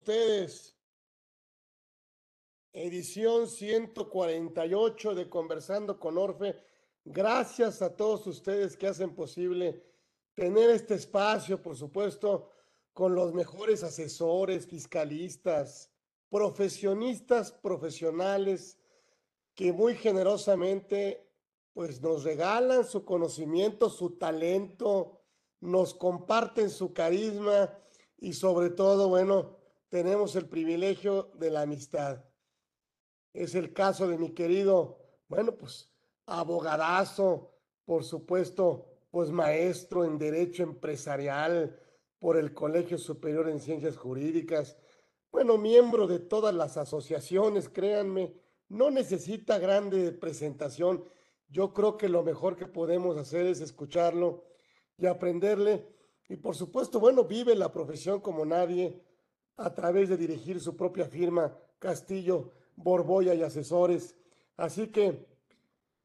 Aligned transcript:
ustedes. 0.00 0.74
Edición 2.72 3.46
148 3.46 5.14
de 5.14 5.28
Conversando 5.28 6.00
con 6.00 6.16
Orfe. 6.16 6.56
Gracias 7.04 7.82
a 7.82 7.94
todos 7.94 8.26
ustedes 8.26 8.78
que 8.78 8.86
hacen 8.86 9.14
posible 9.14 9.84
tener 10.34 10.70
este 10.70 10.94
espacio, 10.94 11.60
por 11.60 11.76
supuesto, 11.76 12.50
con 12.94 13.14
los 13.14 13.34
mejores 13.34 13.82
asesores, 13.82 14.66
fiscalistas, 14.66 15.90
profesionistas, 16.30 17.52
profesionales, 17.52 18.78
que 19.54 19.70
muy 19.70 19.96
generosamente 19.96 21.28
pues 21.74 22.00
nos 22.00 22.24
regalan 22.24 22.86
su 22.86 23.04
conocimiento, 23.04 23.90
su 23.90 24.16
talento, 24.16 25.20
nos 25.60 25.92
comparten 25.92 26.70
su 26.70 26.94
carisma 26.94 27.78
y 28.16 28.32
sobre 28.32 28.70
todo, 28.70 29.08
bueno, 29.08 29.59
tenemos 29.90 30.36
el 30.36 30.46
privilegio 30.46 31.30
de 31.34 31.50
la 31.50 31.62
amistad. 31.62 32.24
Es 33.34 33.54
el 33.54 33.72
caso 33.74 34.08
de 34.08 34.16
mi 34.16 34.30
querido, 34.30 34.98
bueno, 35.28 35.52
pues 35.56 35.92
abogadazo, 36.26 37.52
por 37.84 38.04
supuesto, 38.04 38.86
pues 39.10 39.30
maestro 39.30 40.04
en 40.04 40.16
Derecho 40.16 40.62
Empresarial 40.62 41.78
por 42.20 42.36
el 42.36 42.54
Colegio 42.54 42.98
Superior 42.98 43.48
en 43.48 43.60
Ciencias 43.60 43.96
Jurídicas, 43.96 44.76
bueno, 45.32 45.58
miembro 45.58 46.06
de 46.06 46.18
todas 46.18 46.54
las 46.54 46.76
asociaciones, 46.76 47.68
créanme, 47.68 48.34
no 48.68 48.90
necesita 48.90 49.58
grande 49.58 50.12
presentación. 50.12 51.04
Yo 51.48 51.72
creo 51.72 51.96
que 51.96 52.08
lo 52.08 52.22
mejor 52.22 52.56
que 52.56 52.66
podemos 52.66 53.16
hacer 53.16 53.46
es 53.46 53.60
escucharlo 53.60 54.44
y 54.98 55.06
aprenderle. 55.06 55.86
Y 56.28 56.36
por 56.36 56.56
supuesto, 56.56 56.98
bueno, 56.98 57.24
vive 57.24 57.54
la 57.54 57.72
profesión 57.72 58.20
como 58.20 58.44
nadie 58.44 59.00
a 59.60 59.74
través 59.74 60.08
de 60.08 60.16
dirigir 60.16 60.58
su 60.58 60.74
propia 60.74 61.04
firma, 61.04 61.54
Castillo, 61.78 62.50
Borboya 62.76 63.34
y 63.34 63.42
Asesores. 63.42 64.16
Así 64.56 64.88
que, 64.88 65.26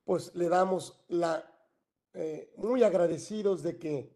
pues 0.04 0.36
le 0.36 0.50
damos 0.50 1.04
la, 1.08 1.50
eh, 2.14 2.52
muy 2.58 2.84
agradecidos 2.84 3.64
de 3.64 3.78
que, 3.78 4.14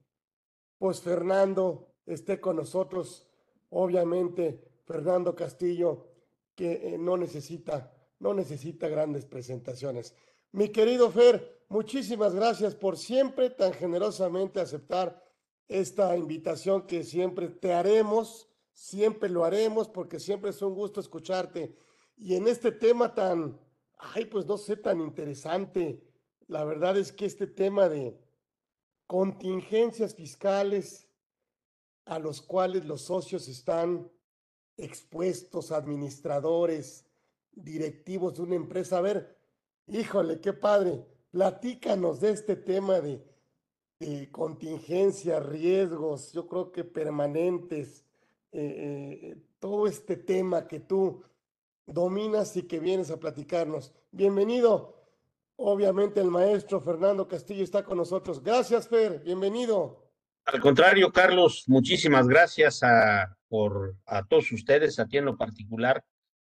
pues 0.78 1.02
Fernando 1.02 1.88
esté 2.06 2.40
con 2.42 2.58
nosotros. 2.58 3.28
Obviamente, 3.70 4.62
Fernando 4.86 5.36
Castillo, 5.36 6.08
que 6.54 6.74
eh, 6.74 6.98
no 6.98 7.16
necesita, 7.16 7.94
no 8.20 8.34
necesita 8.34 8.90
grandes 8.90 9.26
presentaciones. 9.26 10.16
Mi 10.52 10.70
querido 10.70 11.12
Fer, 11.12 11.64
muchísimas 11.70 12.36
gracias 12.36 12.76
por 12.76 12.98
siempre 12.98 13.50
tan 13.52 13.72
generosamente 13.72 14.60
aceptar 14.60 15.24
esta 15.70 16.18
invitación 16.18 16.88
que 16.88 17.04
siempre 17.04 17.48
te 17.48 17.72
haremos, 17.72 18.49
siempre 18.80 19.28
lo 19.28 19.44
haremos 19.44 19.90
porque 19.90 20.22
siempre 20.22 20.52
es 20.52 20.62
un 20.62 20.74
gusto 20.74 21.02
escucharte. 21.02 21.76
Y 22.16 22.36
en 22.36 22.48
este 22.48 22.72
tema 22.72 23.14
tan, 23.14 23.60
ay, 23.98 24.24
pues 24.26 24.46
no 24.46 24.58
sé, 24.58 24.78
tan 24.78 25.02
interesante, 25.02 26.02
la 26.48 26.64
verdad 26.64 26.98
es 26.98 27.12
que 27.12 27.26
este 27.26 27.46
tema 27.46 27.90
de 27.90 28.18
contingencias 29.06 30.16
fiscales 30.16 31.10
a 32.06 32.20
los 32.20 32.42
cuales 32.42 32.86
los 32.86 33.02
socios 33.02 33.50
están 33.50 34.10
expuestos, 34.78 35.74
administradores, 35.74 37.06
directivos 37.52 38.36
de 38.36 38.44
una 38.44 38.56
empresa. 38.56 39.00
A 39.00 39.02
ver, 39.02 39.38
híjole, 39.88 40.40
qué 40.40 40.54
padre, 40.54 41.06
platícanos 41.32 42.22
de 42.22 42.32
este 42.32 42.56
tema 42.56 43.02
de, 43.02 43.22
de 44.00 44.32
contingencias, 44.32 45.46
riesgos, 45.46 46.32
yo 46.32 46.48
creo 46.48 46.72
que 46.72 46.86
permanentes, 46.86 48.06
eh, 48.52 49.22
eh, 49.32 49.38
todo 49.60 49.86
este 49.88 50.16
tema 50.16 50.68
que 50.68 50.80
tú 50.80 51.24
dominas 51.86 52.56
y 52.58 52.64
que 52.64 52.80
vienes 52.80 53.12
a 53.12 53.20
platicarnos. 53.20 53.94
Bienvenido. 54.12 54.96
Obviamente 55.56 56.20
el 56.20 56.32
maestro 56.32 56.80
Fernando 56.80 57.28
Castillo 57.28 57.64
está 57.64 57.84
con 57.84 57.98
nosotros. 57.98 58.42
Gracias, 58.42 58.88
Fer. 58.88 59.20
Bienvenido. 59.20 60.10
Al 60.46 60.60
contrario, 60.62 61.12
Carlos, 61.12 61.66
muchísimas 61.68 62.28
gracias 62.28 62.82
a, 62.82 63.38
por, 63.50 63.96
a 64.06 64.26
todos 64.26 64.52
ustedes, 64.52 64.98
a 64.98 65.06
ti 65.06 65.18
en 65.18 65.26
lo 65.26 65.38
particular, 65.38 66.04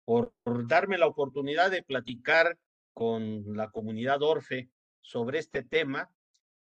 por, 0.06 0.34
por 0.44 0.68
darme 0.68 0.98
la 0.98 1.08
oportunidad 1.08 1.70
de 1.70 1.84
platicar 1.84 2.58
con 2.94 3.56
la 3.56 3.70
comunidad 3.70 4.24
Orfe 4.24 4.70
sobre 5.02 5.40
este 5.40 5.62
tema, 5.64 6.10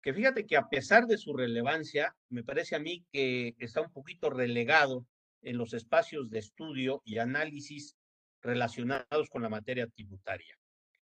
que 0.02 0.14
fíjate 0.14 0.46
que 0.46 0.56
a 0.56 0.68
pesar 0.68 1.06
de 1.06 1.18
su 1.18 1.34
relevancia, 1.34 2.16
me 2.30 2.44
parece 2.44 2.76
a 2.76 2.78
mí 2.78 3.04
que 3.12 3.56
está 3.58 3.82
un 3.82 3.92
poquito 3.92 4.30
relegado 4.30 5.04
en 5.42 5.58
los 5.58 5.74
espacios 5.74 6.30
de 6.30 6.38
estudio 6.38 7.02
y 7.04 7.18
análisis 7.18 7.96
relacionados 8.42 9.28
con 9.30 9.42
la 9.42 9.48
materia 9.48 9.86
tributaria. 9.88 10.58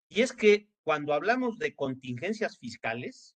Y 0.09 0.22
es 0.22 0.34
que 0.34 0.69
cuando 0.84 1.13
hablamos 1.13 1.57
de 1.57 1.75
contingencias 1.75 2.57
fiscales, 2.57 3.35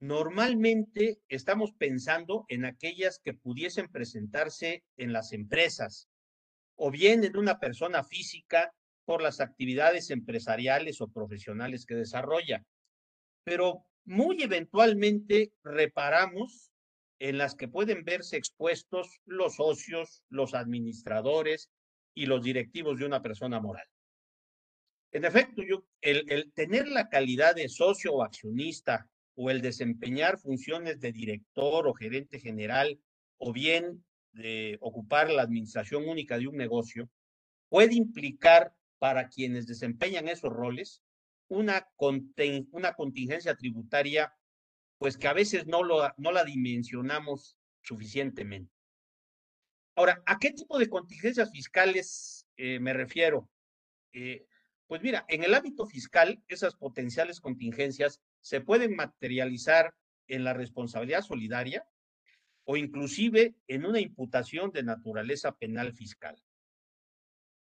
Normalmente 0.00 1.20
estamos 1.28 1.72
pensando 1.72 2.44
en 2.48 2.64
aquellas 2.64 3.18
que 3.18 3.34
pudiesen 3.34 3.88
presentarse 3.88 4.84
en 4.96 5.12
las 5.12 5.32
empresas 5.32 6.08
o 6.76 6.92
bien 6.92 7.24
en 7.24 7.36
una 7.36 7.58
persona 7.58 8.04
física 8.04 8.72
por 9.04 9.22
las 9.22 9.40
actividades 9.40 10.10
empresariales 10.10 11.00
o 11.00 11.08
profesionales 11.08 11.84
que 11.84 11.96
desarrolla. 11.96 12.64
Pero 13.42 13.86
muy 14.04 14.40
eventualmente 14.40 15.52
reparamos 15.64 16.67
en 17.18 17.38
las 17.38 17.54
que 17.54 17.68
pueden 17.68 18.04
verse 18.04 18.36
expuestos 18.36 19.20
los 19.24 19.56
socios, 19.56 20.22
los 20.28 20.54
administradores 20.54 21.70
y 22.14 22.26
los 22.26 22.42
directivos 22.42 22.98
de 22.98 23.06
una 23.06 23.22
persona 23.22 23.60
moral. 23.60 23.86
En 25.12 25.24
efecto, 25.24 25.62
el 26.00 26.52
tener 26.52 26.88
la 26.88 27.08
calidad 27.08 27.54
de 27.54 27.68
socio 27.68 28.14
o 28.14 28.22
accionista 28.22 29.08
o 29.34 29.50
el 29.50 29.62
desempeñar 29.62 30.38
funciones 30.38 31.00
de 31.00 31.12
director 31.12 31.86
o 31.86 31.94
gerente 31.94 32.40
general 32.40 33.00
o 33.38 33.52
bien 33.52 34.04
de 34.32 34.78
ocupar 34.80 35.30
la 35.30 35.42
administración 35.42 36.08
única 36.08 36.38
de 36.38 36.48
un 36.48 36.56
negocio, 36.56 37.08
puede 37.68 37.94
implicar 37.94 38.74
para 38.98 39.28
quienes 39.28 39.66
desempeñan 39.66 40.28
esos 40.28 40.52
roles 40.52 41.02
una, 41.48 41.88
una 42.72 42.92
contingencia 42.94 43.54
tributaria, 43.54 44.32
pues 44.98 45.16
que 45.16 45.28
a 45.28 45.32
veces 45.32 45.66
no, 45.66 45.82
lo, 45.82 46.12
no 46.16 46.32
la 46.32 46.44
dimensionamos 46.44 47.56
suficientemente. 47.82 48.72
Ahora, 49.94 50.22
¿a 50.26 50.38
qué 50.38 50.52
tipo 50.52 50.78
de 50.78 50.88
contingencias 50.88 51.50
fiscales 51.50 52.46
eh, 52.56 52.78
me 52.78 52.92
refiero? 52.92 53.48
Eh, 54.12 54.46
pues 54.86 55.02
mira, 55.02 55.24
en 55.28 55.44
el 55.44 55.54
ámbito 55.54 55.86
fiscal, 55.86 56.42
esas 56.48 56.74
potenciales 56.74 57.40
contingencias 57.40 58.20
se 58.40 58.60
pueden 58.60 58.94
materializar 58.94 59.94
en 60.26 60.44
la 60.44 60.52
responsabilidad 60.52 61.22
solidaria 61.22 61.86
o 62.64 62.76
inclusive 62.76 63.54
en 63.66 63.86
una 63.86 64.00
imputación 64.00 64.70
de 64.70 64.82
naturaleza 64.82 65.56
penal 65.56 65.92
fiscal. 65.94 66.36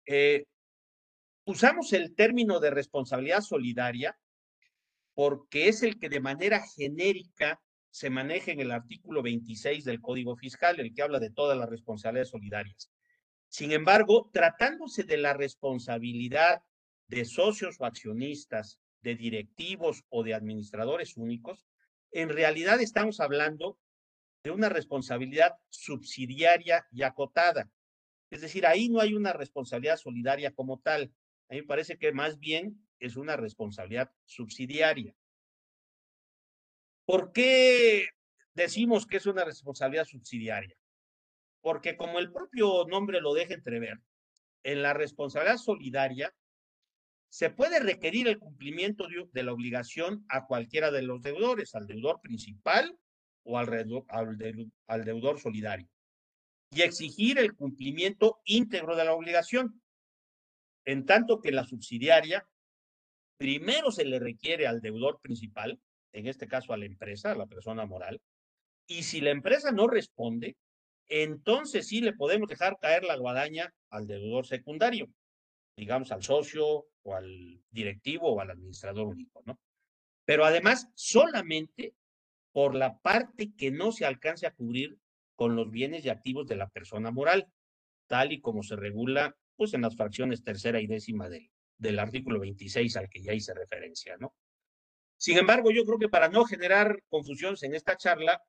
Eh, 0.06 0.46
usamos 1.44 1.92
el 1.92 2.14
término 2.14 2.60
de 2.60 2.70
responsabilidad 2.70 3.40
solidaria 3.40 4.18
porque 5.18 5.66
es 5.66 5.82
el 5.82 5.98
que 5.98 6.08
de 6.08 6.20
manera 6.20 6.64
genérica 6.76 7.60
se 7.90 8.08
maneja 8.08 8.52
en 8.52 8.60
el 8.60 8.70
artículo 8.70 9.20
26 9.20 9.84
del 9.84 10.00
Código 10.00 10.36
Fiscal, 10.36 10.78
el 10.78 10.94
que 10.94 11.02
habla 11.02 11.18
de 11.18 11.32
todas 11.32 11.58
las 11.58 11.68
responsabilidades 11.68 12.28
solidarias. 12.28 12.92
Sin 13.48 13.72
embargo, 13.72 14.30
tratándose 14.32 15.02
de 15.02 15.16
la 15.16 15.32
responsabilidad 15.32 16.62
de 17.08 17.24
socios 17.24 17.80
o 17.80 17.84
accionistas 17.84 18.78
de 19.02 19.16
directivos 19.16 20.04
o 20.08 20.22
de 20.22 20.34
administradores 20.34 21.16
únicos, 21.16 21.66
en 22.12 22.28
realidad 22.28 22.80
estamos 22.80 23.18
hablando 23.18 23.76
de 24.44 24.52
una 24.52 24.68
responsabilidad 24.68 25.56
subsidiaria 25.68 26.86
y 26.92 27.02
acotada. 27.02 27.68
Es 28.30 28.40
decir, 28.40 28.68
ahí 28.68 28.88
no 28.88 29.00
hay 29.00 29.14
una 29.14 29.32
responsabilidad 29.32 29.96
solidaria 29.96 30.52
como 30.52 30.78
tal. 30.78 31.12
A 31.48 31.54
mí 31.54 31.62
me 31.62 31.66
parece 31.66 31.98
que 31.98 32.12
más 32.12 32.38
bien 32.38 32.86
es 33.00 33.16
una 33.16 33.36
responsabilidad 33.36 34.10
subsidiaria. 34.24 35.14
¿Por 37.08 37.32
qué 37.32 38.06
decimos 38.52 39.06
que 39.06 39.16
es 39.16 39.24
una 39.24 39.42
responsabilidad 39.42 40.04
subsidiaria? 40.04 40.76
Porque 41.62 41.96
como 41.96 42.18
el 42.18 42.30
propio 42.30 42.84
nombre 42.86 43.22
lo 43.22 43.32
deja 43.32 43.54
entrever, 43.54 43.98
en 44.62 44.82
la 44.82 44.92
responsabilidad 44.92 45.56
solidaria 45.56 46.34
se 47.30 47.48
puede 47.48 47.80
requerir 47.80 48.28
el 48.28 48.38
cumplimiento 48.38 49.06
de, 49.32 49.42
la 49.42 49.54
obligación 49.54 50.26
a 50.28 50.44
cualquiera 50.44 50.90
de 50.90 51.00
los 51.00 51.22
deudores, 51.22 51.74
al 51.74 51.86
deudor 51.86 52.20
principal 52.20 52.94
o 53.42 53.56
al, 53.56 54.04
al 54.86 55.04
deudor 55.06 55.40
solidario, 55.40 55.88
y 56.70 56.82
exigir 56.82 57.38
el 57.38 57.54
cumplimiento 57.54 58.42
íntegro 58.44 58.96
de 58.96 59.06
la 59.06 59.14
obligación, 59.14 59.80
en 60.84 61.06
tanto 61.06 61.40
que 61.40 61.52
la 61.52 61.64
subsidiaria 61.64 62.46
primero 63.38 63.90
se 63.92 64.04
le 64.04 64.18
requiere 64.18 64.66
al 64.66 64.82
deudor 64.82 65.20
principal, 65.22 65.80
en 66.12 66.26
este 66.26 66.48
caso 66.48 66.72
a 66.72 66.76
la 66.76 66.86
empresa, 66.86 67.32
a 67.32 67.36
la 67.36 67.46
persona 67.46 67.86
moral, 67.86 68.20
y 68.86 69.02
si 69.02 69.20
la 69.20 69.30
empresa 69.30 69.70
no 69.70 69.86
responde, 69.86 70.56
entonces 71.08 71.88
sí 71.88 72.00
le 72.00 72.12
podemos 72.12 72.48
dejar 72.48 72.78
caer 72.78 73.04
la 73.04 73.16
guadaña 73.16 73.72
al 73.90 74.06
deudor 74.06 74.46
secundario, 74.46 75.08
digamos 75.76 76.12
al 76.12 76.22
socio 76.22 76.86
o 77.02 77.14
al 77.14 77.60
directivo 77.70 78.32
o 78.32 78.40
al 78.40 78.50
administrador 78.50 79.06
único, 79.06 79.42
¿no? 79.46 79.58
Pero 80.24 80.44
además, 80.44 80.88
solamente 80.94 81.94
por 82.52 82.74
la 82.74 82.98
parte 82.98 83.52
que 83.56 83.70
no 83.70 83.92
se 83.92 84.04
alcance 84.04 84.46
a 84.46 84.52
cubrir 84.52 84.98
con 85.36 85.54
los 85.54 85.70
bienes 85.70 86.04
y 86.04 86.08
activos 86.08 86.46
de 86.46 86.56
la 86.56 86.68
persona 86.68 87.10
moral, 87.10 87.46
tal 88.06 88.32
y 88.32 88.40
como 88.40 88.62
se 88.62 88.76
regula 88.76 89.36
pues 89.56 89.74
en 89.74 89.82
las 89.82 89.96
fracciones 89.96 90.42
tercera 90.42 90.80
y 90.80 90.86
décima 90.86 91.28
del, 91.28 91.50
del 91.78 91.98
artículo 91.98 92.40
26 92.40 92.96
al 92.96 93.08
que 93.08 93.22
ya 93.22 93.32
hice 93.32 93.54
referencia, 93.54 94.16
¿no? 94.18 94.34
Sin 95.18 95.36
embargo, 95.36 95.70
yo 95.70 95.84
creo 95.84 95.98
que 95.98 96.08
para 96.08 96.28
no 96.28 96.44
generar 96.44 97.02
confusiones 97.08 97.62
en 97.64 97.74
esta 97.74 97.96
charla, 97.96 98.40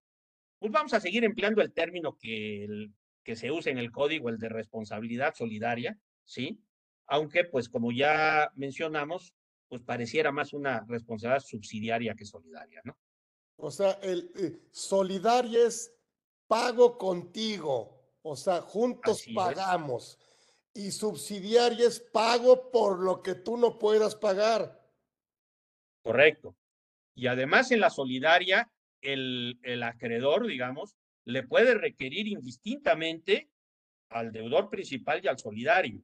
pues 0.60 0.72
vamos 0.72 0.94
a 0.94 1.00
seguir 1.00 1.24
empleando 1.24 1.62
el 1.62 1.74
término 1.74 2.16
que, 2.16 2.64
el, 2.64 2.94
que 3.24 3.36
se 3.36 3.52
usa 3.52 3.72
en 3.72 3.80
el 3.80 3.92
código, 3.92 4.30
el 4.30 4.38
de 4.38 4.50
responsabilidad 4.50 5.34
solidaria, 5.34 5.98
¿sí? 6.24 6.62
Aunque, 7.08 7.44
pues 7.44 7.70
como 7.70 7.92
ya 7.92 8.52
mencionamos, 8.56 9.34
pues 9.68 9.82
pareciera 9.82 10.32
más 10.32 10.54
una 10.54 10.86
responsabilidad 10.88 11.44
subsidiaria 11.44 12.14
que 12.14 12.26
solidaria, 12.26 12.82
¿no? 12.84 12.98
O 13.58 13.72
sea, 13.72 13.94
el 14.04 14.32
eh, 14.36 14.60
solidaria 14.72 15.66
es 15.66 15.94
pago 16.48 16.98
contigo, 16.98 18.00
o 18.22 18.36
sea, 18.36 18.62
juntos 18.62 19.22
Así 19.22 19.32
es. 19.32 19.36
pagamos. 19.36 20.20
Y 20.74 20.92
subsidiaria 20.92 21.88
es 21.88 22.00
pago 22.00 22.70
por 22.70 23.00
lo 23.00 23.24
que 23.24 23.36
tú 23.36 23.58
no 23.58 23.80
puedas 23.80 24.16
pagar. 24.16 24.80
Correcto. 26.04 26.56
Y 27.20 27.28
además 27.28 27.70
en 27.72 27.82
la 27.82 27.90
solidaria, 27.90 28.72
el, 29.02 29.60
acreedor, 29.84 30.48
digamos, 30.48 30.96
le 31.26 31.44
puede 31.44 31.74
requerir 31.74 32.30
indistintamente 32.30 33.50
al 34.10 34.32
deudor 34.32 34.70
principal 34.70 35.20
y 35.22 35.28
al 35.28 35.38
solidario. 35.38 36.02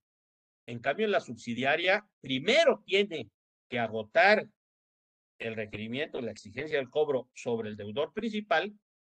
En 0.67 0.79
cambio, 0.79 1.05
en 1.05 1.13
la 1.13 1.21
subsidiaria, 1.21 2.05
primero 2.19 2.83
tiene 2.85 3.29
que 3.69 3.79
agotar 3.79 4.45
el 5.39 5.55
requerimiento, 5.55 6.19
la 6.19 6.31
exigencia 6.31 6.77
del 6.77 6.89
cobro 6.89 7.29
sobre 7.33 7.69
el 7.69 7.77
deudor 7.77 8.11
principal 8.11 8.73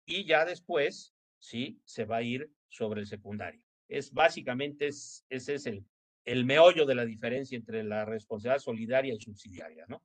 y 0.04 0.26
ya 0.26 0.44
después, 0.44 1.14
sí, 1.38 1.81
se 1.87 2.04
va 2.04 2.19
a 2.19 2.22
ir 2.22 2.50
sobre 2.69 3.00
el 3.00 3.06
secundario. 3.06 3.62
Es 3.88 4.12
básicamente, 4.12 4.88
es, 4.88 5.25
ese 5.31 5.54
es 5.54 5.64
el, 5.64 5.82
el 6.26 6.44
meollo 6.44 6.84
de 6.84 6.94
la 6.94 7.06
diferencia 7.06 7.56
entre 7.56 7.82
la 7.84 8.04
responsabilidad 8.04 8.62
solidaria 8.62 9.14
y 9.14 9.20
subsidiaria, 9.20 9.87
¿no? 9.88 10.02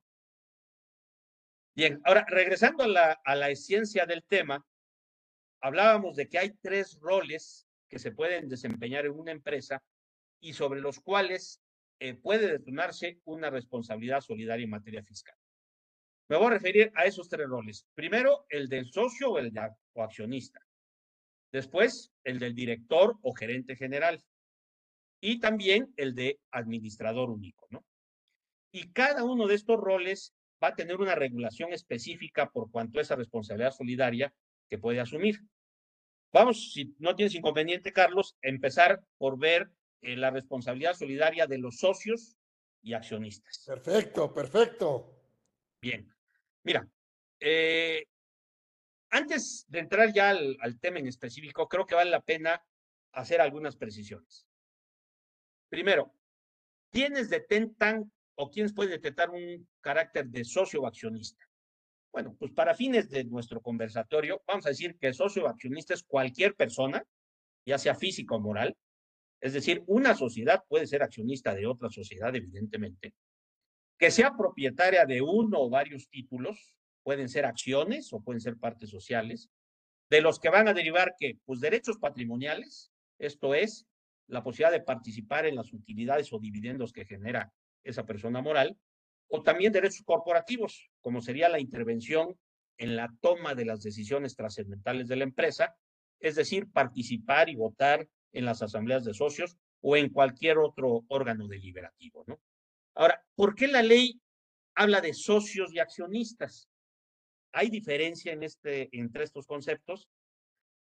Bien, 1.75 2.01
ahora 2.03 2.25
regresando 2.27 2.83
a 2.83 2.87
la, 2.87 3.21
a 3.23 3.35
la 3.35 3.49
esencia 3.49 4.05
del 4.05 4.23
tema, 4.23 4.65
hablábamos 5.61 6.15
de 6.15 6.27
que 6.27 6.37
hay 6.37 6.51
tres 6.61 6.99
roles 6.99 7.67
que 7.87 7.99
se 7.99 8.11
pueden 8.11 8.49
desempeñar 8.49 9.05
en 9.05 9.13
una 9.13 9.31
empresa 9.31 9.81
y 10.41 10.53
sobre 10.53 10.81
los 10.81 10.99
cuales 10.99 11.61
eh, 11.99 12.15
puede 12.15 12.51
detonarse 12.51 13.19
una 13.25 13.49
responsabilidad 13.49 14.21
solidaria 14.21 14.63
en 14.63 14.71
materia 14.71 15.03
fiscal. 15.03 15.35
Me 16.29 16.37
voy 16.37 16.47
a 16.47 16.51
referir 16.51 16.91
a 16.95 17.05
esos 17.05 17.29
tres 17.29 17.47
roles. 17.47 17.85
Primero, 17.93 18.45
el 18.49 18.69
del 18.69 18.91
socio 18.91 19.31
o 19.31 19.37
el 19.37 19.51
de, 19.51 19.69
accionista. 19.95 20.59
Después, 21.51 22.11
el 22.23 22.39
del 22.39 22.55
director 22.55 23.17
o 23.21 23.33
gerente 23.33 23.75
general. 23.75 24.23
Y 25.21 25.39
también 25.39 25.93
el 25.95 26.15
de 26.15 26.39
administrador 26.51 27.29
único, 27.29 27.67
¿no? 27.69 27.85
Y 28.71 28.91
cada 28.93 29.23
uno 29.23 29.45
de 29.45 29.55
estos 29.55 29.77
roles 29.77 30.33
va 30.63 30.69
a 30.69 30.75
tener 30.75 30.97
una 30.97 31.15
regulación 31.15 31.73
específica 31.73 32.49
por 32.49 32.69
cuanto 32.71 32.99
a 32.99 33.01
esa 33.01 33.15
responsabilidad 33.15 33.71
solidaria 33.71 34.33
que 34.69 34.77
puede 34.77 34.99
asumir. 34.99 35.39
Vamos, 36.31 36.73
si 36.73 36.95
no 36.99 37.15
tienes 37.15 37.35
inconveniente, 37.35 37.91
Carlos, 37.91 38.37
empezar 38.41 39.01
por 39.17 39.37
ver 39.37 39.69
eh, 40.01 40.15
la 40.15 40.29
responsabilidad 40.29 40.93
solidaria 40.93 41.45
de 41.45 41.57
los 41.57 41.77
socios 41.77 42.37
y 42.81 42.93
accionistas. 42.93 43.63
Perfecto, 43.67 44.33
perfecto. 44.33 45.21
Bien, 45.81 46.07
mira, 46.63 46.87
eh, 47.39 48.05
antes 49.09 49.65
de 49.67 49.79
entrar 49.79 50.13
ya 50.13 50.29
al, 50.29 50.57
al 50.61 50.79
tema 50.79 50.99
en 50.99 51.07
específico, 51.07 51.67
creo 51.67 51.85
que 51.85 51.95
vale 51.95 52.11
la 52.11 52.21
pena 52.21 52.63
hacer 53.11 53.41
algunas 53.41 53.75
precisiones. 53.75 54.47
Primero, 55.69 56.13
¿quiénes 56.91 57.29
detentan 57.29 58.11
o 58.41 58.49
quiénes 58.49 58.73
pueden 58.73 58.91
detectar 58.91 59.29
un 59.29 59.67
carácter 59.81 60.27
de 60.27 60.43
socio 60.43 60.87
accionista? 60.87 61.45
Bueno, 62.11 62.35
pues 62.39 62.51
para 62.51 62.73
fines 62.73 63.09
de 63.09 63.23
nuestro 63.23 63.61
conversatorio, 63.61 64.41
vamos 64.47 64.65
a 64.65 64.69
decir 64.69 64.97
que 64.99 65.13
socio 65.13 65.47
accionista 65.47 65.93
es 65.93 66.03
cualquier 66.03 66.55
persona, 66.55 67.05
ya 67.65 67.77
sea 67.77 67.93
física 67.93 68.35
o 68.35 68.39
moral, 68.39 68.75
es 69.39 69.53
decir, 69.53 69.83
una 69.85 70.15
sociedad 70.15 70.63
puede 70.67 70.87
ser 70.87 71.03
accionista 71.03 71.53
de 71.53 71.67
otra 71.67 71.89
sociedad, 71.89 72.35
evidentemente, 72.35 73.13
que 73.97 74.09
sea 74.09 74.35
propietaria 74.35 75.05
de 75.05 75.21
uno 75.21 75.59
o 75.59 75.69
varios 75.69 76.09
títulos, 76.09 76.75
pueden 77.03 77.29
ser 77.29 77.45
acciones 77.45 78.11
o 78.11 78.21
pueden 78.21 78.41
ser 78.41 78.57
partes 78.57 78.89
sociales, 78.89 79.49
de 80.09 80.21
los 80.21 80.39
que 80.39 80.49
van 80.49 80.67
a 80.67 80.73
derivar 80.73 81.13
que, 81.17 81.37
pues 81.45 81.59
derechos 81.59 81.97
patrimoniales, 81.97 82.91
esto 83.19 83.53
es, 83.53 83.85
la 84.27 84.43
posibilidad 84.43 84.71
de 84.71 84.83
participar 84.83 85.45
en 85.45 85.55
las 85.55 85.71
utilidades 85.73 86.33
o 86.33 86.39
dividendos 86.39 86.91
que 86.91 87.05
genera 87.05 87.51
esa 87.83 88.05
persona 88.05 88.41
moral, 88.41 88.77
o 89.27 89.41
también 89.43 89.71
derechos 89.71 90.03
corporativos, 90.03 90.89
como 90.99 91.21
sería 91.21 91.49
la 91.49 91.59
intervención 91.59 92.37
en 92.77 92.95
la 92.95 93.13
toma 93.21 93.55
de 93.55 93.65
las 93.65 93.81
decisiones 93.81 94.35
trascendentales 94.35 95.07
de 95.07 95.15
la 95.15 95.23
empresa, 95.23 95.75
es 96.19 96.35
decir, 96.35 96.69
participar 96.71 97.49
y 97.49 97.55
votar 97.55 98.07
en 98.33 98.45
las 98.45 98.61
asambleas 98.61 99.05
de 99.05 99.13
socios 99.13 99.57
o 99.81 99.95
en 99.95 100.09
cualquier 100.09 100.57
otro 100.57 101.05
órgano 101.07 101.47
deliberativo, 101.47 102.23
¿no? 102.27 102.39
Ahora, 102.93 103.23
¿por 103.35 103.55
qué 103.55 103.67
la 103.67 103.81
ley 103.81 104.21
habla 104.75 105.01
de 105.01 105.13
socios 105.13 105.73
y 105.73 105.79
accionistas? 105.79 106.69
¿Hay 107.53 107.69
diferencia 107.69 108.33
en 108.33 108.43
este, 108.43 108.89
entre 108.97 109.23
estos 109.23 109.47
conceptos? 109.47 110.09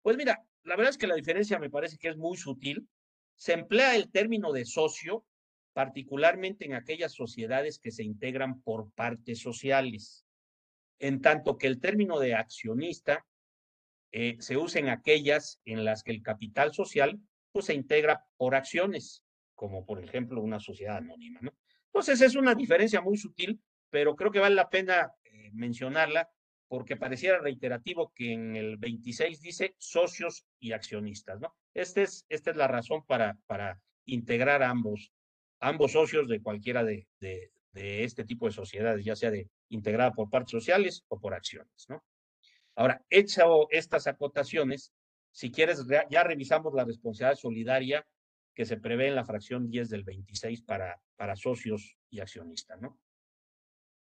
Pues 0.02 0.16
mira, 0.16 0.44
la 0.62 0.76
verdad 0.76 0.90
es 0.90 0.98
que 0.98 1.06
la 1.06 1.14
diferencia 1.14 1.58
me 1.58 1.70
parece 1.70 1.98
que 1.98 2.08
es 2.08 2.16
muy 2.16 2.36
sutil. 2.36 2.88
Se 3.36 3.52
emplea 3.52 3.96
el 3.96 4.10
término 4.10 4.52
de 4.52 4.64
socio 4.64 5.24
particularmente 5.76 6.64
en 6.64 6.72
aquellas 6.72 7.12
sociedades 7.12 7.78
que 7.78 7.90
se 7.90 8.02
integran 8.02 8.62
por 8.62 8.90
partes 8.92 9.40
sociales, 9.40 10.24
en 10.98 11.20
tanto 11.20 11.58
que 11.58 11.66
el 11.66 11.80
término 11.80 12.18
de 12.18 12.34
accionista 12.34 13.26
eh, 14.10 14.38
se 14.38 14.56
usa 14.56 14.80
en 14.80 14.88
aquellas 14.88 15.60
en 15.66 15.84
las 15.84 16.02
que 16.02 16.12
el 16.12 16.22
capital 16.22 16.72
social 16.72 17.20
pues, 17.52 17.66
se 17.66 17.74
integra 17.74 18.24
por 18.38 18.54
acciones, 18.54 19.22
como 19.54 19.84
por 19.84 20.02
ejemplo 20.02 20.40
una 20.40 20.60
sociedad 20.60 20.96
anónima. 20.96 21.40
¿no? 21.42 21.52
Entonces 21.88 22.22
es 22.22 22.36
una 22.36 22.54
diferencia 22.54 23.02
muy 23.02 23.18
sutil, 23.18 23.60
pero 23.90 24.16
creo 24.16 24.30
que 24.30 24.40
vale 24.40 24.54
la 24.54 24.70
pena 24.70 25.12
eh, 25.24 25.50
mencionarla 25.52 26.30
porque 26.68 26.96
pareciera 26.96 27.38
reiterativo 27.38 28.14
que 28.14 28.32
en 28.32 28.56
el 28.56 28.78
26 28.78 29.42
dice 29.42 29.74
socios 29.76 30.46
y 30.58 30.72
accionistas. 30.72 31.38
¿no? 31.38 31.54
Este 31.74 32.04
es, 32.04 32.24
esta 32.30 32.50
es 32.50 32.56
la 32.56 32.66
razón 32.66 33.04
para, 33.04 33.36
para 33.46 33.78
integrar 34.06 34.62
ambos, 34.62 35.12
ambos 35.60 35.92
socios 35.92 36.28
de 36.28 36.42
cualquiera 36.42 36.84
de, 36.84 37.06
de, 37.20 37.50
este 38.04 38.24
tipo 38.24 38.46
de 38.46 38.52
sociedades, 38.52 39.04
ya 39.04 39.14
sea 39.14 39.30
de 39.30 39.50
integrada 39.68 40.12
por 40.12 40.30
partes 40.30 40.52
sociales 40.52 41.04
o 41.08 41.20
por 41.20 41.34
acciones, 41.34 41.86
¿no? 41.88 42.02
Ahora, 42.74 43.04
hecho 43.10 43.68
estas 43.70 44.06
acotaciones, 44.06 44.92
si 45.30 45.50
quieres, 45.50 45.84
ya 46.10 46.24
revisamos 46.24 46.72
la 46.74 46.84
responsabilidad 46.84 47.38
solidaria 47.38 48.06
que 48.54 48.64
se 48.64 48.78
prevé 48.78 49.08
en 49.08 49.14
la 49.14 49.24
fracción 49.24 49.68
10 49.68 49.90
del 49.90 50.04
26 50.04 50.62
para, 50.62 50.98
para 51.16 51.36
socios 51.36 51.96
y 52.08 52.20
accionistas, 52.20 52.80
¿no? 52.80 52.98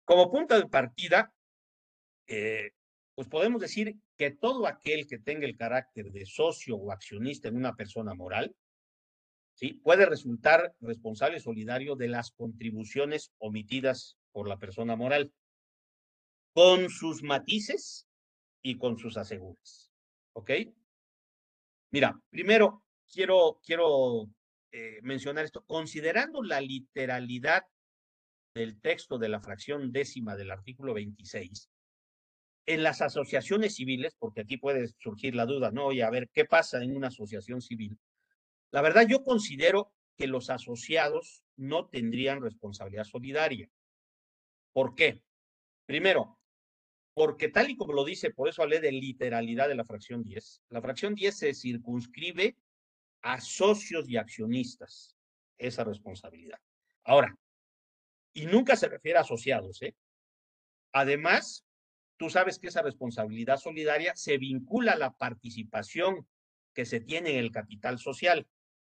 Como 0.04 0.30
punto 0.30 0.56
de 0.56 0.68
partida, 0.68 1.32
eh, 2.28 2.70
pues 3.16 3.28
podemos 3.28 3.60
decir 3.60 3.96
que 4.16 4.30
todo 4.30 4.68
aquel 4.68 5.08
que 5.08 5.18
tenga 5.18 5.46
el 5.46 5.56
carácter 5.56 6.12
de 6.12 6.26
socio 6.26 6.76
o 6.76 6.92
accionista 6.92 7.48
en 7.48 7.56
una 7.56 7.74
persona 7.74 8.14
moral, 8.14 8.54
¿sí? 9.56 9.75
puede 9.82 10.06
resultar 10.06 10.75
responsable 10.80 11.40
solidario 11.40 11.96
de 11.96 12.08
las 12.08 12.30
contribuciones 12.30 13.32
omitidas 13.38 14.16
por 14.30 14.48
la 14.48 14.58
persona 14.58 14.94
moral, 14.96 15.32
con 16.52 16.88
sus 16.90 17.22
matices 17.22 18.06
y 18.62 18.76
con 18.76 18.98
sus 18.98 19.16
aseguras. 19.16 19.90
¿Ok? 20.34 20.50
Mira, 21.90 22.20
primero 22.30 22.84
quiero, 23.10 23.60
quiero 23.64 24.28
eh, 24.72 25.00
mencionar 25.02 25.44
esto. 25.44 25.64
Considerando 25.66 26.42
la 26.42 26.60
literalidad 26.60 27.64
del 28.54 28.80
texto 28.80 29.18
de 29.18 29.28
la 29.28 29.40
fracción 29.40 29.92
décima 29.92 30.36
del 30.36 30.50
artículo 30.50 30.94
26, 30.94 31.70
en 32.66 32.82
las 32.82 33.00
asociaciones 33.00 33.76
civiles, 33.76 34.16
porque 34.18 34.40
aquí 34.42 34.56
puede 34.56 34.88
surgir 34.98 35.34
la 35.34 35.46
duda, 35.46 35.70
¿no? 35.70 35.92
Y 35.92 36.00
a 36.00 36.10
ver, 36.10 36.28
¿qué 36.32 36.44
pasa 36.44 36.82
en 36.82 36.96
una 36.96 37.08
asociación 37.08 37.60
civil? 37.60 37.98
La 38.73 38.82
verdad, 38.82 39.06
yo 39.08 39.23
considero 39.23 39.92
que 40.16 40.26
los 40.26 40.50
asociados 40.50 41.42
no 41.56 41.88
tendrían 41.88 42.42
responsabilidad 42.42 43.04
solidaria. 43.04 43.70
¿Por 44.73 44.94
qué? 44.94 45.23
Primero, 45.87 46.38
porque 47.14 47.49
tal 47.49 47.70
y 47.70 47.76
como 47.76 47.92
lo 47.92 48.04
dice, 48.04 48.30
por 48.30 48.49
eso 48.49 48.62
hablé 48.62 48.80
de 48.80 48.92
literalidad 48.92 49.68
de 49.68 49.75
la 49.75 49.85
fracción 49.85 50.23
10, 50.23 50.62
la 50.68 50.82
fracción 50.82 51.14
10 51.14 51.38
se 51.38 51.54
circunscribe 51.54 52.56
a 53.23 53.40
socios 53.40 54.08
y 54.08 54.16
accionistas 54.16 55.16
esa 55.58 55.85
responsabilidad. 55.85 56.61
Ahora, 57.04 57.37
y 58.35 58.46
nunca 58.46 58.76
se 58.76 58.88
refiere 58.88 59.18
a 59.18 59.23
asociados, 59.23 59.80
¿eh? 59.82 59.94
Además, 60.92 61.64
tú 62.18 62.28
sabes 62.28 62.58
que 62.58 62.68
esa 62.68 62.82
responsabilidad 62.82 63.56
solidaria 63.56 64.14
se 64.14 64.37
vincula 64.38 64.92
a 64.92 64.99
la 64.99 65.16
participación 65.16 66.26
que 66.75 66.85
se 66.85 67.00
tiene 67.00 67.30
en 67.30 67.38
el 67.38 67.50
capital 67.50 67.99
social, 67.99 68.46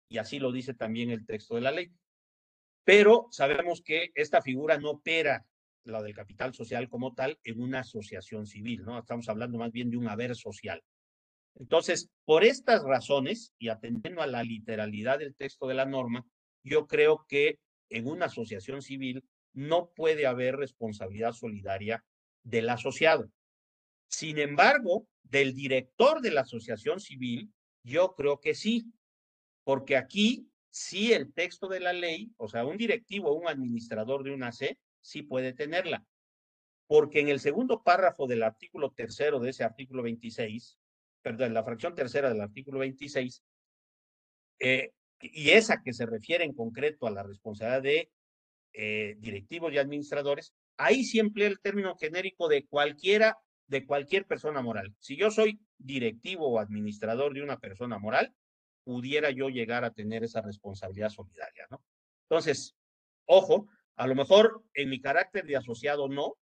y 0.07 0.17
así 0.17 0.39
lo 0.39 0.51
dice 0.51 0.73
también 0.73 1.09
el 1.09 1.25
texto 1.25 1.55
de 1.55 1.61
la 1.61 1.71
ley. 1.71 1.91
Pero 2.83 3.27
sabemos 3.31 3.81
que 3.81 4.11
esta 4.15 4.41
figura 4.41 4.77
no 4.77 4.91
opera, 4.91 5.45
la 5.83 6.01
del 6.01 6.15
capital 6.15 6.53
social 6.53 6.89
como 6.89 7.13
tal, 7.13 7.39
en 7.43 7.61
una 7.61 7.79
asociación 7.79 8.45
civil, 8.45 8.83
¿no? 8.83 8.97
Estamos 8.99 9.29
hablando 9.29 9.57
más 9.57 9.71
bien 9.71 9.89
de 9.89 9.97
un 9.97 10.07
haber 10.07 10.35
social. 10.35 10.83
Entonces, 11.55 12.09
por 12.25 12.43
estas 12.43 12.83
razones, 12.83 13.53
y 13.57 13.69
atendiendo 13.69 14.21
a 14.21 14.27
la 14.27 14.43
literalidad 14.43 15.19
del 15.19 15.35
texto 15.35 15.67
de 15.67 15.75
la 15.75 15.85
norma, 15.85 16.25
yo 16.63 16.87
creo 16.87 17.25
que 17.27 17.59
en 17.89 18.07
una 18.07 18.25
asociación 18.25 18.81
civil 18.81 19.23
no 19.53 19.91
puede 19.95 20.25
haber 20.25 20.57
responsabilidad 20.57 21.31
solidaria 21.31 22.03
del 22.43 22.69
asociado. 22.69 23.29
Sin 24.07 24.37
embargo, 24.37 25.07
del 25.23 25.53
director 25.53 26.21
de 26.21 26.31
la 26.31 26.41
asociación 26.41 26.99
civil, 26.99 27.51
yo 27.83 28.15
creo 28.15 28.39
que 28.39 28.53
sí, 28.53 28.85
porque 29.65 29.97
aquí 29.97 30.47
sí 30.69 31.11
el 31.11 31.33
texto 31.33 31.67
de 31.67 31.81
la 31.81 31.91
ley, 31.91 32.31
o 32.37 32.47
sea, 32.47 32.65
un 32.65 32.77
directivo 32.77 33.31
o 33.31 33.33
un 33.33 33.49
administrador 33.49 34.23
de 34.23 34.31
una 34.31 34.53
C, 34.53 34.77
sí 35.01 35.23
puede 35.23 35.53
tenerla. 35.53 36.05
Porque 36.87 37.19
en 37.19 37.29
el 37.29 37.39
segundo 37.39 37.81
párrafo 37.83 38.27
del 38.27 38.43
artículo 38.43 38.91
tercero 38.91 39.39
de 39.39 39.49
ese 39.49 39.63
artículo 39.63 40.03
26, 40.03 40.77
perdón, 41.21 41.53
la 41.53 41.63
fracción 41.63 41.95
tercera 41.95 42.29
del 42.29 42.41
artículo 42.41 42.79
26, 42.79 43.43
eh, 44.59 44.91
y 45.19 45.49
esa 45.49 45.81
que 45.83 45.93
se 45.93 46.05
refiere 46.05 46.45
en 46.45 46.53
concreto 46.53 47.07
a 47.07 47.11
la 47.11 47.23
responsabilidad 47.23 47.81
de 47.81 48.11
eh, 48.73 49.15
directivos 49.17 49.73
y 49.73 49.79
administradores, 49.79 50.53
ahí 50.77 51.03
sí 51.03 51.19
emplea 51.19 51.47
el 51.47 51.59
término 51.59 51.95
genérico 51.95 52.47
de 52.47 52.67
cualquiera, 52.67 53.35
de 53.65 53.83
cualquier 53.87 54.27
persona 54.27 54.61
moral. 54.61 54.93
Si 54.99 55.17
yo 55.17 55.31
soy 55.31 55.59
directivo 55.79 56.49
o 56.49 56.59
administrador 56.59 57.33
de 57.33 57.41
una 57.41 57.57
persona 57.57 57.97
moral, 57.97 58.31
pudiera 58.85 59.31
yo 59.31 59.49
llegar 59.49 59.83
a 59.83 59.91
tener 59.91 60.23
esa 60.23 60.41
responsabilidad 60.41 61.09
solidaria, 61.09 61.67
¿no? 61.69 61.83
Entonces, 62.29 62.77
ojo, 63.25 63.67
a 63.97 64.07
lo 64.07 64.15
mejor 64.15 64.63
en 64.73 64.89
mi 64.89 65.01
carácter 65.01 65.45
de 65.45 65.57
asociado 65.57 66.07
no, 66.07 66.37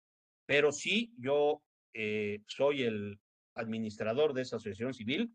pero 0.47 0.71
sí 0.71 1.13
yo 1.17 1.61
eh, 1.93 2.41
soy 2.47 2.83
el 2.83 3.19
administrador 3.53 4.33
de 4.33 4.41
esa 4.41 4.55
asociación 4.55 4.93
civil, 4.93 5.31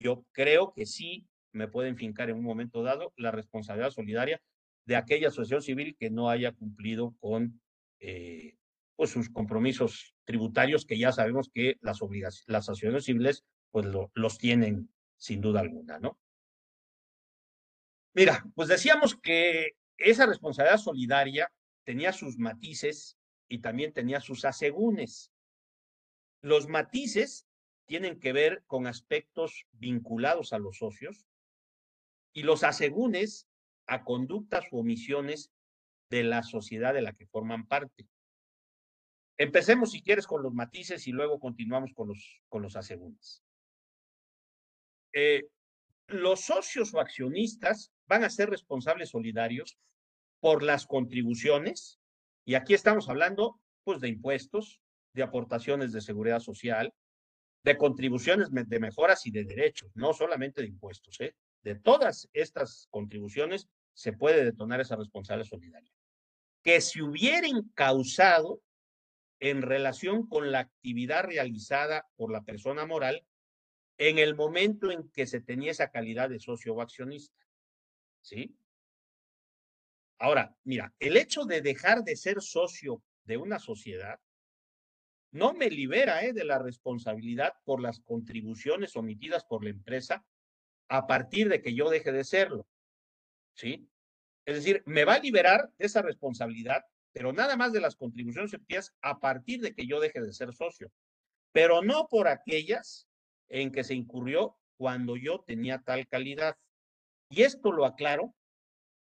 yo 0.00 0.24
creo 0.32 0.72
que 0.72 0.86
sí 0.86 1.26
me 1.52 1.68
pueden 1.68 1.96
fincar 1.96 2.30
en 2.30 2.36
un 2.36 2.44
momento 2.44 2.82
dado 2.82 3.12
la 3.16 3.30
responsabilidad 3.30 3.90
solidaria 3.90 4.40
de 4.86 4.96
aquella 4.96 5.28
asociación 5.28 5.62
civil 5.62 5.96
que 5.98 6.10
no 6.10 6.30
haya 6.30 6.52
cumplido 6.52 7.14
con 7.20 7.60
eh, 8.00 8.56
pues 8.96 9.10
sus 9.10 9.28
compromisos 9.30 10.14
tributarios 10.24 10.86
que 10.86 10.98
ya 10.98 11.12
sabemos 11.12 11.50
que 11.52 11.76
las 11.80 12.02
obligaciones, 12.02 12.44
las 12.48 12.64
asociaciones 12.64 13.04
civiles 13.04 13.44
pues 13.70 13.86
los 14.14 14.38
tienen 14.38 14.90
sin 15.22 15.40
duda 15.40 15.60
alguna, 15.60 16.00
¿no? 16.00 16.18
Mira, 18.12 18.44
pues 18.56 18.68
decíamos 18.68 19.14
que 19.14 19.76
esa 19.96 20.26
responsabilidad 20.26 20.78
solidaria 20.78 21.52
tenía 21.84 22.12
sus 22.12 22.38
matices 22.38 23.16
y 23.48 23.60
también 23.60 23.92
tenía 23.92 24.20
sus 24.20 24.44
asegúnes. 24.44 25.30
Los 26.40 26.66
matices 26.66 27.46
tienen 27.86 28.18
que 28.18 28.32
ver 28.32 28.64
con 28.66 28.88
aspectos 28.88 29.68
vinculados 29.70 30.52
a 30.52 30.58
los 30.58 30.78
socios 30.78 31.24
y 32.32 32.42
los 32.42 32.64
asegúnes 32.64 33.46
a 33.86 34.02
conductas 34.02 34.64
u 34.72 34.80
omisiones 34.80 35.52
de 36.10 36.24
la 36.24 36.42
sociedad 36.42 36.94
de 36.94 37.02
la 37.02 37.12
que 37.12 37.28
forman 37.28 37.68
parte. 37.68 38.08
Empecemos, 39.38 39.92
si 39.92 40.02
quieres, 40.02 40.26
con 40.26 40.42
los 40.42 40.52
matices 40.52 41.06
y 41.06 41.12
luego 41.12 41.38
continuamos 41.38 41.92
con 41.94 42.08
los, 42.08 42.42
con 42.48 42.62
los 42.62 42.74
asegúnes. 42.74 43.44
Eh, 45.12 45.44
los 46.08 46.40
socios 46.40 46.92
o 46.94 47.00
accionistas 47.00 47.92
van 48.06 48.24
a 48.24 48.30
ser 48.30 48.50
responsables 48.50 49.10
solidarios 49.10 49.78
por 50.40 50.62
las 50.62 50.86
contribuciones, 50.86 52.00
y 52.44 52.54
aquí 52.54 52.74
estamos 52.74 53.08
hablando 53.08 53.60
pues 53.84 54.00
de 54.00 54.08
impuestos, 54.08 54.80
de 55.14 55.22
aportaciones 55.22 55.92
de 55.92 56.00
seguridad 56.00 56.40
social, 56.40 56.92
de 57.64 57.76
contribuciones 57.76 58.48
de 58.50 58.80
mejoras 58.80 59.26
y 59.26 59.30
de 59.30 59.44
derechos, 59.44 59.90
no 59.94 60.12
solamente 60.12 60.62
de 60.62 60.68
impuestos. 60.68 61.20
¿eh? 61.20 61.36
De 61.62 61.76
todas 61.76 62.28
estas 62.32 62.88
contribuciones 62.90 63.68
se 63.94 64.12
puede 64.12 64.44
detonar 64.44 64.80
esa 64.80 64.96
responsabilidad 64.96 65.48
solidaria. 65.48 65.92
Que 66.62 66.80
se 66.80 67.02
hubieran 67.02 67.62
causado 67.74 68.60
en 69.38 69.62
relación 69.62 70.26
con 70.28 70.50
la 70.50 70.60
actividad 70.60 71.24
realizada 71.24 72.06
por 72.16 72.32
la 72.32 72.42
persona 72.42 72.86
moral 72.86 73.24
en 74.08 74.18
el 74.18 74.34
momento 74.34 74.90
en 74.90 75.08
que 75.10 75.28
se 75.28 75.40
tenía 75.40 75.70
esa 75.70 75.92
calidad 75.92 76.28
de 76.28 76.40
socio 76.40 76.74
o 76.74 76.82
accionista. 76.82 77.40
¿Sí? 78.20 78.56
Ahora, 80.18 80.56
mira, 80.64 80.92
el 80.98 81.16
hecho 81.16 81.44
de 81.44 81.60
dejar 81.60 82.02
de 82.02 82.16
ser 82.16 82.42
socio 82.42 83.00
de 83.22 83.36
una 83.36 83.60
sociedad 83.60 84.18
no 85.30 85.54
me 85.54 85.70
libera 85.70 86.24
¿eh? 86.24 86.32
de 86.32 86.44
la 86.44 86.58
responsabilidad 86.58 87.54
por 87.64 87.80
las 87.80 88.00
contribuciones 88.00 88.96
omitidas 88.96 89.44
por 89.44 89.62
la 89.62 89.70
empresa 89.70 90.26
a 90.88 91.06
partir 91.06 91.48
de 91.48 91.62
que 91.62 91.72
yo 91.72 91.88
deje 91.88 92.10
de 92.10 92.24
serlo. 92.24 92.66
¿Sí? 93.54 93.88
Es 94.44 94.56
decir, 94.56 94.82
me 94.84 95.04
va 95.04 95.14
a 95.14 95.20
liberar 95.20 95.70
de 95.78 95.86
esa 95.86 96.02
responsabilidad, 96.02 96.84
pero 97.12 97.32
nada 97.32 97.56
más 97.56 97.72
de 97.72 97.80
las 97.80 97.94
contribuciones 97.94 98.52
omitidas 98.52 98.92
a 99.00 99.20
partir 99.20 99.60
de 99.60 99.74
que 99.76 99.86
yo 99.86 100.00
deje 100.00 100.20
de 100.20 100.32
ser 100.32 100.52
socio, 100.52 100.90
pero 101.52 101.82
no 101.82 102.08
por 102.08 102.26
aquellas 102.26 103.06
en 103.52 103.70
que 103.70 103.84
se 103.84 103.94
incurrió 103.94 104.56
cuando 104.78 105.16
yo 105.16 105.44
tenía 105.46 105.78
tal 105.78 106.08
calidad. 106.08 106.56
Y 107.28 107.42
esto 107.42 107.70
lo 107.70 107.84
aclaro 107.84 108.34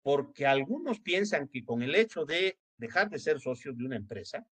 porque 0.02 0.47
algunos 0.47 1.00
piensan 1.00 1.49
que 1.49 1.64
con 1.64 1.83
el 1.83 1.95
hecho 1.95 2.25
de 2.25 2.59
dejar 2.78 3.11
de 3.11 3.19
ser 3.19 3.40
socios 3.40 3.76
de 3.76 3.85
una 3.85 3.97
empresa, 3.97 4.47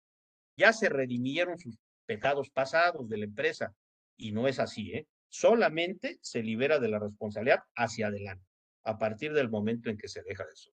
ya 0.56 0.72
se 0.74 0.90
redimieron 0.90 1.58
sus 1.58 1.78
pecados 2.04 2.50
pasados 2.50 3.08
de 3.08 3.16
la 3.16 3.24
empresa. 3.24 3.74
Y 4.18 4.32
no 4.32 4.46
es 4.46 4.58
así, 4.58 4.92
¿eh? 4.92 5.06
Solamente 5.28 6.18
se 6.20 6.42
libera 6.42 6.78
de 6.78 6.88
la 6.88 6.98
responsabilidad 6.98 7.60
hacia 7.74 8.08
adelante, 8.08 8.46
a 8.84 8.98
partir 8.98 9.32
del 9.32 9.48
momento 9.48 9.88
en 9.88 9.96
que 9.96 10.08
se 10.08 10.22
deja 10.22 10.44
de 10.44 10.56
ser. 10.56 10.72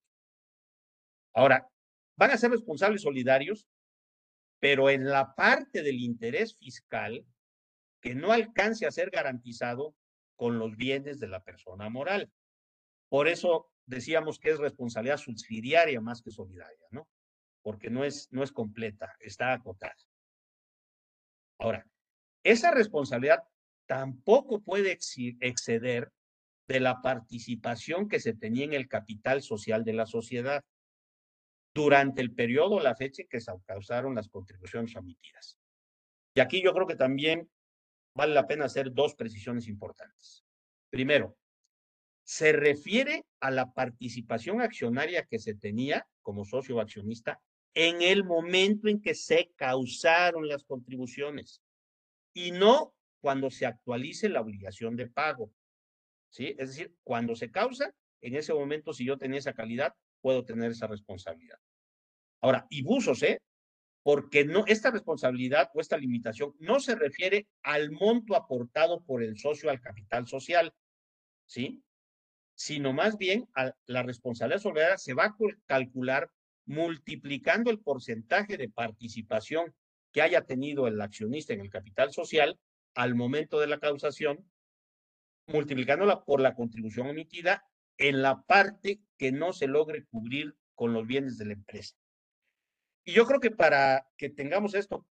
Ahora, 1.33 1.69
van 2.17 2.31
a 2.31 2.37
ser 2.37 2.51
responsables 2.51 3.01
solidarios, 3.01 3.69
pero 4.59 4.89
en 4.89 5.05
la 5.05 5.33
parte 5.33 5.81
del 5.81 5.99
interés 6.01 6.57
fiscal 6.57 7.25
que 8.03 8.13
no 8.15 8.33
alcance 8.33 8.85
a 8.85 8.91
ser 8.91 9.09
garantizado 9.09 9.95
con 10.35 10.59
los 10.59 10.75
bienes 10.75 11.21
de 11.21 11.29
la 11.29 11.41
persona 11.41 11.89
moral. 11.89 12.29
Por 13.07 13.29
eso 13.29 13.71
decíamos 13.85 14.39
que 14.39 14.49
es 14.49 14.59
responsabilidad 14.59 15.15
subsidiaria 15.15 16.01
más 16.01 16.21
que 16.21 16.29
solidaria, 16.29 16.85
¿no? 16.91 17.07
Porque 17.61 17.89
no 17.89 18.03
es, 18.03 18.27
no 18.29 18.43
es 18.43 18.51
completa, 18.51 19.15
está 19.21 19.53
acotada. 19.53 19.95
Ahora, 21.59 21.87
esa 22.43 22.71
responsabilidad 22.71 23.43
tampoco 23.85 24.61
puede 24.61 24.91
exceder 25.39 26.11
de 26.67 26.79
la 26.81 27.01
participación 27.01 28.09
que 28.09 28.19
se 28.19 28.33
tenía 28.33 28.65
en 28.65 28.73
el 28.73 28.89
capital 28.89 29.41
social 29.41 29.85
de 29.85 29.93
la 29.93 30.05
sociedad 30.05 30.61
durante 31.73 32.21
el 32.21 32.33
periodo 32.33 32.75
o 32.75 32.79
la 32.81 32.95
fecha 32.95 33.21
en 33.21 33.29
que 33.29 33.39
se 33.39 33.53
causaron 33.65 34.13
las 34.13 34.27
contribuciones 34.27 34.93
omitidas. 34.97 35.57
Y 36.35 36.41
aquí 36.41 36.61
yo 36.61 36.73
creo 36.73 36.85
que 36.85 36.97
también 36.97 37.49
vale 38.15 38.33
la 38.33 38.47
pena 38.47 38.65
hacer 38.65 38.93
dos 38.93 39.15
precisiones 39.15 39.67
importantes. 39.67 40.45
Primero, 40.89 41.37
se 42.23 42.53
refiere 42.53 43.25
a 43.39 43.51
la 43.51 43.73
participación 43.73 44.61
accionaria 44.61 45.25
que 45.25 45.39
se 45.39 45.55
tenía 45.55 46.07
como 46.21 46.45
socio 46.45 46.79
accionista 46.79 47.41
en 47.73 48.01
el 48.01 48.23
momento 48.23 48.87
en 48.87 49.01
que 49.01 49.15
se 49.15 49.51
causaron 49.55 50.47
las 50.47 50.63
contribuciones 50.63 51.61
y 52.33 52.51
no 52.51 52.93
cuando 53.19 53.49
se 53.49 53.65
actualice 53.65 54.29
la 54.29 54.41
obligación 54.41 54.95
de 54.95 55.07
pago. 55.07 55.51
¿Sí? 56.29 56.55
Es 56.57 56.69
decir, 56.69 56.95
cuando 57.03 57.35
se 57.35 57.51
causa, 57.51 57.93
en 58.21 58.35
ese 58.35 58.53
momento, 58.53 58.93
si 58.93 59.05
yo 59.05 59.17
tenía 59.17 59.39
esa 59.39 59.53
calidad, 59.53 59.93
puedo 60.21 60.43
tener 60.43 60.71
esa 60.71 60.87
responsabilidad. 60.87 61.59
Ahora, 62.41 62.65
y 62.69 62.81
buzos, 62.81 63.21
¿eh? 63.23 63.39
Porque 64.03 64.43
no, 64.43 64.65
esta 64.67 64.91
responsabilidad 64.91 65.69
o 65.73 65.79
esta 65.79 65.97
limitación 65.97 66.53
no 66.59 66.79
se 66.79 66.95
refiere 66.95 67.47
al 67.63 67.91
monto 67.91 68.35
aportado 68.35 69.01
por 69.03 69.23
el 69.23 69.37
socio 69.37 69.69
al 69.69 69.79
capital 69.79 70.27
social, 70.27 70.73
¿sí? 71.45 71.81
sino 72.55 72.93
más 72.93 73.17
bien 73.17 73.47
a 73.55 73.73
la 73.85 74.03
responsabilidad 74.03 74.61
solidaria 74.61 74.97
se 74.97 75.13
va 75.13 75.25
a 75.25 75.35
calcular 75.65 76.29
multiplicando 76.65 77.71
el 77.71 77.79
porcentaje 77.79 78.57
de 78.57 78.69
participación 78.69 79.73
que 80.11 80.21
haya 80.21 80.45
tenido 80.45 80.87
el 80.87 81.01
accionista 81.01 81.53
en 81.53 81.61
el 81.61 81.69
capital 81.69 82.11
social 82.13 82.59
al 82.93 83.15
momento 83.15 83.59
de 83.59 83.67
la 83.67 83.79
causación, 83.79 84.47
multiplicándola 85.47 86.23
por 86.23 86.39
la 86.39 86.53
contribución 86.53 87.07
emitida 87.07 87.65
en 87.97 88.21
la 88.21 88.43
parte 88.43 89.01
que 89.17 89.31
no 89.31 89.51
se 89.53 89.67
logre 89.67 90.05
cubrir 90.05 90.55
con 90.75 90.93
los 90.93 91.05
bienes 91.05 91.37
de 91.37 91.45
la 91.45 91.53
empresa. 91.53 91.95
Y 93.05 93.13
yo 93.13 93.25
creo 93.25 93.39
que 93.39 93.51
para 93.51 94.07
que 94.17 94.29
tengamos 94.29 94.73
esto 94.75 95.05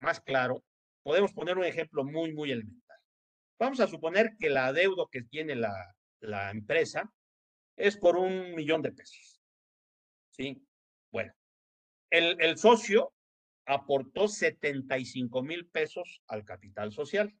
más 0.00 0.20
claro, 0.20 0.64
podemos 1.02 1.32
poner 1.32 1.56
un 1.58 1.64
ejemplo 1.64 2.04
muy, 2.04 2.32
muy 2.32 2.50
elemental. 2.50 2.98
Vamos 3.58 3.80
a 3.80 3.86
suponer 3.86 4.36
que 4.38 4.50
la 4.50 4.72
deuda 4.72 5.04
que 5.10 5.22
tiene 5.22 5.54
la, 5.54 5.94
la 6.20 6.50
empresa 6.50 7.12
es 7.76 7.96
por 7.96 8.16
un 8.16 8.54
millón 8.54 8.82
de 8.82 8.92
pesos. 8.92 9.40
¿Sí? 10.30 10.62
Bueno, 11.12 11.32
el, 12.10 12.40
el 12.40 12.58
socio 12.58 13.12
aportó 13.66 14.28
75 14.28 15.42
mil 15.42 15.66
pesos 15.66 16.22
al 16.26 16.44
capital 16.44 16.92
social. 16.92 17.34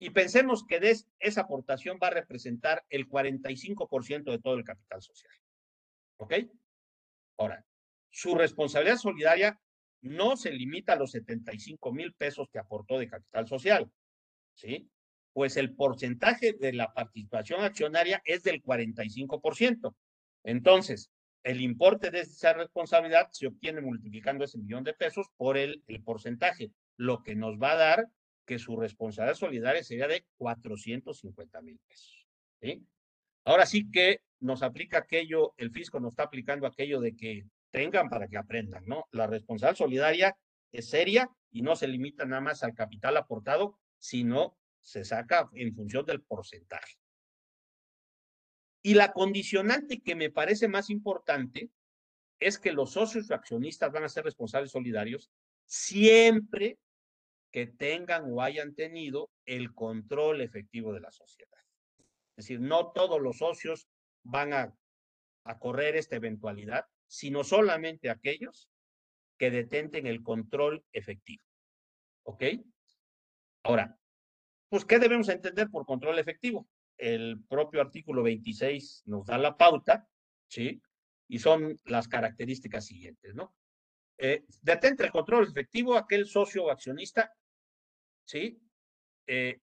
Y 0.00 0.10
pensemos 0.10 0.64
que 0.64 0.80
esa 1.18 1.40
aportación 1.40 1.98
va 2.00 2.08
a 2.08 2.12
representar 2.12 2.84
el 2.88 3.08
45% 3.08 4.30
de 4.30 4.38
todo 4.38 4.54
el 4.54 4.64
capital 4.64 5.02
social. 5.02 5.32
¿Ok? 6.18 6.34
Ahora, 7.38 7.64
su 8.10 8.34
responsabilidad 8.34 8.96
solidaria 8.96 9.60
no 10.00 10.36
se 10.36 10.52
limita 10.52 10.92
a 10.92 10.96
los 10.96 11.10
75 11.12 11.92
mil 11.92 12.14
pesos 12.14 12.48
que 12.50 12.58
aportó 12.58 12.98
de 12.98 13.08
capital 13.08 13.46
social, 13.46 13.90
¿sí? 14.54 14.88
Pues 15.32 15.56
el 15.56 15.74
porcentaje 15.74 16.52
de 16.52 16.72
la 16.72 16.92
participación 16.92 17.62
accionaria 17.62 18.22
es 18.24 18.42
del 18.42 18.62
45%. 18.62 19.94
Entonces, 20.44 21.10
el 21.44 21.60
importe 21.60 22.10
de 22.10 22.20
esa 22.20 22.52
responsabilidad 22.52 23.28
se 23.32 23.46
obtiene 23.46 23.80
multiplicando 23.80 24.44
ese 24.44 24.58
millón 24.58 24.84
de 24.84 24.94
pesos 24.94 25.26
por 25.36 25.56
el, 25.56 25.82
porcentaje, 26.04 26.72
lo 26.96 27.22
que 27.22 27.34
nos 27.34 27.56
va 27.58 27.72
a 27.72 27.76
dar 27.76 28.08
que 28.44 28.58
su 28.58 28.76
responsabilidad 28.76 29.36
solidaria 29.36 29.84
sería 29.84 30.08
de 30.08 30.24
450 30.38 31.60
mil 31.62 31.78
pesos. 31.86 32.26
¿sí? 32.60 32.82
Ahora 33.44 33.66
sí 33.66 33.90
que 33.90 34.22
nos 34.40 34.62
aplica 34.62 34.98
aquello, 34.98 35.54
el 35.56 35.70
fisco 35.70 36.00
nos 36.00 36.12
está 36.12 36.24
aplicando 36.24 36.66
aquello 36.66 37.00
de 37.00 37.14
que 37.14 37.44
tengan 37.70 38.08
para 38.08 38.28
que 38.28 38.38
aprendan, 38.38 38.84
¿no? 38.86 39.06
La 39.12 39.26
responsabilidad 39.26 39.76
solidaria 39.76 40.36
es 40.72 40.88
seria 40.88 41.30
y 41.50 41.62
no 41.62 41.76
se 41.76 41.88
limita 41.88 42.24
nada 42.24 42.40
más 42.40 42.62
al 42.62 42.74
capital 42.74 43.16
aportado, 43.16 43.78
sino 43.98 44.56
se 44.80 45.04
saca 45.04 45.48
en 45.52 45.74
función 45.74 46.04
del 46.06 46.22
porcentaje. 46.22 46.96
Y 48.82 48.94
la 48.94 49.12
condicionante 49.12 50.00
que 50.00 50.14
me 50.14 50.30
parece 50.30 50.68
más 50.68 50.88
importante 50.88 51.70
es 52.40 52.58
que 52.58 52.72
los 52.72 52.92
socios 52.92 53.30
o 53.30 53.34
accionistas 53.34 53.92
van 53.92 54.04
a 54.04 54.08
ser 54.08 54.24
responsables 54.24 54.70
solidarios 54.70 55.30
siempre 55.66 56.78
que 57.50 57.66
tengan 57.66 58.24
o 58.30 58.40
hayan 58.42 58.74
tenido 58.74 59.30
el 59.44 59.74
control 59.74 60.40
efectivo 60.40 60.92
de 60.92 61.00
la 61.00 61.10
sociedad. 61.10 61.58
Es 62.36 62.44
decir, 62.44 62.60
no 62.60 62.92
todos 62.92 63.20
los 63.20 63.38
socios 63.38 63.88
van 64.22 64.52
a, 64.52 64.74
a 65.44 65.58
correr 65.58 65.96
esta 65.96 66.16
eventualidad, 66.16 66.86
sino 67.08 67.42
solamente 67.42 68.10
aquellos 68.10 68.70
que 69.38 69.50
detenten 69.50 70.06
el 70.06 70.22
control 70.22 70.84
efectivo. 70.92 71.42
¿Ok? 72.24 72.44
Ahora, 73.64 73.98
pues, 74.68 74.84
¿qué 74.84 74.98
debemos 74.98 75.28
entender 75.28 75.68
por 75.70 75.86
control 75.86 76.18
efectivo? 76.18 76.68
El 76.96 77.42
propio 77.48 77.80
artículo 77.80 78.22
26 78.22 79.04
nos 79.06 79.26
da 79.26 79.38
la 79.38 79.56
pauta, 79.56 80.06
¿sí? 80.48 80.82
Y 81.28 81.38
son 81.38 81.78
las 81.84 82.08
características 82.08 82.86
siguientes, 82.86 83.34
¿no? 83.34 83.54
Eh, 84.18 84.44
detente 84.62 85.04
el 85.04 85.12
control 85.12 85.48
efectivo 85.48 85.96
aquel 85.96 86.26
socio 86.26 86.70
accionista, 86.70 87.32
¿sí? 88.24 88.60
Eh, 89.26 89.60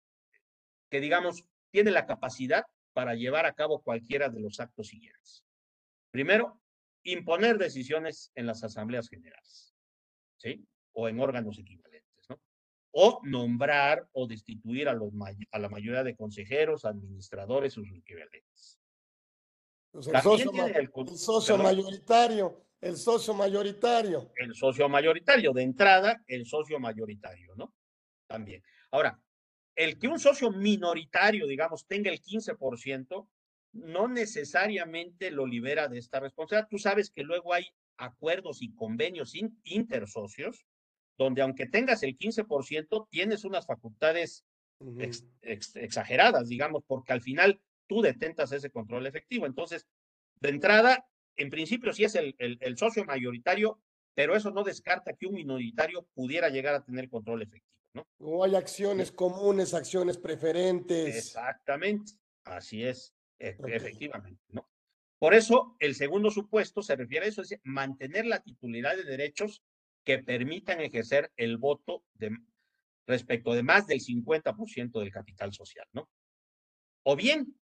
que 0.89 1.01
digamos, 1.01 1.45
tiene 1.71 1.91
la 1.91 2.07
capacidad 2.07 2.65
para 2.93 3.15
llevar 3.15 3.47
a 3.47 3.55
cabo 3.55 3.83
cualquiera 3.83 4.29
de 4.29 4.41
los 4.41 4.61
actos 4.61 4.89
siguientes. 4.89 5.45
Primero, 6.13 6.61
imponer 7.05 7.59
decisiones 7.59 8.33
en 8.35 8.47
las 8.47 8.63
asambleas 8.65 9.09
generales, 9.09 9.75
¿sí? 10.37 10.67
O 10.93 11.09
en 11.09 11.21
órganos 11.21 11.59
equivalentes, 11.59 12.27
¿no? 12.29 12.41
O 12.93 13.21
nombrar 13.25 14.09
o 14.13 14.27
destituir 14.27 14.89
a, 14.89 14.95
los, 14.95 15.13
a 15.51 15.59
la 15.59 15.69
mayoría 15.69 16.03
de 16.03 16.17
consejeros, 16.17 16.85
administradores 16.85 17.77
o 17.79 17.85
sus 17.85 17.99
equivalentes. 17.99 18.81
Pues 19.91 20.09
el, 20.09 20.21
socio, 20.23 20.51
el, 20.67 21.19
socio 21.19 21.57
mayoritario, 21.57 22.65
el 22.81 22.97
socio 22.97 23.33
mayoritario. 23.33 24.33
El 24.37 24.55
socio 24.55 24.89
mayoritario, 24.89 25.53
de 25.53 25.63
entrada, 25.63 26.23
el 26.27 26.45
socio 26.45 26.79
mayoritario, 26.81 27.55
¿no? 27.57 27.73
También. 28.27 28.63
Ahora, 28.91 29.19
el 29.75 29.99
que 29.99 30.07
un 30.07 30.19
socio 30.19 30.51
minoritario, 30.51 31.47
digamos, 31.47 31.87
tenga 31.87 32.11
el 32.11 32.21
15%, 32.21 33.29
no 33.75 34.09
necesariamente 34.09 35.31
lo 35.31 35.47
libera 35.47 35.89
de 35.89 35.99
esta 35.99 36.21
responsabilidad. 36.21 36.69
Tú 36.71 36.79
sabes 36.79 37.11
que 37.11 37.23
luego 37.23 37.53
hay 37.53 37.67
acuerdos 37.97 38.63
y 38.63 38.75
convenios 38.75 39.35
intersocios 39.65 40.65
donde 41.17 41.43
aunque 41.43 41.67
tengas 41.67 42.03
el 42.03 42.17
15%, 42.17 43.09
tienes 43.09 43.45
unas 43.45 43.67
facultades 43.67 44.45
exageradas, 45.43 46.49
digamos, 46.49 46.83
porque 46.87 47.13
al 47.13 47.23
final 47.23 47.61
tú 47.87 48.03
detentas 48.03 48.53
ese 48.53 48.71
control 48.71 49.07
efectivo. 49.07 49.47
Entonces, 49.47 49.87
de 50.41 50.49
entrada, 50.49 51.07
en 51.37 51.51
principio 51.51 51.93
sí 51.93 52.05
es 52.05 52.15
el, 52.17 52.35
el, 52.39 52.77
socio 52.77 53.05
mayoritario, 53.05 53.81
pero 54.15 54.37
eso 54.37 54.51
no 54.51 54.65
descarta 54.65 55.15
que 55.15 55.27
un 55.27 55.35
minoritario 55.35 56.07
pudiera 56.15 56.49
llegar 56.49 56.75
a 56.75 56.85
tener 56.85 57.09
control 57.09 57.43
efectivo, 57.43 57.79
¿no? 57.95 58.07
O 58.19 58.45
hay 58.45 58.57
acciones 58.57 59.13
comunes, 59.13 59.75
acciones 59.75 60.19
preferentes. 60.19 61.17
Exactamente, 61.17 62.13
así 62.45 62.85
es. 62.85 63.14
E, 63.39 63.57
efectivamente, 63.69 64.43
¿no? 64.49 64.69
Por 65.19 65.35
eso, 65.35 65.77
el 65.79 65.95
segundo 65.95 66.31
supuesto 66.31 66.83
se 66.83 66.97
refiere 66.97 67.27
a 67.27 67.29
eso, 67.29 67.43
es 67.43 67.59
mantener 67.63 68.27
la 68.27 68.43
titularidad 68.43 68.97
de 68.97 69.05
derechos 69.05 69.63
que 70.05 70.19
permitan 70.19 70.81
ejercer 70.81 71.33
el 71.37 71.57
voto 71.57 72.05
de, 72.15 72.37
respecto 73.07 73.55
de 73.55 73.63
más 73.63 73.87
del 73.87 74.01
50% 74.01 75.01
del 75.01 75.11
capital 75.11 75.53
social, 75.53 75.87
¿no? 75.93 76.11
O 77.05 77.17
bien, 77.17 77.59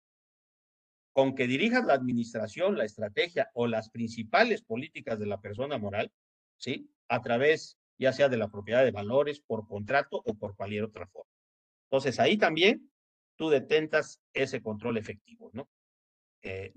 con 1.14 1.36
que 1.36 1.48
dirijas 1.48 1.86
la 1.86 1.94
administración, 1.94 2.78
la 2.78 2.86
estrategia 2.86 3.52
o 3.54 3.68
las 3.68 3.90
principales 3.90 4.64
políticas 4.64 5.20
de 5.20 5.28
la 5.28 5.42
persona 5.42 5.78
moral, 5.78 6.12
¿sí? 6.58 6.90
A 7.10 7.22
través 7.22 7.78
ya 8.00 8.12
sea 8.12 8.30
de 8.30 8.38
la 8.38 8.50
propiedad 8.50 8.84
de 8.84 8.92
valores, 8.92 9.40
por 9.42 9.68
contrato 9.68 10.24
o 10.26 10.34
por 10.34 10.56
cualquier 10.56 10.86
otra 10.86 11.06
forma. 11.08 11.30
Entonces, 11.86 12.20
ahí 12.20 12.38
también 12.38 12.91
tú 13.42 13.50
detentas 13.50 14.22
ese 14.36 14.62
control 14.62 15.00
efectivo, 15.00 15.50
¿no? 15.52 15.68
Eh, 16.44 16.72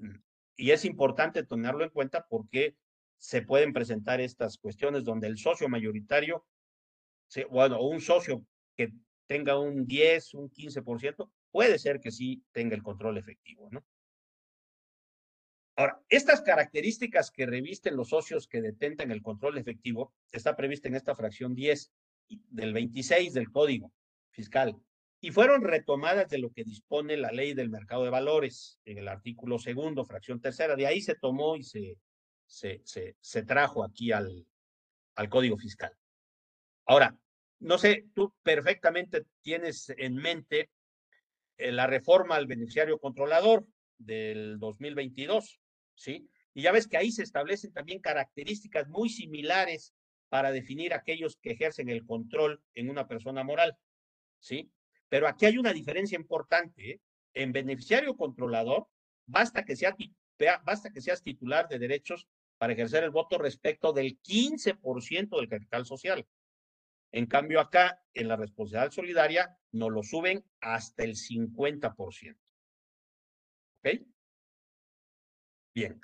y 0.57 0.70
es 0.70 0.87
importante 0.87 1.42
tenerlo 1.42 1.85
en 1.85 1.90
cuenta 1.90 2.27
porque 2.27 2.74
se 3.18 3.42
pueden 3.42 3.74
presentar 3.74 4.22
estas 4.22 4.57
cuestiones 4.57 5.05
donde 5.05 5.27
el 5.27 5.37
socio 5.37 5.68
mayoritario, 5.68 6.46
bueno, 7.50 7.83
un 7.83 8.00
socio 8.00 8.46
que 8.79 8.94
tenga 9.27 9.59
un 9.59 9.87
10, 9.87 10.33
un 10.33 10.50
15%, 10.50 11.31
puede 11.50 11.79
ser 11.79 12.00
que 12.00 12.11
sí 12.11 12.42
tenga 12.50 12.74
el 12.74 12.83
control 12.83 13.18
efectivo, 13.18 13.68
¿no? 13.70 13.85
Ahora, 15.77 16.00
estas 16.09 16.40
características 16.40 17.31
que 17.31 17.44
revisten 17.44 17.94
los 17.94 18.09
socios 18.09 18.48
que 18.48 18.62
detentan 18.62 19.11
el 19.11 19.20
control 19.20 19.59
efectivo 19.59 20.14
está 20.33 20.57
prevista 20.57 20.88
en 20.88 20.94
esta 20.94 21.14
fracción 21.14 21.55
10 21.55 21.92
del 22.48 22.72
26 22.72 23.35
del 23.35 23.50
Código 23.50 23.92
Fiscal 24.31 24.81
y 25.24 25.30
fueron 25.30 25.62
retomadas 25.62 26.28
de 26.28 26.37
lo 26.37 26.52
que 26.52 26.64
dispone 26.64 27.16
la 27.16 27.32
ley 27.32 27.54
del 27.54 27.70
mercado 27.70 28.04
de 28.04 28.10
valores 28.10 28.78
en 28.84 28.98
el 28.98 29.08
artículo 29.08 29.58
segundo, 29.58 30.04
fracción 30.04 30.38
tercera. 30.38 30.76
De 30.76 30.87
ahí 30.87 31.00
se 31.00 31.14
tomó 31.14 31.56
y 31.56 31.62
se, 31.62 31.96
se, 32.44 32.82
se, 32.84 33.16
se 33.22 33.42
trajo 33.42 33.82
aquí 33.82 34.12
al, 34.12 34.46
al 35.14 35.30
Código 35.30 35.56
Fiscal. 35.56 35.96
Ahora, 36.84 37.16
no 37.60 37.78
sé, 37.78 38.04
tú 38.14 38.34
perfectamente 38.42 39.24
tienes 39.40 39.88
en 39.96 40.16
mente 40.16 40.68
eh, 41.56 41.72
la 41.72 41.87
reforma 41.87 42.37
al 42.37 42.46
beneficiario 42.46 42.98
controlador 42.98 43.66
del 43.96 44.58
2022, 44.58 45.58
¿sí? 45.94 46.28
Y 46.52 46.60
ya 46.60 46.72
ves 46.72 46.87
que 46.87 46.98
ahí 46.98 47.10
se 47.10 47.22
establecen 47.22 47.72
también 47.72 48.02
características 48.02 48.88
muy 48.88 49.08
similares 49.08 49.94
para 50.28 50.52
definir 50.52 50.92
aquellos 50.92 51.38
que 51.40 51.52
ejercen 51.52 51.88
el 51.88 52.04
control 52.04 52.62
en 52.74 52.90
una 52.90 53.08
persona 53.08 53.42
moral, 53.42 53.78
¿sí? 54.38 54.70
Pero 55.14 55.29
aquí 55.29 55.46
hay 55.46 55.59
una 55.59 55.72
diferencia 55.72 56.16
importante. 56.16 57.00
En 57.35 57.53
beneficiario 57.53 58.16
controlador, 58.16 58.88
basta 59.27 59.64
que, 59.64 59.77
sea, 59.77 59.96
basta 60.64 60.90
que 60.90 61.00
seas 61.00 61.22
titular 61.22 61.68
de 61.68 61.79
derechos 61.79 62.27
para 62.59 62.72
ejercer 62.72 63.05
el 63.05 63.11
voto 63.11 63.38
respecto 63.38 63.92
del 63.92 64.20
15% 64.20 65.38
del 65.38 65.48
capital 65.48 65.87
social. 65.87 66.27
En 67.12 67.27
cambio, 67.27 67.61
acá, 67.61 68.03
en 68.12 68.27
la 68.27 68.35
responsabilidad 68.35 68.90
solidaria, 68.90 69.57
nos 69.70 69.92
lo 69.92 70.03
suben 70.03 70.44
hasta 70.61 71.05
el 71.05 71.14
50%. 71.14 72.37
¿Ok? 73.85 74.00
Bien. 75.77 76.00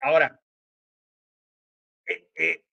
Ahora, 0.00 0.42
eh, 2.08 2.28
eh, 2.34 2.64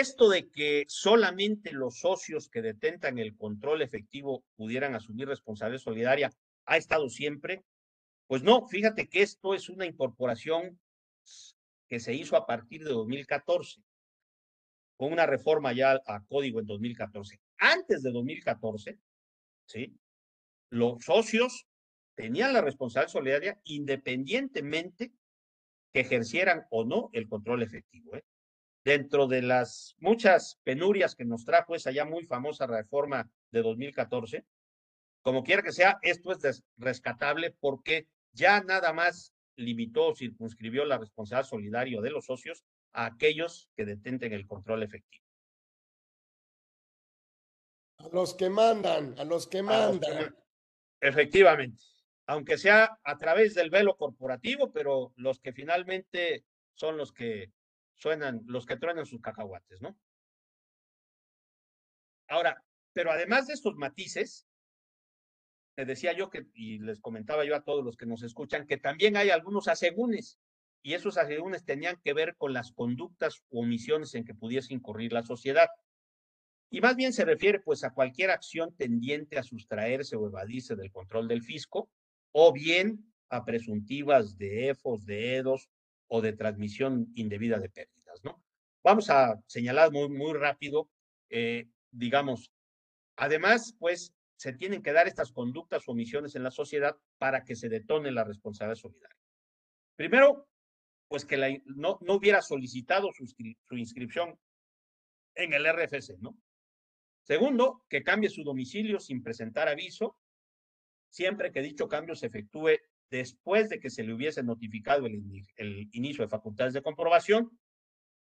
esto 0.00 0.28
de 0.28 0.50
que 0.50 0.84
solamente 0.88 1.72
los 1.72 2.00
socios 2.00 2.50
que 2.50 2.60
detentan 2.60 3.18
el 3.18 3.34
control 3.34 3.80
efectivo 3.80 4.44
pudieran 4.54 4.94
asumir 4.94 5.26
responsabilidad 5.26 5.82
solidaria 5.82 6.32
ha 6.66 6.76
estado 6.76 7.08
siempre. 7.08 7.64
Pues 8.26 8.42
no, 8.42 8.66
fíjate 8.66 9.08
que 9.08 9.22
esto 9.22 9.54
es 9.54 9.70
una 9.70 9.86
incorporación 9.86 10.78
que 11.88 11.98
se 11.98 12.12
hizo 12.12 12.36
a 12.36 12.46
partir 12.46 12.84
de 12.84 12.90
2014, 12.90 13.80
con 14.98 15.12
una 15.12 15.24
reforma 15.24 15.72
ya 15.72 16.00
a 16.06 16.24
código 16.26 16.60
en 16.60 16.66
2014. 16.66 17.40
Antes 17.58 18.02
de 18.02 18.10
2014, 18.10 18.98
¿sí? 19.64 19.96
Los 20.68 21.04
socios 21.04 21.66
tenían 22.16 22.52
la 22.52 22.60
responsabilidad 22.60 23.12
solidaria 23.12 23.60
independientemente 23.64 25.12
que 25.92 26.00
ejercieran 26.00 26.66
o 26.70 26.84
no 26.84 27.08
el 27.12 27.28
control 27.28 27.62
efectivo. 27.62 28.14
¿eh? 28.16 28.24
Dentro 28.86 29.26
de 29.26 29.42
las 29.42 29.96
muchas 29.98 30.60
penurias 30.62 31.16
que 31.16 31.24
nos 31.24 31.44
trajo 31.44 31.74
esa 31.74 31.90
ya 31.90 32.04
muy 32.04 32.22
famosa 32.22 32.68
reforma 32.68 33.28
de 33.50 33.60
2014, 33.60 34.44
como 35.22 35.42
quiera 35.42 35.64
que 35.64 35.72
sea, 35.72 35.98
esto 36.02 36.30
es 36.30 36.62
rescatable 36.76 37.50
porque 37.58 38.06
ya 38.30 38.60
nada 38.60 38.92
más 38.92 39.34
limitó 39.56 40.06
o 40.06 40.14
circunscribió 40.14 40.84
la 40.84 40.98
responsabilidad 40.98 41.48
solidaria 41.48 42.00
de 42.00 42.10
los 42.10 42.26
socios 42.26 42.64
a 42.92 43.06
aquellos 43.06 43.68
que 43.74 43.86
detenten 43.86 44.32
el 44.32 44.46
control 44.46 44.84
efectivo. 44.84 45.24
A 47.98 48.08
los 48.12 48.34
que 48.34 48.48
mandan, 48.48 49.18
a 49.18 49.24
los 49.24 49.48
que 49.48 49.62
mandan. 49.64 50.32
efectivamente, 51.00 51.82
aunque 52.26 52.56
sea 52.56 53.00
a 53.02 53.18
través 53.18 53.54
del 53.54 53.68
velo 53.68 53.96
corporativo, 53.96 54.70
pero 54.70 55.12
los 55.16 55.40
que 55.40 55.52
finalmente 55.52 56.44
son 56.74 56.96
los 56.96 57.12
que 57.12 57.50
suenan, 57.96 58.42
los 58.46 58.66
que 58.66 58.76
truenan 58.76 59.06
sus 59.06 59.20
cacahuates, 59.20 59.80
¿no? 59.80 59.98
Ahora, 62.28 62.62
pero 62.92 63.10
además 63.10 63.46
de 63.46 63.54
estos 63.54 63.76
matices, 63.76 64.46
te 65.74 65.84
decía 65.84 66.12
yo 66.12 66.30
que, 66.30 66.46
y 66.54 66.78
les 66.78 67.00
comentaba 67.00 67.44
yo 67.44 67.54
a 67.54 67.62
todos 67.62 67.84
los 67.84 67.96
que 67.96 68.06
nos 68.06 68.22
escuchan, 68.22 68.66
que 68.66 68.78
también 68.78 69.16
hay 69.16 69.30
algunos 69.30 69.68
asegúnes, 69.68 70.38
y 70.82 70.94
esos 70.94 71.18
asegúnes 71.18 71.64
tenían 71.64 72.00
que 72.02 72.14
ver 72.14 72.36
con 72.36 72.52
las 72.52 72.72
conductas 72.72 73.42
o 73.50 73.60
omisiones 73.60 74.14
en 74.14 74.24
que 74.24 74.34
pudiese 74.34 74.72
incurrir 74.72 75.12
la 75.12 75.22
sociedad. 75.22 75.68
Y 76.70 76.80
más 76.80 76.96
bien 76.96 77.12
se 77.12 77.24
refiere 77.24 77.60
pues 77.60 77.84
a 77.84 77.92
cualquier 77.92 78.30
acción 78.30 78.74
tendiente 78.76 79.38
a 79.38 79.42
sustraerse 79.42 80.16
o 80.16 80.26
evadirse 80.26 80.76
del 80.76 80.92
control 80.92 81.28
del 81.28 81.42
fisco, 81.42 81.90
o 82.32 82.52
bien 82.52 83.12
a 83.28 83.44
presuntivas 83.44 84.38
de 84.38 84.68
EFOS, 84.70 85.04
de 85.04 85.36
EDOS 85.36 85.68
o 86.08 86.20
de 86.20 86.32
transmisión 86.32 87.10
indebida 87.14 87.58
de 87.58 87.68
pérdidas, 87.68 88.22
¿no? 88.22 88.42
Vamos 88.82 89.10
a 89.10 89.40
señalar 89.46 89.90
muy, 89.90 90.08
muy 90.08 90.32
rápido, 90.32 90.88
eh, 91.30 91.68
digamos, 91.90 92.52
además, 93.16 93.74
pues 93.78 94.14
se 94.36 94.52
tienen 94.52 94.82
que 94.82 94.92
dar 94.92 95.08
estas 95.08 95.32
conductas 95.32 95.88
o 95.88 95.92
omisiones 95.92 96.36
en 96.36 96.42
la 96.42 96.50
sociedad 96.50 96.96
para 97.18 97.44
que 97.44 97.56
se 97.56 97.68
detone 97.68 98.12
la 98.12 98.24
responsabilidad 98.24 98.76
solidaria. 98.76 99.16
Primero, 99.96 100.46
pues 101.08 101.24
que 101.24 101.62
no, 101.66 101.98
no 102.02 102.14
hubiera 102.14 102.42
solicitado 102.42 103.10
su, 103.12 103.26
su 103.26 103.76
inscripción 103.76 104.38
en 105.34 105.52
el 105.52 105.66
RFC, 105.66 106.18
¿no? 106.18 106.38
Segundo, 107.22 107.84
que 107.88 108.04
cambie 108.04 108.30
su 108.30 108.44
domicilio 108.44 109.00
sin 109.00 109.22
presentar 109.22 109.68
aviso, 109.68 110.16
siempre 111.08 111.50
que 111.50 111.62
dicho 111.62 111.88
cambio 111.88 112.14
se 112.14 112.26
efectúe 112.26 112.78
después 113.10 113.68
de 113.68 113.78
que 113.78 113.90
se 113.90 114.02
le 114.02 114.12
hubiese 114.12 114.42
notificado 114.42 115.06
el, 115.06 115.88
inicio 115.92 116.24
de 116.24 116.28
facultades 116.28 116.74
de 116.74 116.82
comprobación 116.82 117.50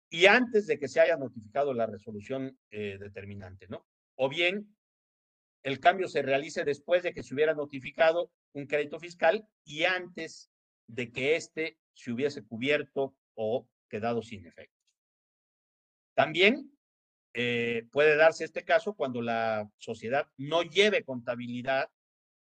y 0.10 0.26
antes 0.26 0.68
de 0.68 0.78
que 0.78 0.88
se 0.88 1.00
haya 1.00 1.18
notificado 1.18 1.74
la 1.74 1.86
resolución 1.86 2.58
eh, 2.72 2.98
determinante, 3.00 3.68
¿no? 3.68 3.86
O 4.16 4.30
bien 4.30 4.76
el 5.64 5.80
cambio 5.80 6.08
se 6.08 6.22
realice 6.22 6.64
después 6.66 7.04
de 7.04 7.14
que 7.14 7.24
se 7.24 7.34
hubiera 7.34 7.54
notificado 7.54 8.32
un 8.54 8.68
crédito 8.68 9.00
fiscal 9.00 9.48
y 9.64 9.84
antes 9.84 10.52
de 10.88 11.12
que 11.12 11.36
éste 11.36 11.78
se 11.94 12.12
hubiese 12.12 12.44
cubierto 12.44 13.16
o 13.36 13.68
quedado 13.90 14.22
sin 14.22 14.46
efectos. 14.46 14.84
También 16.16 16.72
eh, 17.34 17.88
puede 17.92 18.16
darse 18.16 18.44
este 18.44 18.64
caso 18.64 18.94
cuando 18.94 19.22
la 19.22 19.70
sociedad 19.78 20.28
no 20.38 20.62
lleve 20.62 21.04
contabilidad, 21.04 21.90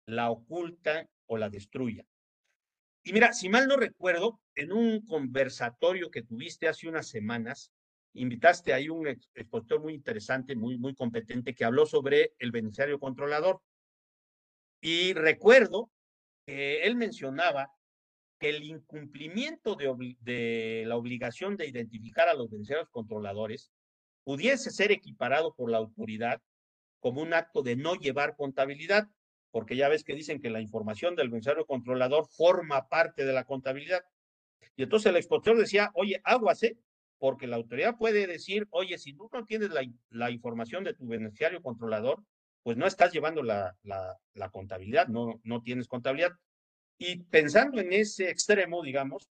la 0.05 0.29
oculta 0.29 1.07
o 1.27 1.37
la 1.37 1.49
destruya. 1.49 2.05
Y 3.03 3.11
mira, 3.11 3.33
si 3.33 3.49
mal 3.49 3.67
no 3.67 3.75
recuerdo, 3.75 4.39
en 4.55 4.71
un 4.71 5.05
conversatorio 5.05 6.09
que 6.09 6.23
tuviste 6.23 6.69
hace 6.69 6.87
unas 6.87 7.09
semanas, 7.09 7.71
invitaste 8.13 8.73
ahí 8.73 8.87
un 8.87 9.07
expositor 9.07 9.81
muy 9.81 9.93
interesante, 9.93 10.55
muy, 10.55 10.77
muy 10.77 10.95
competente, 10.95 11.53
que 11.53 11.65
habló 11.65 11.85
sobre 11.85 12.33
el 12.39 12.51
beneficiario 12.51 12.99
controlador. 12.99 13.61
Y 14.81 15.13
recuerdo 15.13 15.91
que 16.45 16.83
él 16.83 16.95
mencionaba 16.95 17.69
que 18.39 18.49
el 18.49 18.63
incumplimiento 18.63 19.75
de, 19.75 20.15
de 20.21 20.83
la 20.85 20.95
obligación 20.95 21.57
de 21.57 21.67
identificar 21.67 22.29
a 22.29 22.33
los 22.33 22.49
beneficiarios 22.49 22.89
controladores 22.89 23.71
pudiese 24.23 24.71
ser 24.71 24.91
equiparado 24.91 25.53
por 25.53 25.69
la 25.69 25.77
autoridad 25.77 26.41
como 26.99 27.21
un 27.21 27.33
acto 27.33 27.63
de 27.63 27.75
no 27.75 27.95
llevar 27.95 28.35
contabilidad, 28.37 29.09
porque 29.53 29.75
ya 29.75 29.87
ves 29.87 30.03
que 30.03 30.15
dicen 30.15 30.41
que 30.41 30.49
la 30.49 30.61
información 30.61 31.15
del 31.15 31.29
beneficiario 31.29 31.67
controlador 31.67 32.27
forma 32.27 32.89
parte 32.89 33.23
de 33.23 33.33
la 33.33 33.43
contabilidad. 33.43 34.03
Y 34.75 34.81
entonces 34.81 35.11
el 35.11 35.15
expositor 35.15 35.59
decía, 35.59 35.91
oye, 35.93 36.19
aguase, 36.23 36.79
porque 37.19 37.45
la 37.45 37.57
autoridad 37.57 37.95
puede 37.95 38.25
decir, 38.25 38.67
oye, 38.71 38.97
si 38.97 39.13
tú 39.13 39.29
no 39.31 39.45
tienes 39.45 39.69
la, 40.09 40.31
información 40.31 40.83
de 40.83 40.95
tu 40.95 41.05
beneficiario 41.05 41.61
controlador, 41.61 42.23
pues 42.63 42.77
no 42.77 42.87
estás 42.87 43.13
llevando 43.13 43.43
la, 43.43 43.77
la, 43.83 44.49
contabilidad, 44.49 45.07
no, 45.07 45.39
no 45.43 45.61
tienes 45.61 45.87
contabilidad. 45.87 46.31
Y 46.97 47.17
pensando 47.17 47.79
en 47.79 47.93
ese 47.93 48.31
extremo, 48.31 48.81
digamos, 48.81 49.29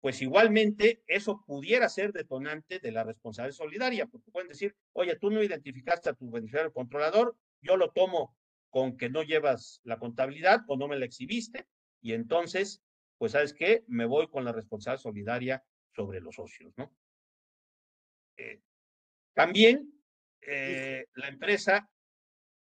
pues 0.00 0.22
igualmente 0.22 1.02
eso 1.08 1.42
pudiera 1.44 1.88
ser 1.88 2.12
detonante 2.12 2.78
de 2.78 2.92
la 2.92 3.02
responsabilidad 3.02 3.56
solidaria, 3.56 4.06
porque 4.06 4.30
pueden 4.30 4.48
decir, 4.48 4.76
oye, 4.92 5.16
tú 5.16 5.28
no 5.28 5.42
identificaste 5.42 6.10
a 6.10 6.14
tu 6.14 6.30
beneficiario 6.30 6.72
controlador, 6.72 7.36
yo 7.60 7.76
lo 7.76 7.90
tomo 7.90 8.36
con 8.70 8.96
que 8.96 9.08
no 9.08 9.22
llevas 9.22 9.80
la 9.84 9.98
contabilidad 9.98 10.60
o 10.68 10.76
no 10.76 10.88
me 10.88 10.98
la 10.98 11.06
exhibiste, 11.06 11.66
y 12.00 12.12
entonces, 12.12 12.82
pues 13.18 13.32
sabes 13.32 13.52
qué, 13.52 13.84
me 13.88 14.04
voy 14.04 14.28
con 14.28 14.44
la 14.44 14.52
responsabilidad 14.52 15.02
solidaria 15.02 15.64
sobre 15.94 16.20
los 16.20 16.34
socios, 16.34 16.72
¿no? 16.76 16.94
Eh, 18.36 18.60
también 19.32 19.92
eh, 20.42 21.06
la 21.14 21.28
empresa, 21.28 21.90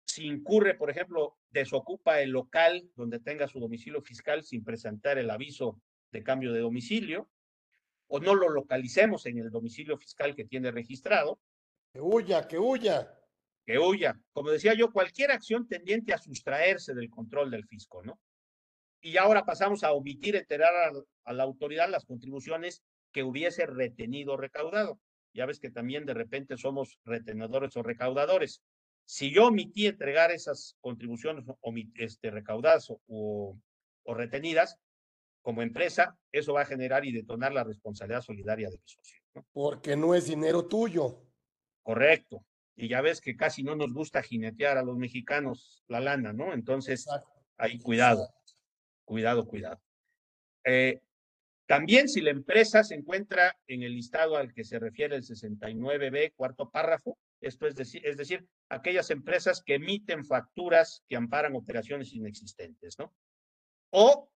si 0.06 0.26
incurre, 0.26 0.76
por 0.76 0.90
ejemplo, 0.90 1.38
desocupa 1.50 2.22
el 2.22 2.30
local 2.30 2.90
donde 2.96 3.20
tenga 3.20 3.48
su 3.48 3.60
domicilio 3.60 4.02
fiscal 4.02 4.44
sin 4.44 4.64
presentar 4.64 5.18
el 5.18 5.30
aviso 5.30 5.82
de 6.12 6.24
cambio 6.24 6.54
de 6.54 6.60
domicilio, 6.60 7.30
o 8.08 8.20
no 8.20 8.36
lo 8.36 8.50
localicemos 8.50 9.26
en 9.26 9.40
el 9.40 9.50
domicilio 9.50 9.98
fiscal 9.98 10.36
que 10.36 10.46
tiene 10.46 10.72
registrado. 10.72 11.40
Que 11.92 12.02
huya, 12.02 12.48
que 12.48 12.60
huya. 12.60 13.12
Que 13.66 13.80
huya. 13.80 14.20
Como 14.32 14.50
decía 14.50 14.74
yo, 14.74 14.92
cualquier 14.92 15.32
acción 15.32 15.68
tendiente 15.68 16.14
a 16.14 16.18
sustraerse 16.18 16.94
del 16.94 17.10
control 17.10 17.52
del 17.52 17.66
fisco, 17.66 18.04
¿no? 18.04 18.20
Y 19.02 19.18
ahora 19.18 19.46
pasamos 19.46 19.84
a 19.84 19.92
omitir 19.92 20.36
enterar 20.36 20.94
a 21.26 21.34
la 21.34 21.44
autoridad 21.44 21.90
las 21.90 22.06
contribuciones 22.06 22.84
que 23.12 23.24
hubiese 23.24 23.66
retenido 23.66 24.34
o 24.34 24.38
recaudado. 24.38 25.00
Ya 25.34 25.46
ves 25.46 25.60
que 25.60 25.72
también 25.72 26.06
de 26.06 26.14
repente 26.14 26.58
somos 26.58 27.00
retenedores 27.06 27.76
o 27.78 27.84
recaudadores. 27.84 28.62
Si 29.06 29.32
yo 29.32 29.48
omití 29.48 29.88
entregar 29.88 30.32
esas 30.32 30.78
contribuciones 30.80 31.46
este, 31.96 32.32
recaudadas 32.32 32.90
o, 32.90 33.58
o, 34.04 34.14
retenidas, 34.14 34.78
como 35.42 35.62
empresa, 35.62 36.18
eso 36.32 36.54
va 36.54 36.62
a 36.62 36.66
generar 36.66 37.04
y 37.06 37.12
detonar 37.12 37.52
la 37.52 37.66
responsabilidad 37.66 38.22
solidaria 38.22 38.70
de 38.70 38.78
mi 38.78 38.84
socio. 38.86 39.20
Porque 39.52 39.98
no 39.98 40.16
es 40.16 40.28
dinero 40.28 40.66
tuyo. 40.68 41.22
Correcto. 41.82 42.46
Y 42.76 42.88
ya 42.88 43.02
ves 43.02 43.22
que 43.22 43.36
casi 43.36 43.64
no 43.64 43.76
nos 43.76 43.94
gusta 43.94 44.24
jinetear 44.24 44.78
a 44.78 44.84
los 44.84 44.98
mexicanos 44.98 45.84
la 45.88 46.00
lana, 46.00 46.34
¿no? 46.34 46.54
Entonces, 46.54 47.06
ahí 47.58 47.80
cuidado, 47.80 48.28
cuidado, 49.06 49.46
cuidado. 49.46 49.80
Eh, 50.66 51.02
también 51.66 52.10
si 52.10 52.22
la 52.22 52.32
empresa 52.32 52.84
se 52.84 52.96
encuentra 52.96 53.58
en 53.68 53.84
el 53.84 53.94
listado 53.94 54.38
al 54.38 54.54
que 54.54 54.64
se 54.64 54.80
refiere 54.80 55.16
el 55.16 55.24
69B, 55.24 56.34
cuarto 56.36 56.70
párrafo, 56.70 57.18
esto 57.42 57.68
es 57.68 57.76
decir, 57.76 58.06
es 58.06 58.18
decir, 58.18 58.46
aquellas 58.70 59.10
empresas 59.12 59.62
que 59.64 59.76
emiten 59.76 60.26
facturas 60.26 61.04
que 61.08 61.16
amparan 61.16 61.56
operaciones 61.56 62.14
inexistentes, 62.14 62.98
¿no? 63.00 63.14
O 63.92 64.30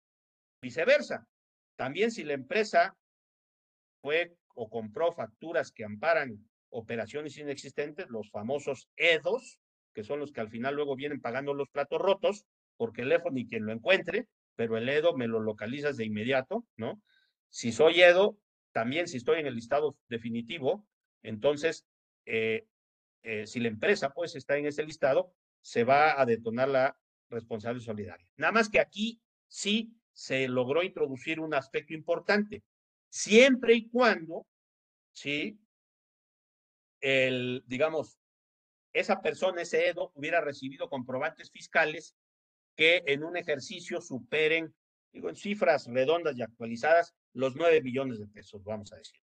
viceversa. 0.60 1.26
También 1.76 2.10
si 2.10 2.24
la 2.24 2.34
empresa 2.34 2.96
fue 4.02 4.36
o 4.54 4.68
compró 4.68 5.12
facturas 5.12 5.70
que 5.72 5.84
amparan 5.84 6.48
operaciones 6.70 7.38
inexistentes, 7.38 8.08
los 8.08 8.30
famosos 8.30 8.88
EDOS, 8.96 9.58
que 9.94 10.04
son 10.04 10.20
los 10.20 10.32
que 10.32 10.40
al 10.40 10.50
final 10.50 10.74
luego 10.74 10.96
vienen 10.96 11.20
pagando 11.20 11.54
los 11.54 11.68
platos 11.68 12.00
rotos 12.00 12.44
por 12.76 12.92
teléfono 12.92 13.38
y 13.38 13.46
quien 13.46 13.64
lo 13.64 13.72
encuentre, 13.72 14.28
pero 14.54 14.76
el 14.76 14.88
EDO 14.88 15.16
me 15.16 15.26
lo 15.26 15.40
localizas 15.40 15.96
de 15.96 16.04
inmediato, 16.04 16.64
¿no? 16.76 17.00
Si 17.48 17.72
soy 17.72 18.00
Edo, 18.00 18.38
también 18.72 19.08
si 19.08 19.16
estoy 19.16 19.40
en 19.40 19.46
el 19.46 19.54
listado 19.54 19.96
definitivo, 20.08 20.86
entonces 21.22 21.86
eh, 22.26 22.66
eh, 23.22 23.46
si 23.46 23.60
la 23.60 23.68
empresa 23.68 24.10
pues 24.10 24.36
está 24.36 24.56
en 24.56 24.66
ese 24.66 24.84
listado, 24.84 25.32
se 25.60 25.84
va 25.84 26.20
a 26.20 26.26
detonar 26.26 26.68
la 26.68 26.98
responsable 27.30 27.80
solidaria. 27.80 28.26
Nada 28.36 28.52
más 28.52 28.68
que 28.68 28.80
aquí 28.80 29.20
sí 29.48 29.92
se 30.12 30.48
logró 30.48 30.82
introducir 30.82 31.40
un 31.40 31.54
aspecto 31.54 31.94
importante, 31.94 32.62
siempre 33.08 33.74
y 33.74 33.88
cuando, 33.88 34.46
sí, 35.12 35.58
el, 37.00 37.62
digamos, 37.66 38.18
esa 38.92 39.20
persona, 39.20 39.62
ese 39.62 39.88
EDO, 39.88 40.12
hubiera 40.14 40.40
recibido 40.40 40.88
comprobantes 40.88 41.50
fiscales 41.50 42.16
que 42.76 43.02
en 43.06 43.24
un 43.24 43.36
ejercicio 43.36 44.00
superen, 44.00 44.74
digo, 45.12 45.28
en 45.28 45.36
cifras 45.36 45.86
redondas 45.86 46.36
y 46.36 46.42
actualizadas, 46.42 47.14
los 47.32 47.56
nueve 47.56 47.82
millones 47.82 48.18
de 48.18 48.26
pesos, 48.26 48.64
vamos 48.64 48.92
a 48.92 48.96
decir. 48.96 49.20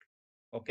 ¿Ok? 0.50 0.70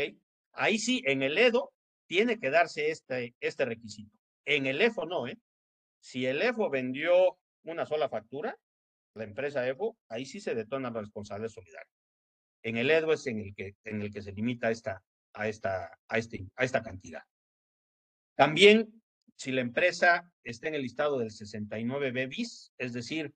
Ahí 0.52 0.78
sí, 0.78 1.02
en 1.06 1.22
el 1.22 1.36
EDO 1.36 1.72
tiene 2.06 2.38
que 2.38 2.50
darse 2.50 2.90
este, 2.90 3.34
este 3.40 3.64
requisito. 3.64 4.16
En 4.46 4.66
el 4.66 4.80
EFO 4.80 5.06
no, 5.06 5.26
¿eh? 5.26 5.38
Si 6.00 6.26
el 6.26 6.42
EFO 6.42 6.70
vendió 6.70 7.38
una 7.64 7.86
sola 7.86 8.08
factura, 8.08 8.56
la 9.14 9.24
empresa 9.24 9.66
EFO, 9.66 9.96
ahí 10.08 10.26
sí 10.26 10.40
se 10.40 10.54
detona 10.54 10.90
la 10.90 11.00
responsabilidad 11.00 11.50
solidaria. 11.50 11.92
En 12.62 12.76
el 12.76 12.90
EDO 12.90 13.12
es 13.12 13.26
en 13.26 13.40
el 13.40 13.54
que, 13.54 13.74
en 13.84 14.02
el 14.02 14.12
que 14.12 14.22
se 14.22 14.32
limita 14.32 14.70
esta, 14.70 15.02
a, 15.34 15.48
esta, 15.48 15.98
a, 16.08 16.18
este, 16.18 16.46
a 16.56 16.64
esta 16.64 16.82
cantidad. 16.82 17.22
También, 18.36 19.02
si 19.36 19.52
la 19.52 19.60
empresa 19.60 20.30
está 20.42 20.68
en 20.68 20.74
el 20.74 20.82
listado 20.82 21.18
del 21.18 21.30
69B 21.30 22.28
bis, 22.28 22.72
es 22.78 22.92
decir, 22.92 23.32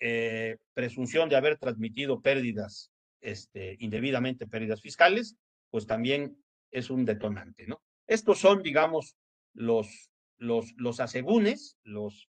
eh, 0.00 0.58
presunción 0.74 1.28
de 1.28 1.36
haber 1.36 1.58
transmitido 1.58 2.20
pérdidas 2.20 2.90
este, 3.20 3.76
indebidamente, 3.78 4.46
pérdidas 4.46 4.82
fiscales, 4.82 5.36
pues 5.70 5.86
también 5.86 6.36
es 6.70 6.90
un 6.90 7.04
detonante, 7.04 7.66
¿no? 7.66 7.82
Estos 8.06 8.38
son, 8.38 8.62
digamos, 8.62 9.16
los, 9.54 10.10
los, 10.36 10.74
los 10.76 11.00
asegúnes, 11.00 11.78
los, 11.84 12.28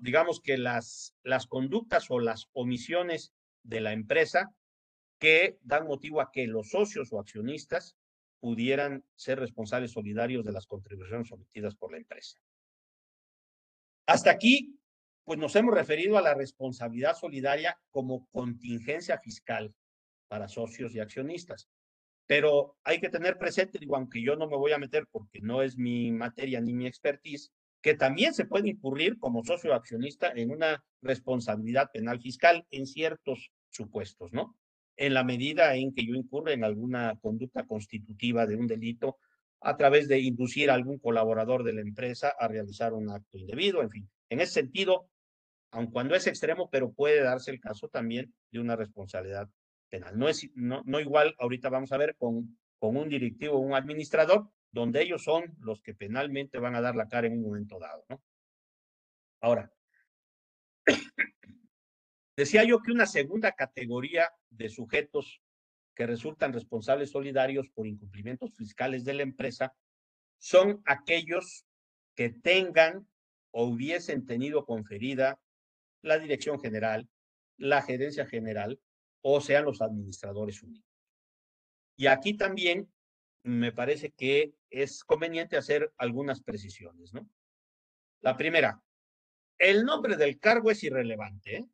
digamos 0.00 0.40
que 0.40 0.56
las, 0.56 1.14
las 1.22 1.46
conductas 1.46 2.10
o 2.10 2.20
las 2.20 2.48
omisiones 2.52 3.32
de 3.64 3.80
la 3.80 3.92
empresa 3.92 4.54
que 5.18 5.58
dan 5.62 5.86
motivo 5.86 6.20
a 6.20 6.30
que 6.32 6.46
los 6.46 6.70
socios 6.70 7.12
o 7.12 7.20
accionistas 7.20 7.96
pudieran 8.40 9.04
ser 9.14 9.38
responsables 9.38 9.92
solidarios 9.92 10.44
de 10.44 10.52
las 10.52 10.66
contribuciones 10.66 11.28
sometidas 11.28 11.74
por 11.74 11.92
la 11.92 11.98
empresa. 11.98 12.38
Hasta 14.06 14.30
aquí, 14.30 14.78
pues 15.24 15.38
nos 15.38 15.54
hemos 15.56 15.74
referido 15.74 16.16
a 16.16 16.22
la 16.22 16.34
responsabilidad 16.34 17.14
solidaria 17.14 17.78
como 17.90 18.26
contingencia 18.28 19.18
fiscal 19.18 19.74
para 20.28 20.48
socios 20.48 20.94
y 20.94 21.00
accionistas. 21.00 21.68
Pero 22.26 22.76
hay 22.84 23.00
que 23.00 23.08
tener 23.08 23.38
presente, 23.38 23.78
digo, 23.78 23.96
aunque 23.96 24.22
yo 24.22 24.36
no 24.36 24.48
me 24.48 24.56
voy 24.56 24.72
a 24.72 24.78
meter 24.78 25.06
porque 25.10 25.40
no 25.40 25.62
es 25.62 25.76
mi 25.76 26.12
materia 26.12 26.60
ni 26.60 26.74
mi 26.74 26.86
expertise, 26.86 27.52
que 27.82 27.94
también 27.94 28.34
se 28.34 28.44
puede 28.44 28.68
incurrir 28.68 29.18
como 29.18 29.44
socio 29.44 29.74
accionista 29.74 30.32
en 30.34 30.50
una 30.50 30.84
responsabilidad 31.00 31.90
penal 31.92 32.20
fiscal 32.20 32.66
en 32.70 32.86
ciertos 32.86 33.50
supuestos, 33.70 34.32
¿no? 34.32 34.56
En 34.98 35.14
la 35.14 35.22
medida 35.22 35.74
en 35.76 35.94
que 35.94 36.04
yo 36.04 36.14
incurre 36.14 36.52
en 36.54 36.64
alguna 36.64 37.16
conducta 37.20 37.64
constitutiva 37.64 38.46
de 38.46 38.56
un 38.56 38.66
delito 38.66 39.16
a 39.60 39.76
través 39.76 40.08
de 40.08 40.18
inducir 40.18 40.70
a 40.70 40.74
algún 40.74 40.98
colaborador 40.98 41.62
de 41.62 41.72
la 41.72 41.80
empresa 41.80 42.34
a 42.38 42.48
realizar 42.48 42.92
un 42.92 43.08
acto 43.10 43.38
indebido, 43.38 43.80
en 43.80 43.90
fin. 43.90 44.10
En 44.28 44.40
ese 44.40 44.54
sentido, 44.54 45.08
aun 45.70 45.90
cuando 45.90 46.14
es 46.14 46.26
extremo, 46.26 46.68
pero 46.68 46.92
puede 46.92 47.22
darse 47.22 47.52
el 47.52 47.60
caso 47.60 47.88
también 47.88 48.34
de 48.50 48.58
una 48.58 48.74
responsabilidad 48.74 49.48
penal. 49.88 50.18
No 50.18 50.28
es 50.28 50.50
no, 50.54 50.82
no 50.84 51.00
igual, 51.00 51.34
ahorita 51.38 51.70
vamos 51.70 51.92
a 51.92 51.96
ver 51.96 52.16
con, 52.16 52.58
con 52.78 52.96
un 52.96 53.08
directivo 53.08 53.54
o 53.54 53.60
un 53.60 53.74
administrador, 53.74 54.50
donde 54.72 55.02
ellos 55.02 55.22
son 55.22 55.56
los 55.60 55.80
que 55.80 55.94
penalmente 55.94 56.58
van 56.58 56.74
a 56.74 56.80
dar 56.80 56.96
la 56.96 57.08
cara 57.08 57.28
en 57.28 57.34
un 57.34 57.42
momento 57.42 57.78
dado, 57.78 58.04
¿no? 58.08 58.20
Ahora, 59.40 59.72
decía 62.38 62.62
yo 62.62 62.80
que 62.80 62.92
una 62.92 63.06
segunda 63.06 63.50
categoría 63.50 64.30
de 64.50 64.68
sujetos 64.68 65.42
que 65.96 66.06
resultan 66.06 66.52
responsables 66.52 67.10
solidarios 67.10 67.68
por 67.70 67.88
incumplimientos 67.88 68.54
fiscales 68.54 69.04
de 69.04 69.14
la 69.14 69.24
empresa 69.24 69.74
son 70.38 70.80
aquellos 70.86 71.66
que 72.14 72.30
tengan 72.30 73.08
o 73.50 73.64
hubiesen 73.64 74.24
tenido 74.24 74.64
conferida 74.66 75.40
la 76.02 76.20
dirección 76.20 76.60
general, 76.60 77.08
la 77.56 77.82
gerencia 77.82 78.24
general 78.24 78.80
o 79.20 79.40
sean 79.40 79.64
los 79.64 79.82
administradores 79.82 80.62
únicos. 80.62 80.88
Y 81.96 82.06
aquí 82.06 82.36
también 82.36 82.88
me 83.42 83.72
parece 83.72 84.12
que 84.12 84.54
es 84.70 85.02
conveniente 85.02 85.56
hacer 85.56 85.92
algunas 85.96 86.40
precisiones, 86.40 87.12
¿no? 87.12 87.28
La 88.20 88.36
primera, 88.36 88.80
el 89.58 89.84
nombre 89.84 90.16
del 90.16 90.38
cargo 90.38 90.70
es 90.70 90.84
irrelevante. 90.84 91.56
¿eh? 91.56 91.68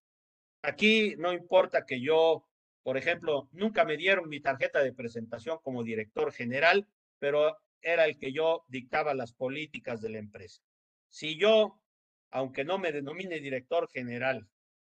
Aquí 0.65 1.15
no 1.19 1.35
importa 1.35 1.85
que 1.85 2.01
yo, 2.01 2.49
por 2.83 2.97
ejemplo, 2.97 3.51
nunca 3.53 3.85
me 3.85 3.99
dieron 3.99 4.31
mi 4.31 4.41
tarjeta 4.41 4.83
de 4.83 4.95
presentación 4.95 5.59
como 5.63 5.85
director 5.85 6.33
general, 6.33 6.89
pero 7.19 7.59
era 7.83 8.07
el 8.07 8.17
que 8.19 8.33
yo 8.33 8.65
dictaba 8.69 9.13
las 9.13 9.35
políticas 9.35 10.01
de 10.01 10.09
la 10.09 10.19
empresa. 10.19 10.63
Si 11.11 11.37
yo, 11.39 11.83
aunque 12.31 12.65
no 12.65 12.79
me 12.79 12.93
denomine 12.93 13.41
director 13.41 13.91
general, 13.91 14.49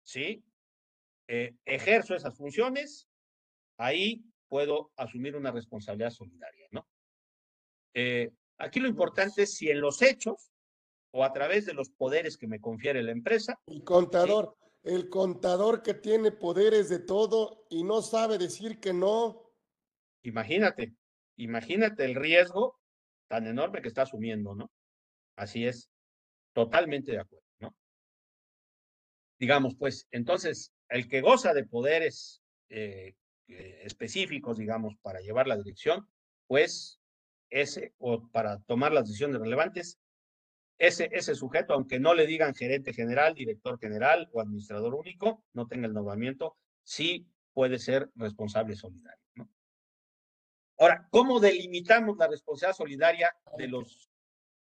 ¿sí? 0.04 0.44
Eh, 1.26 1.56
ejerzo 1.64 2.14
esas 2.14 2.36
funciones, 2.36 3.08
ahí 3.76 4.24
puedo 4.46 4.92
asumir 4.96 5.34
una 5.34 5.50
responsabilidad 5.50 6.10
solidaria, 6.10 6.68
¿no? 6.70 6.86
Eh, 7.92 8.30
aquí 8.58 8.78
lo 8.78 8.86
importante 8.86 9.42
es 9.42 9.56
si 9.56 9.68
en 9.68 9.80
los 9.80 10.00
hechos 10.00 10.52
o 11.10 11.24
a 11.24 11.32
través 11.32 11.66
de 11.66 11.74
los 11.74 11.90
poderes 11.90 12.36
que 12.36 12.46
me 12.46 12.60
confiere 12.60 13.02
la 13.02 13.10
empresa. 13.10 13.58
El 13.66 13.82
contador, 13.82 14.56
el 14.86 15.08
contador 15.08 15.82
que 15.82 15.94
tiene 15.94 16.30
poderes 16.30 16.88
de 16.88 17.00
todo 17.00 17.66
y 17.68 17.82
no 17.82 18.02
sabe 18.02 18.38
decir 18.38 18.78
que 18.78 18.92
no. 18.92 19.52
Imagínate, 20.22 20.94
imagínate 21.36 22.04
el 22.04 22.14
riesgo 22.14 22.78
tan 23.28 23.46
enorme 23.46 23.82
que 23.82 23.88
está 23.88 24.02
asumiendo, 24.02 24.54
¿no? 24.54 24.70
Así 25.36 25.66
es, 25.66 25.90
totalmente 26.52 27.12
de 27.12 27.18
acuerdo, 27.18 27.46
¿no? 27.60 27.74
Digamos, 29.38 29.74
pues, 29.76 30.06
entonces, 30.12 30.72
el 30.88 31.08
que 31.08 31.20
goza 31.20 31.52
de 31.52 31.66
poderes 31.66 32.40
eh, 32.68 33.14
específicos, 33.48 34.56
digamos, 34.56 34.94
para 35.02 35.20
llevar 35.20 35.48
la 35.48 35.56
dirección, 35.56 36.08
pues 36.46 37.00
ese, 37.50 37.92
o 37.98 38.28
para 38.28 38.60
tomar 38.60 38.92
las 38.92 39.06
decisiones 39.06 39.40
relevantes, 39.40 39.98
ese, 40.78 41.08
ese 41.12 41.34
sujeto, 41.34 41.74
aunque 41.74 41.98
no 41.98 42.14
le 42.14 42.26
digan 42.26 42.54
gerente 42.54 42.92
general, 42.92 43.34
director 43.34 43.78
general 43.78 44.28
o 44.32 44.40
administrador 44.40 44.94
único, 44.94 45.44
no 45.52 45.66
tenga 45.66 45.86
el 45.86 45.94
nombramiento, 45.94 46.56
sí 46.82 47.26
puede 47.52 47.78
ser 47.78 48.10
responsable 48.16 48.76
solidario. 48.76 49.24
¿no? 49.34 49.48
Ahora, 50.78 51.08
¿cómo 51.10 51.40
delimitamos 51.40 52.18
la 52.18 52.28
responsabilidad 52.28 52.76
solidaria 52.76 53.36
de 53.56 53.68
los 53.68 54.10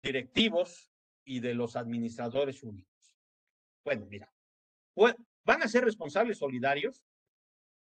directivos 0.03 0.91
y 1.23 1.39
de 1.39 1.55
los 1.55 1.75
administradores 1.75 2.61
únicos? 2.61 3.15
Bueno, 3.83 4.05
mira, 4.05 4.31
pues, 4.93 5.15
van 5.43 5.63
a 5.63 5.67
ser 5.67 5.85
responsables 5.85 6.37
solidarios 6.37 7.03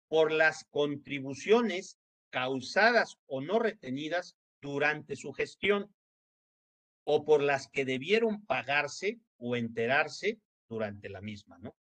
por 0.09 0.31
las 0.31 0.65
contribuciones 0.65 1.97
causadas 2.29 3.17
o 3.27 3.41
no 3.41 3.59
retenidas 3.59 4.35
durante 4.61 5.15
su 5.15 5.31
gestión 5.31 5.93
o 7.03 7.25
por 7.25 7.41
las 7.41 7.67
que 7.67 7.85
debieron 7.85 8.45
pagarse 8.45 9.19
o 9.37 9.55
enterarse 9.55 10.39
durante 10.67 11.09
la 11.09 11.21
misma, 11.21 11.57
¿no? 11.59 11.75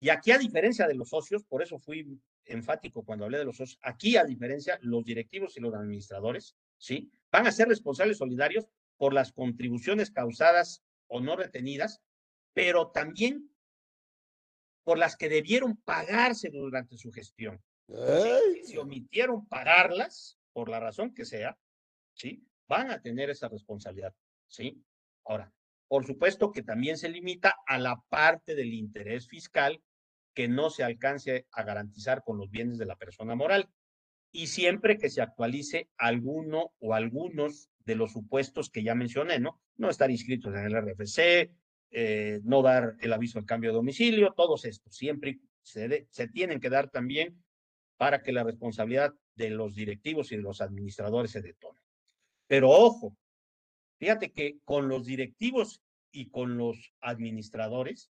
Y 0.00 0.10
aquí, 0.10 0.30
a 0.30 0.38
diferencia 0.38 0.86
de 0.86 0.94
los 0.94 1.08
socios, 1.08 1.44
por 1.44 1.62
eso 1.62 1.78
fui 1.78 2.20
enfático 2.44 3.02
cuando 3.04 3.24
hablé 3.24 3.38
de 3.38 3.44
los 3.44 3.56
socios, 3.56 3.78
aquí, 3.82 4.16
a 4.16 4.24
diferencia, 4.24 4.78
los 4.82 5.04
directivos 5.04 5.56
y 5.56 5.60
los 5.60 5.74
administradores, 5.74 6.56
¿sí? 6.76 7.10
Van 7.30 7.46
a 7.46 7.52
ser 7.52 7.68
responsables 7.68 8.18
solidarios 8.18 8.68
por 8.96 9.12
las 9.12 9.32
contribuciones 9.32 10.10
causadas 10.10 10.82
o 11.08 11.20
no 11.20 11.36
retenidas, 11.36 12.00
pero 12.52 12.90
también 12.90 13.50
por 14.84 14.98
las 14.98 15.16
que 15.16 15.28
debieron 15.28 15.76
pagarse 15.76 16.50
durante 16.50 16.96
su 16.96 17.12
gestión. 17.12 17.62
Si, 17.86 18.64
si 18.64 18.76
omitieron 18.76 19.46
pagarlas, 19.46 20.38
por 20.52 20.68
la 20.68 20.80
razón 20.80 21.14
que 21.14 21.24
sea, 21.24 21.58
¿sí? 22.14 22.44
Van 22.66 22.90
a 22.90 23.00
tener 23.00 23.30
esa 23.30 23.48
responsabilidad, 23.48 24.14
¿sí? 24.48 24.82
Ahora, 25.24 25.52
por 25.88 26.04
supuesto 26.06 26.52
que 26.52 26.62
también 26.62 26.98
se 26.98 27.08
limita 27.08 27.56
a 27.66 27.78
la 27.78 28.02
parte 28.08 28.54
del 28.54 28.74
interés 28.74 29.28
fiscal 29.28 29.80
que 30.34 30.48
no 30.48 30.70
se 30.70 30.84
alcance 30.84 31.46
a 31.50 31.62
garantizar 31.62 32.22
con 32.22 32.38
los 32.38 32.50
bienes 32.50 32.78
de 32.78 32.86
la 32.86 32.96
persona 32.96 33.34
moral 33.34 33.68
y 34.30 34.48
siempre 34.48 34.98
que 34.98 35.10
se 35.10 35.22
actualice 35.22 35.88
alguno 35.96 36.72
o 36.78 36.94
algunos 36.94 37.70
de 37.84 37.94
los 37.94 38.12
supuestos 38.12 38.70
que 38.70 38.82
ya 38.82 38.94
mencioné, 38.94 39.40
¿no? 39.40 39.60
No 39.76 39.88
estar 39.88 40.10
inscritos 40.10 40.54
en 40.54 40.66
el 40.66 40.76
RFC, 40.76 41.50
eh, 41.90 42.40
no 42.44 42.62
dar 42.62 42.96
el 43.00 43.12
aviso 43.14 43.38
al 43.38 43.46
cambio 43.46 43.70
de 43.70 43.76
domicilio, 43.76 44.34
todos 44.36 44.66
estos 44.66 44.94
siempre 44.94 45.40
se, 45.62 46.06
se 46.10 46.28
tienen 46.28 46.60
que 46.60 46.68
dar 46.68 46.90
también 46.90 47.42
para 47.96 48.22
que 48.22 48.32
la 48.32 48.44
responsabilidad 48.44 49.14
de 49.34 49.50
los 49.50 49.74
directivos 49.74 50.30
y 50.30 50.36
de 50.36 50.42
los 50.42 50.60
administradores 50.60 51.30
se 51.30 51.40
detone. 51.40 51.80
Pero 52.46 52.70
ojo, 52.70 53.16
Fíjate 53.98 54.30
que 54.30 54.58
con 54.64 54.88
los 54.88 55.04
directivos 55.04 55.82
y 56.12 56.30
con 56.30 56.56
los 56.56 56.92
administradores, 57.00 58.10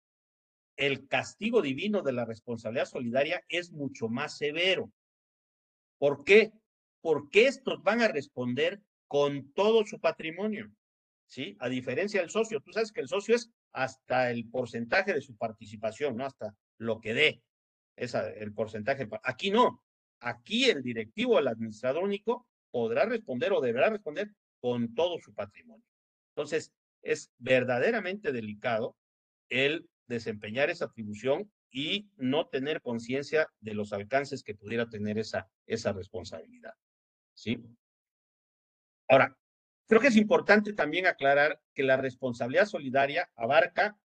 el 0.75 1.07
castigo 1.07 1.61
divino 1.61 2.01
de 2.01 2.13
la 2.13 2.25
responsabilidad 2.25 2.85
solidaria 2.85 3.43
es 3.49 3.71
mucho 3.71 4.07
más 4.07 4.37
severo. 4.37 4.91
¿Por 5.99 6.23
qué? 6.23 6.51
Porque 7.01 7.47
estos 7.47 7.83
van 7.83 8.01
a 8.01 8.07
responder 8.07 8.81
con 9.07 9.51
todo 9.53 9.85
su 9.85 9.99
patrimonio, 9.99 10.71
¿sí? 11.27 11.55
A 11.59 11.69
diferencia 11.69 12.21
del 12.21 12.29
socio, 12.29 12.61
tú 12.61 12.71
sabes 12.71 12.91
que 12.91 13.01
el 13.01 13.07
socio 13.07 13.35
es 13.35 13.51
hasta 13.71 14.31
el 14.31 14.49
porcentaje 14.49 15.13
de 15.13 15.21
su 15.21 15.35
participación, 15.35 16.17
¿no? 16.17 16.25
Hasta 16.25 16.55
lo 16.77 16.99
que 16.99 17.13
dé, 17.13 17.43
es 17.95 18.15
el 18.15 18.53
porcentaje. 18.53 19.07
Aquí 19.23 19.51
no, 19.51 19.83
aquí 20.19 20.65
el 20.65 20.81
directivo, 20.81 21.37
el 21.37 21.47
administrador 21.47 22.03
único, 22.03 22.47
podrá 22.71 23.05
responder 23.05 23.53
o 23.53 23.61
deberá 23.61 23.89
responder 23.89 24.31
con 24.63 24.95
todo 24.95 25.19
su 25.19 25.33
patrimonio. 25.33 25.85
Entonces, 26.29 26.71
es 27.01 27.33
verdaderamente 27.37 28.31
delicado 28.31 28.95
el 29.49 29.89
desempeñar 30.07 30.69
esa 30.69 30.85
atribución 30.85 31.51
y 31.69 32.09
no 32.15 32.47
tener 32.47 32.81
conciencia 32.81 33.51
de 33.59 33.73
los 33.73 33.91
alcances 33.91 34.41
que 34.41 34.55
pudiera 34.55 34.87
tener 34.87 35.17
esa, 35.17 35.49
esa 35.65 35.91
responsabilidad. 35.91 36.75
¿Sí? 37.33 37.61
Ahora, 39.09 39.37
creo 39.85 39.99
que 39.99 40.07
es 40.07 40.15
importante 40.15 40.71
también 40.71 41.07
aclarar 41.07 41.61
que 41.73 41.83
la 41.83 41.97
responsabilidad 41.97 42.65
solidaria 42.65 43.29
abarca 43.35 43.99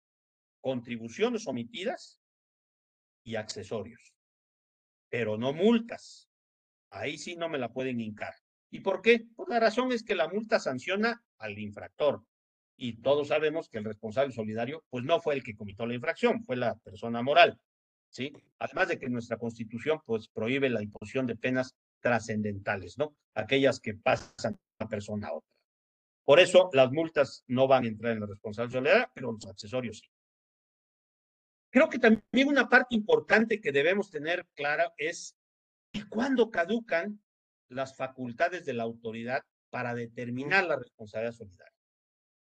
contribuciones 0.61 1.47
omitidas 1.47 2.21
y 3.25 3.35
accesorios, 3.35 4.15
pero 5.09 5.37
no 5.37 5.51
multas. 5.51 6.29
Ahí 6.91 7.17
sí 7.17 7.35
no 7.35 7.49
me 7.49 7.57
la 7.57 7.73
pueden 7.73 7.99
hincar. 7.99 8.35
¿Y 8.75 8.81
por 8.81 9.01
qué? 9.01 9.25
Pues 9.37 9.47
la 9.47 9.57
razón 9.57 9.93
es 9.93 10.03
que 10.03 10.15
la 10.15 10.27
multa 10.27 10.59
sanciona 10.59 11.23
al 11.37 11.57
infractor. 11.57 12.25
Y 12.75 13.01
todos 13.01 13.29
sabemos 13.29 13.69
que 13.69 13.77
el 13.77 13.85
responsable 13.85 14.33
solidario, 14.33 14.83
pues 14.89 15.05
no 15.05 15.21
fue 15.21 15.35
el 15.35 15.43
que 15.43 15.55
cometió 15.55 15.85
la 15.85 15.93
infracción, 15.93 16.43
fue 16.43 16.57
la 16.57 16.75
persona 16.75 17.21
moral. 17.21 17.57
¿sí? 18.09 18.33
Además 18.59 18.89
de 18.89 18.99
que 18.99 19.07
nuestra 19.07 19.37
constitución, 19.37 20.01
pues 20.05 20.27
prohíbe 20.27 20.69
la 20.69 20.83
imposición 20.83 21.25
de 21.25 21.37
penas 21.37 21.73
trascendentales, 22.01 22.97
¿no? 22.97 23.15
Aquellas 23.33 23.79
que 23.79 23.93
pasan 23.93 24.55
de 24.55 24.59
una 24.81 24.89
persona 24.89 25.29
a 25.29 25.35
otra. 25.35 25.49
Por 26.25 26.41
eso 26.41 26.69
las 26.73 26.91
multas 26.91 27.45
no 27.47 27.69
van 27.69 27.85
a 27.85 27.87
entrar 27.87 28.11
en 28.11 28.19
la 28.19 28.25
responsabilidad 28.25 29.09
pero 29.13 29.31
los 29.31 29.47
accesorios 29.47 29.99
sí. 29.99 30.09
Creo 31.69 31.87
que 31.87 31.99
también 31.99 32.49
una 32.49 32.67
parte 32.67 32.93
importante 32.93 33.61
que 33.61 33.71
debemos 33.71 34.11
tener 34.11 34.45
clara 34.53 34.93
es 34.97 35.37
cuándo 36.09 36.51
caducan 36.51 37.21
las 37.69 37.95
facultades 37.95 38.65
de 38.65 38.73
la 38.73 38.83
autoridad 38.83 39.43
para 39.69 39.93
determinar 39.93 40.65
la 40.65 40.77
responsabilidad 40.77 41.33
solidaria. 41.33 41.73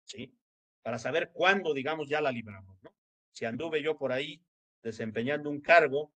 ¿Sí? 0.05 0.35
Para 0.83 0.99
saber 0.99 1.31
cuándo, 1.33 1.75
digamos, 1.75 2.09
ya 2.09 2.21
la 2.21 2.33
libramos, 2.33 2.83
¿no? 2.83 2.95
Si 3.31 3.45
anduve 3.45 3.83
yo 3.83 3.97
por 3.97 4.13
ahí 4.13 4.43
desempeñando 4.83 5.49
un 5.49 5.61
cargo 5.61 6.13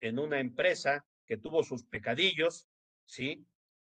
en 0.00 0.18
una 0.18 0.40
empresa 0.40 1.04
que 1.26 1.36
tuvo 1.36 1.62
sus 1.62 1.84
pecadillos, 1.84 2.66
¿sí? 3.04 3.46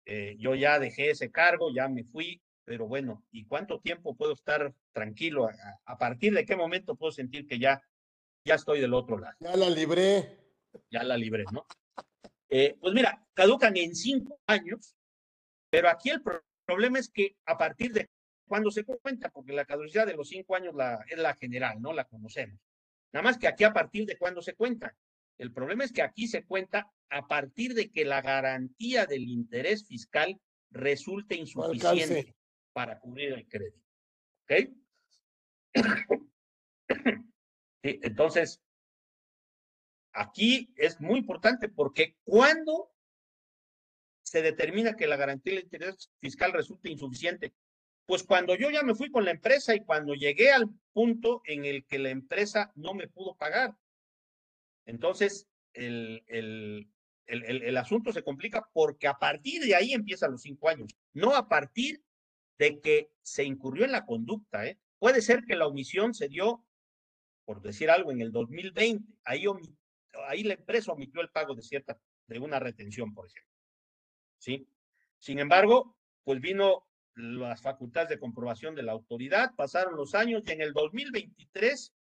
Eh, 0.05 0.37
yo 0.38 0.55
ya 0.55 0.78
dejé 0.78 1.11
ese 1.11 1.31
cargo, 1.31 1.72
ya 1.74 1.88
me 1.88 2.05
fui, 2.05 2.42
pero 2.64 2.87
bueno, 2.87 3.24
¿y 3.31 3.46
cuánto 3.46 3.81
tiempo 3.81 4.14
puedo 4.14 4.33
estar 4.33 4.74
tranquilo? 4.92 5.48
¿A, 5.85 5.98
partir 5.98 6.35
de 6.35 6.44
qué 6.44 6.57
momento 6.57 6.96
puedo 6.96 7.12
sentir 7.12 7.46
que 7.46 7.59
ya, 7.59 7.83
ya 8.44 8.57
estoy 8.57 8.81
del 8.81 8.94
otro 8.94 9.18
lado? 9.18 9.37
Ya 9.40 9.57
la 9.57 9.70
libré. 9.70 10.38
Ya 10.90 11.02
la 11.02 11.16
libré, 11.16 11.44
¿no? 11.52 11.66
Eh, 12.55 12.77
pues 12.79 12.93
mira, 12.93 13.27
caducan 13.33 13.75
en 13.79 13.95
cinco 13.95 14.38
años, 14.47 14.95
pero 15.71 15.88
aquí 15.88 16.11
el 16.11 16.23
problema 16.67 16.99
es 16.99 17.09
que 17.09 17.35
a 17.47 17.57
partir 17.57 17.95
de 17.95 18.11
cuando 18.47 18.71
se 18.71 18.85
cuenta, 18.85 19.31
porque 19.31 19.55
la 19.55 19.65
caducidad 19.65 20.07
de 20.07 20.15
los 20.15 20.29
cinco 20.29 20.55
años 20.55 20.75
la, 20.75 21.03
es 21.09 21.17
la 21.17 21.35
general, 21.35 21.81
¿no? 21.81 21.95
La 21.95 22.05
conocemos. 22.05 22.61
Nada 23.11 23.25
más 23.25 23.38
que 23.38 23.49
aquí 23.49 23.65
a 23.65 23.73
partir 23.73 24.05
de 24.05 24.19
cuándo 24.19 24.43
se 24.43 24.53
cuenta. 24.53 24.95
El 25.38 25.51
problema 25.51 25.85
es 25.85 25.93
que 25.93 26.03
aquí 26.03 26.29
se 26.29 26.45
cuenta 26.45 26.93
a 27.09 27.27
partir 27.27 27.73
de 27.73 27.91
que 27.91 28.05
la 28.05 28.21
garantía 28.21 29.07
del 29.07 29.23
interés 29.23 29.87
fiscal 29.87 30.38
resulte 30.71 31.37
insuficiente 31.37 32.37
para 32.75 33.01
cubrir 33.01 33.33
el 33.33 33.49
crédito. 33.49 33.81
¿Ok? 34.43 34.53
entonces, 37.83 38.61
Aquí 40.12 40.72
es 40.77 41.01
muy 41.01 41.18
importante 41.18 41.68
porque 41.68 42.16
cuando 42.25 42.92
se 44.22 44.42
determina 44.42 44.94
que 44.94 45.07
la 45.07 45.16
garantía 45.16 45.55
del 45.55 45.64
interés 45.64 46.11
fiscal 46.20 46.53
resulta 46.53 46.88
insuficiente, 46.88 47.55
pues 48.07 48.25
cuando 48.25 48.55
yo 48.57 48.70
ya 48.70 48.83
me 48.83 48.94
fui 48.94 49.11
con 49.11 49.25
la 49.25 49.31
empresa 49.31 49.75
y 49.75 49.85
cuando 49.85 50.14
llegué 50.14 50.53
al 50.53 50.68
punto 50.92 51.42
en 51.44 51.64
el 51.64 51.85
que 51.87 51.98
la 51.98 52.11
empresa 52.11 52.72
no 52.75 52.94
me 52.94 53.09
pudo 53.09 53.37
pagar. 53.37 53.77
Entonces, 54.87 55.48
el, 55.72 56.88
asunto 57.79 58.12
se 58.12 58.22
complica 58.22 58.68
porque 58.72 59.07
a 59.07 59.18
partir 59.18 59.62
de 59.62 59.75
ahí 59.75 59.92
empiezan 59.92 60.33
los 60.33 60.42
cinco 60.42 60.68
años, 60.68 60.94
no 61.12 61.35
a 61.35 61.48
partir 61.48 62.03
de 62.59 62.81
que 62.81 63.11
se 63.22 63.44
incurrió 63.44 63.85
en 63.85 63.92
la 63.92 64.05
conducta. 64.05 64.66
¿eh? 64.66 64.79
Puede 64.98 65.22
ser 65.22 65.44
que 65.44 65.57
la 65.57 65.66
omisión 65.66 66.14
se 66.14 66.29
dio, 66.29 66.64
por 67.44 67.62
decir 67.62 67.90
algo, 67.90 68.12
en 68.12 68.20
el 68.20 68.33
2020. 68.33 69.12
Ahí 69.25 69.46
ahí 70.27 70.43
la 70.43 70.55
empresa 70.55 70.93
omitió 70.93 71.21
el 71.21 71.31
pago 71.31 71.55
de 71.55 71.63
cierta, 71.63 71.99
de 72.27 72.39
una 72.39 72.59
retención, 72.59 73.13
por 73.15 73.27
ejemplo. 73.27 73.53
¿Sí? 74.39 74.67
Sin 75.19 75.39
embargo, 75.39 75.97
pues 76.25 76.41
vino 76.41 76.87
las 77.15 77.63
facultades 77.63 78.09
de 78.09 78.19
comprobación 78.19 78.75
de 78.75 78.83
la 78.83 78.93
autoridad, 78.93 79.55
pasaron 79.57 79.97
los 79.97 80.15
años 80.15 80.43
y 80.47 80.53
en 80.53 80.63
el 80.63 80.73
2023 80.73 81.93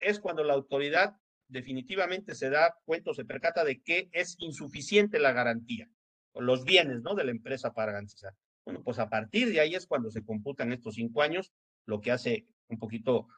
es 0.00 0.20
cuando 0.20 0.44
la 0.44 0.54
autoridad 0.54 1.16
definitivamente 1.48 2.34
se 2.34 2.50
da 2.50 2.76
cuenta 2.84 3.10
o 3.10 3.14
se 3.14 3.24
percata 3.24 3.64
de 3.64 3.80
que 3.82 4.08
es 4.12 4.36
insuficiente 4.38 5.18
la 5.18 5.32
garantía, 5.32 5.88
los 6.34 6.64
bienes, 6.64 7.02
¿no? 7.02 7.14
De 7.14 7.24
la 7.24 7.30
empresa 7.30 7.72
para 7.72 7.92
garantizar. 7.92 8.34
Bueno, 8.64 8.82
pues 8.82 8.98
a 8.98 9.08
partir 9.08 9.50
de 9.50 9.60
ahí 9.60 9.74
es 9.74 9.86
cuando 9.86 10.10
se 10.10 10.24
computan 10.24 10.72
estos 10.72 10.94
cinco 10.94 11.22
años, 11.22 11.52
lo 11.86 12.00
que 12.00 12.10
hace 12.10 12.46
un 12.68 12.78
poquito, 12.78 13.28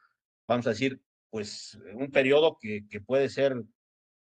vamos 0.47 0.65
a 0.67 0.71
decir, 0.71 1.01
pues 1.29 1.79
un 1.93 2.09
periodo 2.11 2.57
que 2.59 3.01
puede 3.05 3.29
ser 3.29 3.63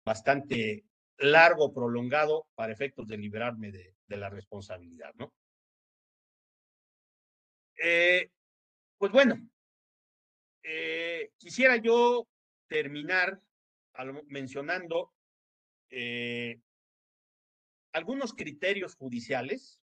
bastante 0.08 0.86
largo, 1.18 1.74
prolongado, 1.74 2.48
para 2.56 2.72
efectos 2.72 3.06
de 3.08 3.18
liberarme 3.18 3.74
de, 3.74 3.94
la 4.08 4.30
responsabilidad, 4.30 5.14
¿no? 5.16 5.34
Eh, 7.84 8.32
pues 8.98 9.12
bueno, 9.12 9.36
eh, 10.64 11.32
quisiera 11.38 11.76
yo 11.76 12.26
terminar 12.68 13.42
mencionando 14.28 15.12
eh, 15.90 16.58
algunos 17.92 18.34
criterios 18.34 18.96
judiciales. 18.96 19.82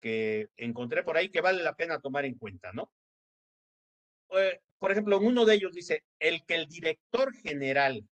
Que 0.00 0.50
encontré 0.58 1.02
por 1.02 1.16
ahí 1.16 1.30
que 1.30 1.40
vale 1.40 1.62
la 1.62 1.74
pena 1.74 1.98
tomar 1.98 2.26
en 2.26 2.34
cuenta, 2.36 2.72
¿no? 2.74 2.92
por 4.78 4.92
ejemplo, 4.92 5.18
uno 5.18 5.46
de 5.46 5.54
ellos 5.54 5.72
dice, 5.72 6.04
el 6.18 6.44
que 6.44 6.56
el 6.56 6.66
director 6.66 7.32
general 7.36 8.06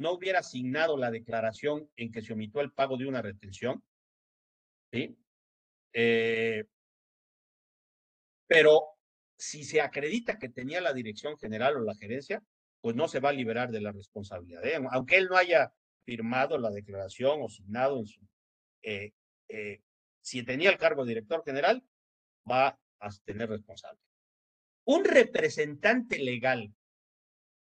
no 0.00 0.12
hubiera 0.12 0.38
asignado 0.40 0.96
la 0.96 1.10
declaración 1.10 1.90
en 1.96 2.10
que 2.10 2.22
se 2.22 2.32
omitió 2.32 2.62
el 2.62 2.72
pago 2.72 2.96
de 2.96 3.06
una 3.06 3.20
retención, 3.20 3.84
¿sí? 4.90 5.14
Eh, 5.92 6.64
pero 8.46 8.96
si 9.36 9.62
se 9.62 9.80
acredita 9.80 10.38
que 10.38 10.48
tenía 10.48 10.80
la 10.80 10.94
dirección 10.94 11.36
general 11.38 11.76
o 11.76 11.80
la 11.80 11.94
gerencia, 11.94 12.42
pues 12.80 12.96
no 12.96 13.08
se 13.08 13.20
va 13.20 13.28
a 13.28 13.34
liberar 13.34 13.70
de 13.70 13.80
la 13.80 13.92
responsabilidad. 13.92 14.64
¿eh? 14.64 14.80
Aunque 14.90 15.18
él 15.18 15.28
no 15.28 15.36
haya 15.36 15.72
firmado 16.04 16.58
la 16.58 16.70
declaración 16.70 17.42
o 17.42 17.46
asignado 17.46 17.98
en 17.98 18.06
su... 18.06 18.26
Eh, 18.82 19.12
si 20.22 20.42
tenía 20.44 20.70
el 20.70 20.78
cargo 20.78 21.04
de 21.04 21.10
director 21.10 21.44
general, 21.44 21.84
va 22.50 22.78
a 23.00 23.10
tener 23.24 23.50
responsable. 23.50 24.00
Un 24.84 25.04
representante 25.04 26.18
legal 26.18 26.74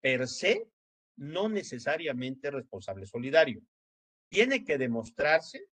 per 0.01 0.29
se 0.29 0.70
no 1.21 1.51
necesariamente 1.51 2.51
responsable 2.51 3.07
solidario. 3.07 3.61
Tiene 4.31 4.65
que 4.65 4.79
demostrarse 4.79 5.67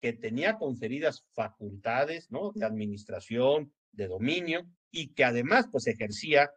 que 0.00 0.12
tenía 0.12 0.58
conferidas 0.58 1.24
facultades, 1.32 2.30
¿no? 2.30 2.50
De 2.54 2.64
administración, 2.64 3.72
de 3.92 4.08
dominio 4.08 4.68
y 4.90 5.14
que 5.14 5.24
además 5.24 5.68
pues 5.70 5.86
ejercía 5.86 6.50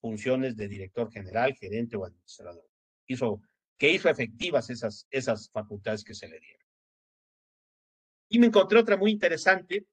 funciones 0.00 0.56
de 0.56 0.68
director 0.68 1.10
general, 1.10 1.54
gerente 1.54 1.96
o 1.96 2.04
administrador. 2.04 2.68
Hizo, 3.06 3.42
que 3.78 3.92
hizo 3.92 4.08
efectivas 4.08 4.70
esas, 4.70 5.06
esas 5.10 5.50
facultades 5.50 6.02
que 6.02 6.14
se 6.14 6.28
le 6.28 6.40
dieron. 6.40 6.66
Y 8.28 8.40
me 8.40 8.46
encontré 8.46 8.78
otra 8.78 8.96
muy 8.96 9.12
interesante 9.12 9.86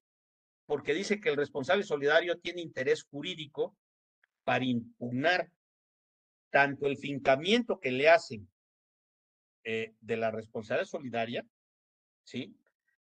porque 0.66 0.92
dice 0.92 1.20
que 1.20 1.28
el 1.28 1.36
responsable 1.36 1.84
solidario 1.84 2.38
tiene 2.40 2.62
interés 2.62 3.04
jurídico 3.04 3.76
para 4.44 4.64
impugnar 4.64 5.52
tanto 6.52 6.86
el 6.86 6.98
fincamiento 6.98 7.80
que 7.80 7.90
le 7.90 8.10
hacen 8.10 8.46
eh, 9.64 9.94
de 10.00 10.16
la 10.18 10.30
responsabilidad 10.30 10.86
solidaria, 10.86 11.46
¿sí? 12.24 12.54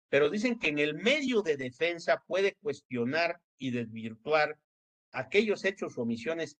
Pero 0.10 0.30
dicen 0.30 0.58
que 0.58 0.70
en 0.70 0.80
el 0.80 0.95
medio 0.95 1.41
de 1.41 1.58
defensa 1.58 2.24
puede 2.26 2.56
cuestionar 2.56 3.39
y 3.58 3.72
desvirtuar 3.72 4.58
aquellos 5.12 5.66
hechos 5.66 5.97
o 5.97 6.04
omisiones 6.04 6.58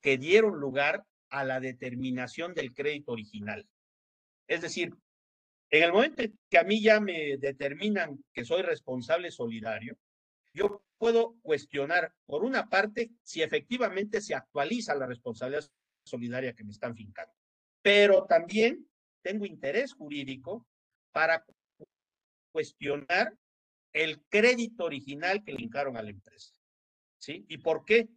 que 0.00 0.18
dieron 0.18 0.58
lugar 0.58 1.04
a 1.30 1.44
la 1.44 1.60
determinación 1.60 2.54
del 2.54 2.74
crédito 2.74 3.12
original. 3.12 3.66
Es 4.48 4.60
decir, 4.60 4.94
en 5.70 5.82
el 5.82 5.92
momento 5.92 6.24
que 6.48 6.58
a 6.58 6.64
mí 6.64 6.82
ya 6.82 7.00
me 7.00 7.36
determinan 7.38 8.24
que 8.32 8.44
soy 8.44 8.62
responsable 8.62 9.30
solidario, 9.30 9.96
yo 10.52 10.82
puedo 10.98 11.36
cuestionar, 11.42 12.12
por 12.24 12.44
una 12.44 12.68
parte, 12.68 13.10
si 13.22 13.42
efectivamente 13.42 14.20
se 14.20 14.34
actualiza 14.34 14.94
la 14.94 15.06
responsabilidad 15.06 15.68
solidaria 16.06 16.54
que 16.54 16.64
me 16.64 16.70
están 16.70 16.96
fincando, 16.96 17.34
pero 17.82 18.24
también 18.24 18.88
tengo 19.22 19.44
interés 19.44 19.92
jurídico 19.92 20.66
para 21.12 21.44
cuestionar 22.52 23.34
el 23.92 24.22
crédito 24.28 24.84
original 24.84 25.42
que 25.42 25.52
le 25.52 25.62
hincaron 25.62 25.96
a 25.96 26.02
la 26.02 26.10
empresa. 26.10 26.52
¿Sí? 27.18 27.44
¿Y 27.48 27.58
por 27.58 27.84
qué? 27.84 28.08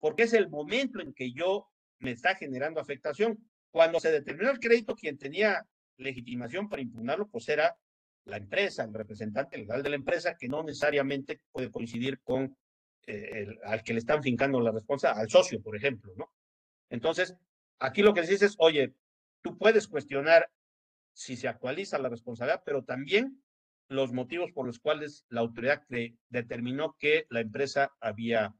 Porque 0.00 0.24
es 0.24 0.32
el 0.32 0.48
momento 0.48 1.00
en 1.00 1.12
que 1.12 1.32
yo 1.32 1.68
me 1.98 2.10
está 2.10 2.34
generando 2.34 2.80
afectación. 2.80 3.38
Cuando 3.70 4.00
se 4.00 4.10
determinó 4.10 4.50
el 4.50 4.58
crédito, 4.58 4.96
quien 4.96 5.18
tenía 5.18 5.66
legitimación 5.98 6.68
para 6.68 6.82
impugnarlo, 6.82 7.28
pues 7.28 7.48
era 7.48 7.76
la 8.24 8.38
empresa, 8.38 8.84
el 8.84 8.94
representante 8.94 9.56
legal 9.56 9.82
de 9.82 9.90
la 9.90 9.96
empresa, 9.96 10.36
que 10.36 10.48
no 10.48 10.62
necesariamente 10.62 11.40
puede 11.52 11.70
coincidir 11.70 12.20
con 12.22 12.56
eh, 13.06 13.46
al 13.64 13.84
que 13.84 13.92
le 13.92 14.00
están 14.00 14.22
fincando 14.22 14.60
la 14.60 14.72
responsabilidad, 14.72 15.22
al 15.22 15.30
socio, 15.30 15.62
por 15.62 15.76
ejemplo, 15.76 16.12
¿no? 16.16 16.32
Entonces, 16.90 17.36
aquí 17.78 18.02
lo 18.02 18.14
que 18.14 18.24
se 18.24 18.32
dice 18.32 18.46
es, 18.46 18.56
oye, 18.58 18.94
tú 19.42 19.56
puedes 19.58 19.88
cuestionar 19.88 20.50
si 21.12 21.36
se 21.36 21.48
actualiza 21.48 21.98
la 21.98 22.08
responsabilidad, 22.08 22.62
pero 22.64 22.84
también 22.84 23.42
los 23.88 24.12
motivos 24.12 24.52
por 24.52 24.66
los 24.66 24.78
cuales 24.78 25.24
la 25.28 25.40
autoridad 25.40 25.82
determinó 26.28 26.96
que 26.98 27.26
la 27.30 27.40
empresa 27.40 27.92
había, 28.00 28.54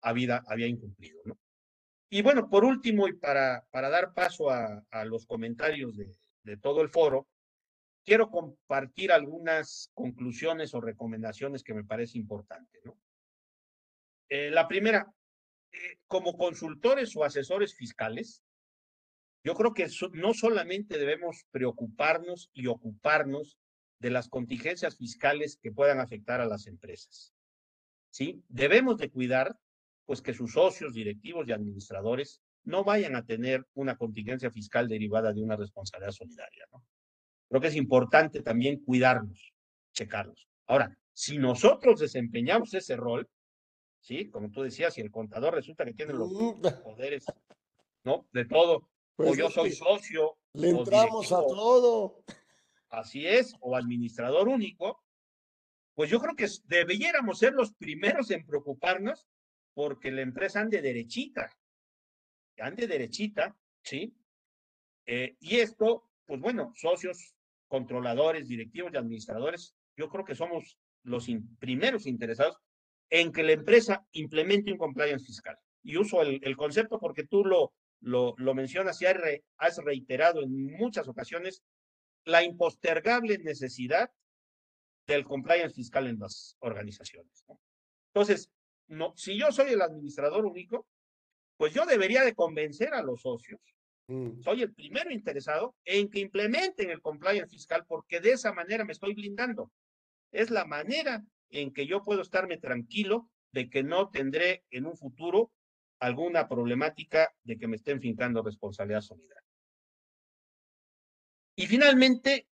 había, 0.00 0.66
incumplido, 0.66 1.20
¿no? 1.24 1.38
Y 2.12 2.22
bueno, 2.22 2.48
por 2.50 2.64
último, 2.64 3.06
y 3.06 3.12
para, 3.12 3.66
para 3.70 3.88
dar 3.88 4.14
paso 4.14 4.50
a, 4.50 4.84
a 4.90 5.04
los 5.04 5.26
comentarios 5.26 5.96
de, 5.96 6.16
de 6.42 6.56
todo 6.56 6.82
el 6.82 6.88
foro, 6.88 7.28
quiero 8.04 8.30
compartir 8.30 9.12
algunas 9.12 9.90
conclusiones 9.94 10.74
o 10.74 10.80
recomendaciones 10.80 11.62
que 11.62 11.74
me 11.74 11.84
parece 11.84 12.18
importante. 12.18 12.80
¿no? 12.84 12.98
Eh, 14.28 14.50
la 14.50 14.66
primera, 14.68 15.12
eh, 15.72 15.98
como 16.06 16.36
consultores 16.36 17.16
o 17.16 17.24
asesores 17.24 17.74
fiscales, 17.74 18.42
yo 19.42 19.54
creo 19.54 19.72
que 19.72 19.88
no 20.12 20.34
solamente 20.34 20.98
debemos 20.98 21.46
preocuparnos 21.50 22.50
y 22.52 22.66
ocuparnos 22.66 23.58
de 23.98 24.10
las 24.10 24.28
contingencias 24.28 24.96
fiscales 24.96 25.58
que 25.62 25.72
puedan 25.72 26.00
afectar 26.00 26.40
a 26.40 26.46
las 26.46 26.66
empresas. 26.66 27.32
¿sí? 28.10 28.42
Debemos 28.48 28.98
de 28.98 29.10
cuidar 29.10 29.56
pues 30.04 30.20
que 30.20 30.34
sus 30.34 30.52
socios, 30.52 30.94
directivos 30.94 31.46
y 31.46 31.52
administradores 31.52 32.42
no 32.64 32.84
vayan 32.84 33.14
a 33.14 33.24
tener 33.24 33.64
una 33.74 33.96
contingencia 33.96 34.50
fiscal 34.50 34.88
derivada 34.88 35.32
de 35.32 35.42
una 35.42 35.56
responsabilidad 35.56 36.12
solidaria. 36.12 36.66
Creo 37.48 37.60
que 37.60 37.68
es 37.68 37.76
importante 37.76 38.42
también 38.42 38.80
cuidarnos, 38.80 39.52
checarlos. 39.92 40.48
Ahora, 40.66 40.96
si 41.12 41.38
nosotros 41.38 42.00
desempeñamos 42.00 42.74
ese 42.74 42.96
rol, 42.96 43.28
¿sí? 44.00 44.30
Como 44.30 44.50
tú 44.50 44.62
decías, 44.62 44.94
si 44.94 45.00
el 45.00 45.10
contador 45.10 45.54
resulta 45.54 45.84
que 45.84 45.94
tiene 45.94 46.12
los 46.12 46.30
mm. 46.30 46.82
poderes, 46.82 47.24
¿no? 48.04 48.26
De 48.32 48.44
todo, 48.44 48.88
pues 49.14 49.30
o 49.30 49.34
yo 49.34 49.50
soy 49.50 49.72
socio. 49.72 50.38
Le 50.54 50.70
entramos 50.70 51.32
a 51.32 51.36
todo. 51.36 52.22
Así 52.88 53.26
es, 53.26 53.54
o 53.60 53.76
administrador 53.76 54.48
único, 54.48 55.04
pues 55.94 56.10
yo 56.10 56.20
creo 56.20 56.34
que 56.34 56.48
debiéramos 56.64 57.38
ser 57.38 57.52
los 57.52 57.72
primeros 57.74 58.30
en 58.30 58.44
preocuparnos 58.44 59.28
porque 59.74 60.10
la 60.10 60.22
empresa 60.22 60.60
ande 60.60 60.82
derechita, 60.82 61.56
ande 62.58 62.88
derechita, 62.88 63.56
¿sí? 63.82 64.16
Eh, 65.06 65.36
y 65.40 65.58
esto, 65.58 66.10
pues 66.26 66.40
bueno, 66.40 66.72
socios, 66.74 67.34
controladores, 67.68 68.48
directivos 68.48 68.92
y 68.92 68.96
administradores, 68.96 69.76
yo 69.96 70.08
creo 70.08 70.24
que 70.24 70.34
somos 70.34 70.78
los 71.02 71.28
primeros 71.58 72.06
interesados 72.06 72.58
en 73.10 73.32
que 73.32 73.42
la 73.42 73.52
empresa 73.52 74.06
implemente 74.12 74.72
un 74.72 74.78
compliance 74.78 75.26
fiscal. 75.26 75.56
Y 75.82 75.96
uso 75.96 76.22
el, 76.22 76.40
el 76.42 76.56
concepto 76.56 76.98
porque 76.98 77.26
tú 77.26 77.44
lo, 77.44 77.72
lo, 78.00 78.34
lo 78.38 78.54
mencionas 78.54 79.00
y 79.02 79.06
has 79.06 79.76
reiterado 79.78 80.42
en 80.42 80.72
muchas 80.76 81.08
ocasiones 81.08 81.62
la 82.24 82.42
impostergable 82.44 83.38
necesidad 83.38 84.10
del 85.06 85.24
compliance 85.24 85.74
fiscal 85.74 86.06
en 86.06 86.18
las 86.18 86.56
organizaciones. 86.60 87.44
Entonces, 88.14 88.50
no, 88.88 89.12
si 89.16 89.38
yo 89.38 89.50
soy 89.52 89.72
el 89.72 89.82
administrador 89.82 90.44
único, 90.44 90.86
pues 91.56 91.74
yo 91.74 91.84
debería 91.84 92.24
de 92.24 92.34
convencer 92.34 92.94
a 92.94 93.02
los 93.02 93.22
socios. 93.22 93.60
Mm. 94.06 94.40
Soy 94.42 94.62
el 94.62 94.72
primero 94.72 95.10
interesado 95.10 95.74
en 95.84 96.08
que 96.10 96.20
implementen 96.20 96.90
el 96.90 97.00
compliance 97.00 97.50
fiscal 97.50 97.84
porque 97.86 98.20
de 98.20 98.32
esa 98.32 98.52
manera 98.52 98.84
me 98.84 98.92
estoy 98.92 99.14
blindando. 99.14 99.70
Es 100.32 100.50
la 100.50 100.64
manera 100.64 101.24
en 101.50 101.72
que 101.72 101.86
yo 101.86 102.04
puedo 102.04 102.22
estarme 102.22 102.56
tranquilo 102.56 103.28
de 103.52 103.68
que 103.68 103.82
no 103.82 104.10
tendré 104.10 104.64
en 104.70 104.86
un 104.86 104.96
futuro 104.96 105.52
alguna 105.98 106.48
problemática 106.48 107.30
de 107.44 107.58
que 107.58 107.68
me 107.68 107.76
estén 107.76 108.00
fincando 108.00 108.42
responsabilidad 108.42 109.02
solidaria. 109.02 109.44
Y 111.56 111.66
finalmente, 111.66 112.48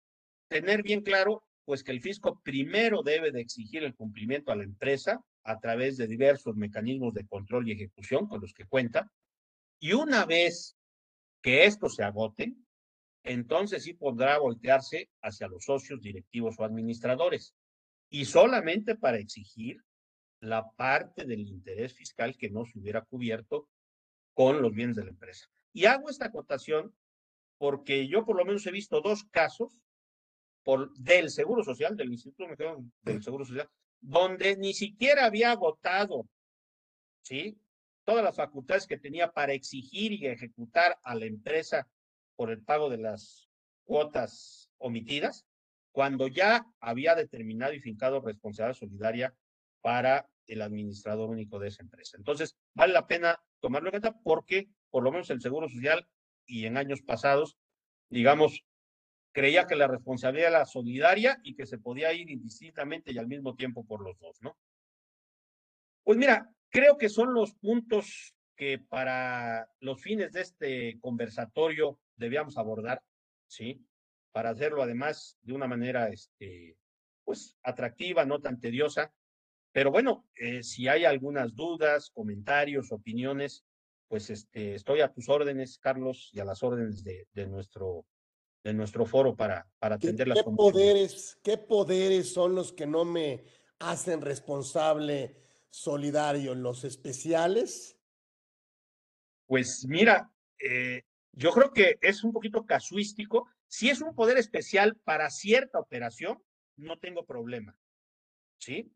tener 0.48 0.82
bien 0.82 1.02
claro, 1.02 1.44
pues 1.64 1.84
que 1.84 1.92
el 1.92 2.00
fisco 2.00 2.40
primero 2.42 3.02
debe 3.02 3.30
de 3.30 3.40
exigir 3.40 3.84
el 3.84 3.94
cumplimiento 3.94 4.50
a 4.50 4.56
la 4.56 4.64
empresa 4.64 5.24
a 5.44 5.60
través 5.60 5.96
de 5.96 6.08
diversos 6.08 6.56
mecanismos 6.56 7.14
de 7.14 7.26
control 7.26 7.68
y 7.68 7.72
ejecución 7.72 8.26
con 8.26 8.40
los 8.40 8.52
que 8.52 8.66
cuenta. 8.66 9.12
Y 9.78 9.92
una 9.92 10.24
vez 10.24 10.76
que 11.40 11.64
esto 11.64 11.88
se 11.88 12.02
agote, 12.02 12.54
entonces 13.22 13.84
sí 13.84 13.94
podrá 13.94 14.38
voltearse 14.38 15.10
hacia 15.22 15.48
los 15.48 15.64
socios, 15.64 16.00
directivos 16.00 16.56
o 16.58 16.64
administradores. 16.64 17.54
Y 18.08 18.24
solamente 18.24 18.94
para 18.94 19.18
exigir 19.18 19.82
la 20.40 20.70
parte 20.72 21.24
del 21.24 21.40
interés 21.40 21.94
fiscal 21.94 22.36
que 22.36 22.50
no 22.50 22.64
se 22.64 22.78
hubiera 22.78 23.02
cubierto 23.02 23.68
con 24.34 24.62
los 24.62 24.72
bienes 24.72 24.96
de 24.96 25.04
la 25.04 25.10
empresa. 25.10 25.46
Y 25.72 25.86
hago 25.86 26.10
esta 26.10 26.26
acotación 26.26 26.94
porque 27.58 28.06
yo 28.06 28.24
por 28.24 28.36
lo 28.36 28.44
menos 28.44 28.66
he 28.66 28.70
visto 28.70 29.00
dos 29.00 29.24
casos 29.24 29.78
por, 30.62 30.92
del 30.98 31.30
Seguro 31.30 31.64
Social, 31.64 31.96
del 31.96 32.12
Instituto 32.12 32.44
Mexicano 32.48 32.90
del 33.02 33.22
Seguro 33.22 33.44
Social, 33.44 33.68
donde 34.00 34.56
ni 34.56 34.74
siquiera 34.74 35.24
había 35.24 35.52
agotado, 35.52 36.28
¿sí? 37.22 37.58
Todas 38.04 38.22
las 38.22 38.36
facultades 38.36 38.86
que 38.86 38.98
tenía 38.98 39.32
para 39.32 39.52
exigir 39.52 40.12
y 40.12 40.26
ejecutar 40.26 40.98
a 41.02 41.14
la 41.14 41.24
empresa 41.24 41.88
por 42.36 42.50
el 42.50 42.62
pago 42.62 42.90
de 42.90 42.98
las 42.98 43.48
cuotas 43.84 44.70
omitidas, 44.78 45.45
cuando 45.96 46.28
ya 46.28 46.66
había 46.78 47.14
determinado 47.14 47.72
y 47.72 47.80
fincado 47.80 48.20
responsabilidad 48.20 48.76
solidaria 48.76 49.34
para 49.80 50.28
el 50.46 50.60
administrador 50.60 51.30
único 51.30 51.58
de 51.58 51.68
esa 51.68 51.82
empresa. 51.82 52.18
Entonces, 52.18 52.54
vale 52.74 52.92
la 52.92 53.06
pena 53.06 53.42
tomarlo 53.60 53.88
en 53.88 53.92
cuenta 53.92 54.14
porque, 54.22 54.68
por 54.90 55.02
lo 55.02 55.10
menos, 55.10 55.30
el 55.30 55.40
Seguro 55.40 55.70
Social 55.70 56.06
y 56.44 56.66
en 56.66 56.76
años 56.76 57.00
pasados, 57.00 57.56
digamos, 58.10 58.62
creía 59.32 59.66
que 59.66 59.74
la 59.74 59.88
responsabilidad 59.88 60.50
era 60.50 60.66
solidaria 60.66 61.40
y 61.42 61.54
que 61.54 61.64
se 61.64 61.78
podía 61.78 62.12
ir 62.12 62.28
indistintamente 62.28 63.10
y 63.10 63.16
al 63.16 63.26
mismo 63.26 63.54
tiempo 63.54 63.82
por 63.86 64.02
los 64.02 64.18
dos, 64.18 64.36
¿no? 64.42 64.54
Pues 66.04 66.18
mira, 66.18 66.50
creo 66.68 66.98
que 66.98 67.08
son 67.08 67.32
los 67.32 67.54
puntos 67.54 68.34
que 68.54 68.78
para 68.80 69.66
los 69.80 69.98
fines 70.02 70.34
de 70.34 70.42
este 70.42 71.00
conversatorio 71.00 71.98
debíamos 72.16 72.58
abordar, 72.58 73.02
¿sí? 73.46 73.82
Para 74.36 74.50
hacerlo 74.50 74.82
además 74.82 75.38
de 75.40 75.54
una 75.54 75.66
manera, 75.66 76.10
este, 76.10 76.76
pues, 77.24 77.56
atractiva, 77.62 78.26
no 78.26 78.38
tan 78.38 78.60
tediosa. 78.60 79.10
Pero 79.72 79.90
bueno, 79.90 80.26
eh, 80.34 80.62
si 80.62 80.88
hay 80.88 81.06
algunas 81.06 81.54
dudas, 81.54 82.10
comentarios, 82.10 82.92
opiniones, 82.92 83.64
pues 84.08 84.28
este, 84.28 84.74
estoy 84.74 85.00
a 85.00 85.10
tus 85.10 85.30
órdenes, 85.30 85.78
Carlos, 85.78 86.28
y 86.34 86.40
a 86.40 86.44
las 86.44 86.62
órdenes 86.62 87.02
de, 87.02 87.26
de 87.32 87.46
nuestro 87.46 88.04
de 88.62 88.74
nuestro 88.74 89.06
foro 89.06 89.34
para, 89.34 89.66
para 89.78 89.94
atender 89.94 90.28
las 90.28 90.36
¿qué 90.36 90.44
poderes, 90.44 91.38
¿Qué 91.42 91.56
poderes 91.56 92.30
son 92.30 92.54
los 92.54 92.74
que 92.74 92.86
no 92.86 93.06
me 93.06 93.42
hacen 93.78 94.20
responsable 94.20 95.40
solidario? 95.70 96.54
¿Los 96.54 96.84
especiales? 96.84 97.98
Pues 99.46 99.86
mira, 99.88 100.30
eh, 100.58 101.04
yo 101.32 101.52
creo 101.52 101.72
que 101.72 101.98
es 102.02 102.22
un 102.22 102.32
poquito 102.32 102.66
casuístico. 102.66 103.48
Si 103.68 103.90
es 103.90 104.00
un 104.00 104.14
poder 104.14 104.38
especial 104.38 104.96
para 105.04 105.30
cierta 105.30 105.78
operación, 105.78 106.42
no 106.76 106.98
tengo 106.98 107.24
problema. 107.24 107.76
¿Sí? 108.58 108.92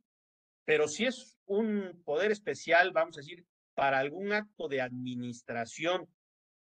Pero 0.65 0.89
si 0.89 1.07
es 1.07 1.37
un 1.47 2.03
poder 2.05 2.31
especial, 2.31 2.93
vamos 2.93 3.17
a 3.17 3.21
decir, 3.21 3.45
para 3.75 3.99
algún 3.99 4.33
acto 4.33 4.69
de 4.69 4.81
administración 4.81 6.09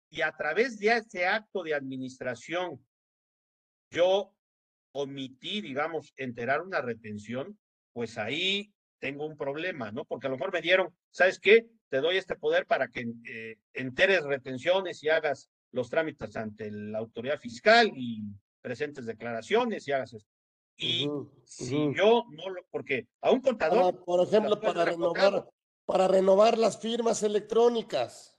y 0.10 0.22
a 0.22 0.32
través 0.32 0.80
de 0.80 0.96
ese 0.96 1.26
acto 1.26 1.64
de 1.64 1.74
administración 1.74 2.86
yo 3.90 4.34
omití, 4.94 5.62
digamos, 5.62 6.14
enterar 6.16 6.62
una 6.62 6.82
retención, 6.82 7.60
pues 7.94 8.18
ahí 8.18 8.74
tengo 9.00 9.26
un 9.26 9.38
problema, 9.38 9.92
¿no? 9.92 10.06
Porque 10.06 10.28
a 10.28 10.30
lo 10.30 10.38
mejor 10.38 10.54
me 10.54 10.62
dieron, 10.62 10.96
¿sabes 11.12 11.40
qué? 11.40 11.68
te 11.90 12.02
doy 12.02 12.18
este 12.18 12.36
poder 12.36 12.66
para 12.66 12.88
que 12.90 13.06
eh, 13.26 13.58
enteres 13.74 14.24
retenciones 14.24 15.04
y 15.04 15.10
hagas 15.10 15.50
los 15.72 15.90
trámites 15.90 16.36
ante 16.36 16.72
la 16.72 17.00
autoridad 17.00 17.40
fiscal 17.40 17.92
y 17.96 18.24
presentes 18.62 19.06
declaraciones 19.06 19.88
y 19.88 19.92
hagas 19.92 20.14
esto. 20.14 20.32
Y 20.78 21.10
si 21.44 21.94
yo 21.96 22.26
no 22.30 22.50
lo, 22.50 22.66
porque 22.70 23.08
a 23.22 23.32
un 23.32 23.42
contador. 23.42 24.04
por 24.06 24.28
ejemplo, 24.28 24.60
para 24.60 24.86
renovar, 24.86 25.50
para 25.86 26.08
renovar 26.08 26.58
las 26.58 26.80
firmas 26.80 27.24
electrónicas. 27.24 28.38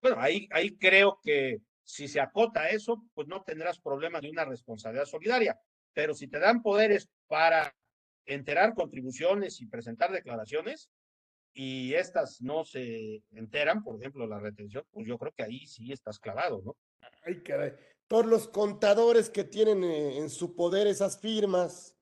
Bueno, 0.00 0.16
ahí, 0.20 0.48
ahí 0.52 0.76
creo 0.76 1.18
que 1.22 1.60
si 1.82 2.06
se 2.06 2.20
acota 2.20 2.68
eso, 2.68 3.04
pues 3.14 3.26
no 3.26 3.42
tendrás 3.42 3.80
problema 3.80 4.20
de 4.20 4.30
una 4.30 4.44
responsabilidad 4.44 5.06
solidaria. 5.06 5.60
Pero 5.92 6.14
si 6.14 6.28
te 6.28 6.38
dan 6.38 6.62
poderes 6.62 7.10
para 7.26 7.74
enterar 8.26 8.74
contribuciones 8.74 9.60
y 9.60 9.66
presentar 9.66 10.12
declaraciones 10.12 10.88
y 11.52 11.94
estas 11.94 12.40
no 12.40 12.64
se 12.64 13.22
enteran, 13.32 13.82
por 13.82 13.96
ejemplo, 13.96 14.26
la 14.26 14.38
retención, 14.38 14.84
pues 14.90 15.06
yo 15.06 15.18
creo 15.18 15.32
que 15.32 15.42
ahí 15.42 15.66
sí 15.66 15.92
estás 15.92 16.18
clavado, 16.18 16.62
¿no? 16.64 16.76
Ay, 17.24 17.42
caray. 17.42 17.72
Todos 18.06 18.26
los 18.26 18.48
contadores 18.48 19.30
que 19.30 19.44
tienen 19.44 19.84
eh, 19.84 20.18
en 20.18 20.30
su 20.30 20.54
poder 20.54 20.86
esas 20.86 21.20
firmas 21.20 21.96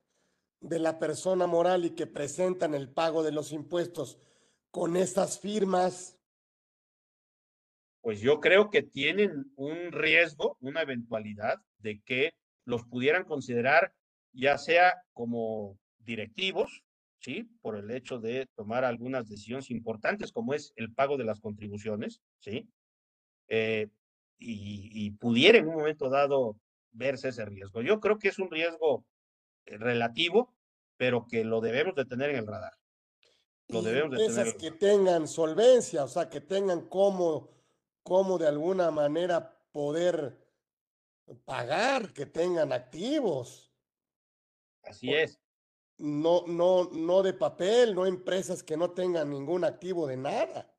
de 0.61 0.79
la 0.79 0.99
persona 0.99 1.47
moral 1.47 1.85
y 1.85 1.91
que 1.91 2.07
presentan 2.07 2.73
el 2.73 2.89
pago 2.89 3.23
de 3.23 3.31
los 3.31 3.51
impuestos 3.51 4.19
con 4.71 4.97
esas 4.97 5.39
firmas, 5.39 6.17
pues 8.01 8.21
yo 8.21 8.39
creo 8.39 8.69
que 8.69 8.83
tienen 8.83 9.51
un 9.55 9.91
riesgo, 9.91 10.57
una 10.61 10.81
eventualidad 10.81 11.59
de 11.79 12.01
que 12.01 12.33
los 12.65 12.83
pudieran 12.85 13.23
considerar 13.25 13.93
ya 14.31 14.57
sea 14.57 15.01
como 15.13 15.77
directivos, 15.99 16.83
¿sí? 17.19 17.49
Por 17.61 17.77
el 17.77 17.91
hecho 17.91 18.19
de 18.19 18.47
tomar 18.55 18.83
algunas 18.83 19.27
decisiones 19.27 19.69
importantes 19.71 20.31
como 20.31 20.53
es 20.53 20.73
el 20.75 20.93
pago 20.93 21.17
de 21.17 21.25
las 21.25 21.39
contribuciones, 21.39 22.21
¿sí? 22.39 22.67
Eh, 23.47 23.87
y, 24.37 24.89
y, 24.93 25.11
pudiera 25.11 25.57
en 25.57 25.67
un 25.67 25.75
momento 25.75 26.09
dado 26.09 26.55
verse 26.91 27.29
ese 27.29 27.45
riesgo. 27.45 27.81
Yo 27.81 27.99
creo 27.99 28.17
que 28.17 28.29
es 28.29 28.39
un 28.39 28.49
riesgo 28.49 29.05
eh, 29.65 29.77
relativo, 29.77 30.53
pero 30.97 31.27
que 31.27 31.43
lo 31.43 31.59
debemos 31.61 31.95
de 31.95 32.05
tener 32.05 32.29
en 32.31 32.37
el 32.37 32.47
radar. 32.47 32.73
Lo 33.67 33.81
debemos 33.81 34.17
de 34.17 34.27
tener. 34.27 34.57
que 34.57 34.71
tengan 34.71 35.27
solvencia, 35.27 36.03
o 36.03 36.07
sea, 36.07 36.29
que 36.29 36.41
tengan 36.41 36.87
como 36.87 37.49
cómo 38.01 38.37
de 38.37 38.47
alguna 38.47 38.89
manera 38.89 39.59
poder 39.71 40.37
pagar, 41.45 42.13
que 42.13 42.25
tengan 42.25 42.73
activos. 42.73 43.71
Así 44.83 45.13
es. 45.13 45.39
No, 45.99 46.45
no, 46.47 46.89
no 46.91 47.21
de 47.21 47.33
papel, 47.33 47.93
no 47.93 48.05
empresas 48.05 48.63
que 48.63 48.75
no 48.75 48.91
tengan 48.91 49.29
ningún 49.29 49.63
activo 49.63 50.07
de 50.07 50.17
nada. 50.17 50.73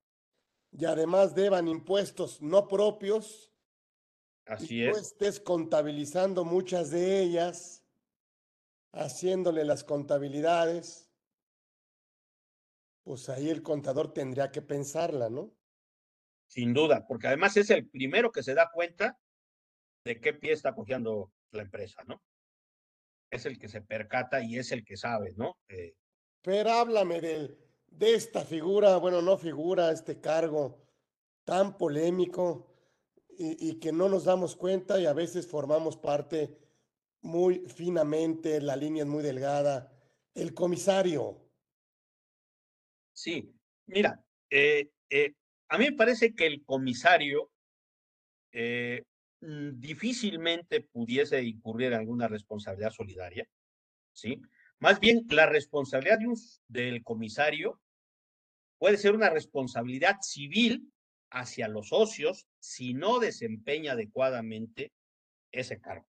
Y 0.73 0.85
además 0.85 1.35
deban 1.35 1.69
impuestos 1.69 2.43
no 2.43 2.67
propios. 2.67 3.53
Así 4.47 4.79
y 4.79 4.87
es. 4.87 4.93
Tú 4.93 5.01
estés 5.01 5.41
contabilizando 5.41 6.45
muchas 6.45 6.91
de 6.91 7.23
ellas, 7.23 7.85
haciéndole 8.93 9.65
las 9.65 9.85
contabilidades. 9.85 11.09
Pues 13.05 13.29
ahí 13.29 13.49
el 13.49 13.63
contador 13.63 14.13
tendría 14.13 14.51
que 14.51 14.63
pensarla, 14.63 15.31
¿no? 15.31 15.53
sin 16.51 16.75
duda, 16.75 17.07
porque 17.07 17.29
además 17.29 17.57
es 17.57 17.71
el 17.71 17.89
primero 17.89 18.33
que 18.33 18.43
se 18.43 18.55
da 18.55 18.71
cuenta 18.73 19.17
de 20.05 20.21
qué 20.21 20.35
pie 20.35 20.53
está 20.53 20.75
cogiendo 20.75 21.33
la 21.53 21.63
empresa, 21.63 22.03
¿no? 22.09 22.21
Es 23.31 23.47
el 23.47 23.59
que 23.59 23.69
se 23.69 23.81
percata 23.83 24.43
y 24.43 24.59
es 24.59 24.73
el 24.73 24.85
que 24.85 24.97
sabe, 24.97 25.33
¿no? 25.37 25.57
Eh, 25.69 25.95
Pero 26.43 26.71
háblame 26.71 27.21
de, 27.21 27.57
de 27.87 28.15
esta 28.15 28.45
figura, 28.45 28.97
bueno, 28.97 29.23
no 29.23 29.39
figura, 29.39 29.91
este 29.93 30.21
cargo 30.21 30.83
tan 31.45 31.79
polémico 31.79 32.67
y, 33.39 33.71
y 33.71 33.79
que 33.79 33.93
no 33.93 34.09
nos 34.09 34.25
damos 34.25 34.57
cuenta 34.57 35.01
y 35.01 35.07
a 35.07 35.13
veces 35.13 35.47
formamos 35.47 35.97
parte 35.97 36.59
muy 37.23 37.61
finamente, 37.69 38.61
la 38.61 38.77
línea 38.77 39.03
es 39.05 39.09
muy 39.09 39.23
delgada, 39.23 39.93
el 40.35 40.55
comisario. 40.55 41.51
Sí, 43.13 43.55
mira, 43.87 44.25
eh, 44.51 44.91
eh, 45.11 45.35
a 45.69 45.79
mí 45.79 45.85
me 45.87 45.97
parece 45.97 46.35
que 46.35 46.47
el 46.47 46.65
comisario 46.65 47.51
eh, 48.53 49.05
difícilmente 49.41 50.83
pudiese 50.83 51.43
incurrir 51.43 51.89
en 51.89 52.01
alguna 52.01 52.29
responsabilidad 52.29 52.91
solidaria, 52.91 53.49
¿sí? 54.13 54.41
Más 54.79 55.01
bien, 55.01 55.27
la 55.31 55.47
responsabilidad 55.47 56.19
del 56.69 57.03
comisario 57.03 57.81
puede 58.79 58.97
ser 58.97 59.15
una 59.15 59.31
responsabilidad 59.31 60.17
civil 60.23 60.91
hacia 61.31 61.69
los 61.69 61.89
socios 61.89 62.47
si 62.59 62.95
no 62.95 63.19
desempeña 63.19 63.93
adecuadamente 63.93 64.93
ese 65.53 65.81
cargo, 65.81 66.09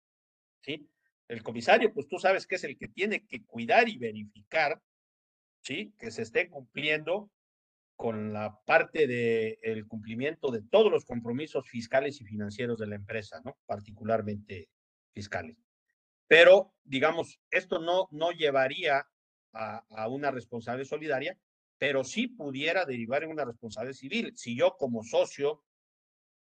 ¿sí? 0.62 0.88
El 1.28 1.42
comisario, 1.42 1.92
pues 1.92 2.06
tú 2.08 2.18
sabes 2.18 2.46
que 2.46 2.56
es 2.56 2.64
el 2.64 2.76
que 2.76 2.88
tiene 2.88 3.26
que 3.26 3.44
cuidar 3.44 3.88
y 3.88 3.96
verificar, 3.96 4.80
¿sí? 5.62 5.94
Que 5.98 6.10
se 6.10 6.22
esté 6.22 6.48
cumpliendo 6.48 7.30
con 7.96 8.32
la 8.32 8.58
parte 8.64 9.06
del 9.06 9.58
el 9.62 9.86
cumplimiento 9.86 10.50
de 10.50 10.62
todos 10.62 10.90
los 10.90 11.04
compromisos 11.04 11.68
fiscales 11.68 12.20
y 12.20 12.24
financieros 12.24 12.78
de 12.78 12.88
la 12.88 12.96
empresa, 12.96 13.40
¿no? 13.44 13.56
Particularmente 13.66 14.68
fiscales. 15.12 15.56
Pero, 16.26 16.74
digamos, 16.82 17.38
esto 17.50 17.78
no, 17.78 18.08
no 18.10 18.32
llevaría 18.32 19.06
a, 19.52 19.84
a 19.90 20.08
una 20.08 20.30
responsabilidad 20.30 20.88
solidaria, 20.88 21.38
pero 21.78 22.02
sí 22.02 22.26
pudiera 22.26 22.84
derivar 22.84 23.22
en 23.22 23.30
una 23.30 23.44
responsabilidad 23.44 23.96
civil. 23.96 24.32
Si 24.36 24.56
yo 24.56 24.76
como 24.76 25.04
socio 25.04 25.62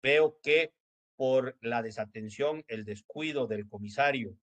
veo 0.01 0.39
que 0.41 0.73
por 1.15 1.57
la 1.61 1.83
desatención, 1.83 2.63
el 2.67 2.85
descuido 2.85 3.45
del 3.45 3.67
comisario, 3.67 4.35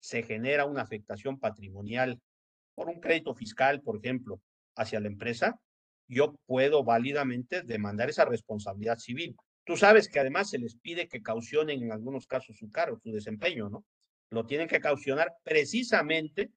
se 0.00 0.22
genera 0.22 0.64
una 0.64 0.82
afectación 0.82 1.38
patrimonial 1.38 2.20
por 2.74 2.88
un 2.88 3.00
crédito 3.00 3.34
fiscal, 3.34 3.82
por 3.82 3.96
ejemplo, 3.96 4.40
hacia 4.76 5.00
la 5.00 5.08
empresa, 5.08 5.60
yo 6.08 6.34
puedo 6.46 6.82
válidamente 6.84 7.62
demandar 7.62 8.08
esa 8.08 8.24
responsabilidad 8.24 8.98
civil. 8.98 9.36
Tú 9.64 9.76
sabes 9.76 10.08
que 10.08 10.18
además 10.18 10.50
se 10.50 10.58
les 10.58 10.76
pide 10.76 11.08
que 11.08 11.22
caucionen 11.22 11.82
en 11.82 11.92
algunos 11.92 12.26
casos 12.26 12.56
su 12.56 12.70
cargo, 12.70 12.98
su 12.98 13.12
desempeño, 13.12 13.68
¿no? 13.68 13.84
Lo 14.30 14.46
tienen 14.46 14.68
que 14.68 14.80
caucionar 14.80 15.34
precisamente, 15.42 16.50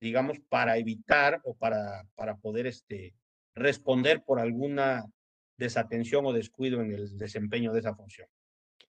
digamos, 0.00 0.38
para 0.48 0.78
evitar 0.78 1.40
o 1.44 1.54
para, 1.54 2.04
para 2.14 2.36
poder 2.36 2.66
este, 2.66 3.14
responder 3.54 4.22
por 4.22 4.38
alguna 4.38 5.04
desatención 5.56 6.24
o 6.26 6.32
descuido 6.32 6.80
en 6.80 6.92
el 6.92 7.16
desempeño 7.18 7.72
de 7.72 7.80
esa 7.80 7.94
función. 7.94 8.28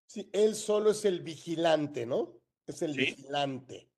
Sí, 0.06 0.30
él 0.32 0.56
solo 0.56 0.92
es 0.92 1.06
el 1.06 1.22
vigilante, 1.22 2.06
¿no? 2.06 2.40
Es 2.68 2.82
el 2.82 2.96
vigilante. 2.96 3.90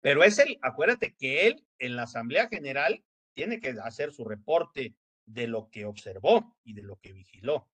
Pero 0.00 0.24
es 0.24 0.38
el, 0.38 0.58
acuérdate 0.60 1.14
que 1.14 1.46
él 1.46 1.64
en 1.78 1.96
la 1.96 2.02
Asamblea 2.02 2.48
General 2.48 3.02
tiene 3.34 3.60
que 3.60 3.74
hacer 3.82 4.12
su 4.12 4.24
reporte 4.24 4.94
de 5.26 5.46
lo 5.46 5.70
que 5.70 5.84
observó 5.84 6.56
y 6.64 6.74
de 6.74 6.82
lo 6.82 6.96
que 6.96 7.12
vigiló. 7.12 7.68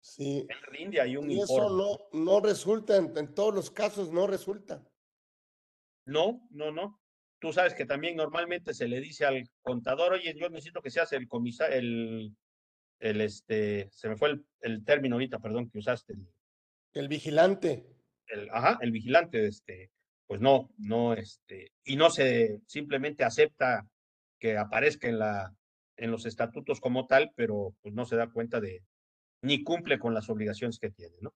Sí. 0.00 0.46
rinde 0.68 1.00
hay 1.00 1.16
un 1.16 1.30
y 1.30 1.40
eso 1.40 1.68
no, 1.68 1.98
no 2.18 2.40
resulta, 2.40 2.96
en, 2.96 3.34
todos 3.34 3.54
los 3.54 3.70
casos 3.70 4.10
no 4.10 4.26
resulta. 4.26 4.82
No, 6.06 6.46
no, 6.50 6.72
no. 6.72 7.00
Tú 7.38 7.52
sabes 7.52 7.74
que 7.74 7.86
también 7.86 8.16
normalmente 8.16 8.74
se 8.74 8.88
le 8.88 9.00
dice 9.00 9.24
al 9.24 9.48
contador, 9.62 10.14
oye, 10.14 10.34
yo 10.34 10.48
necesito 10.48 10.82
que 10.82 10.90
seas 10.90 11.12
el 11.12 11.28
comisario, 11.28 11.76
el, 11.76 12.36
el 12.98 13.20
este, 13.20 13.88
se 13.92 14.08
me 14.08 14.16
fue 14.16 14.30
el, 14.30 14.46
el, 14.60 14.84
término 14.84 15.16
ahorita, 15.16 15.38
perdón, 15.38 15.70
que 15.70 15.78
usaste. 15.78 16.14
El, 16.14 16.28
el 16.94 17.08
vigilante. 17.08 17.86
El, 18.26 18.48
ajá, 18.50 18.78
el 18.80 18.92
vigilante, 18.92 19.46
este, 19.46 19.90
pues 20.26 20.40
no, 20.40 20.70
no, 20.78 21.14
este, 21.14 21.72
y 21.84 21.96
no 21.96 22.10
se 22.10 22.60
simplemente 22.66 23.24
acepta 23.24 23.86
que 24.40 24.56
aparezca 24.56 25.08
en, 25.08 25.18
la, 25.18 25.54
en 25.96 26.10
los 26.10 26.26
estatutos 26.26 26.80
como 26.80 27.06
tal, 27.06 27.32
pero 27.36 27.74
pues 27.82 27.94
no 27.94 28.04
se 28.04 28.16
da 28.16 28.30
cuenta 28.30 28.60
de, 28.60 28.82
ni 29.42 29.62
cumple 29.62 29.98
con 29.98 30.14
las 30.14 30.28
obligaciones 30.28 30.78
que 30.78 30.90
tiene, 30.90 31.16
¿no? 31.20 31.32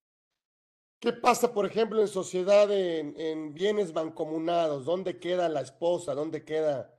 ¿Qué 0.99 1.13
pasa, 1.13 1.53
por 1.53 1.67
ejemplo, 1.67 2.01
en 2.01 2.09
sociedad 2.09 2.73
en, 2.73 3.15
en 3.21 3.53
bienes 3.53 3.93
mancomunados? 3.93 4.87
¿Dónde 4.87 5.19
queda 5.19 5.51
la 5.51 5.61
esposa? 5.61 6.15
¿Dónde 6.15 6.45
queda 6.45 6.95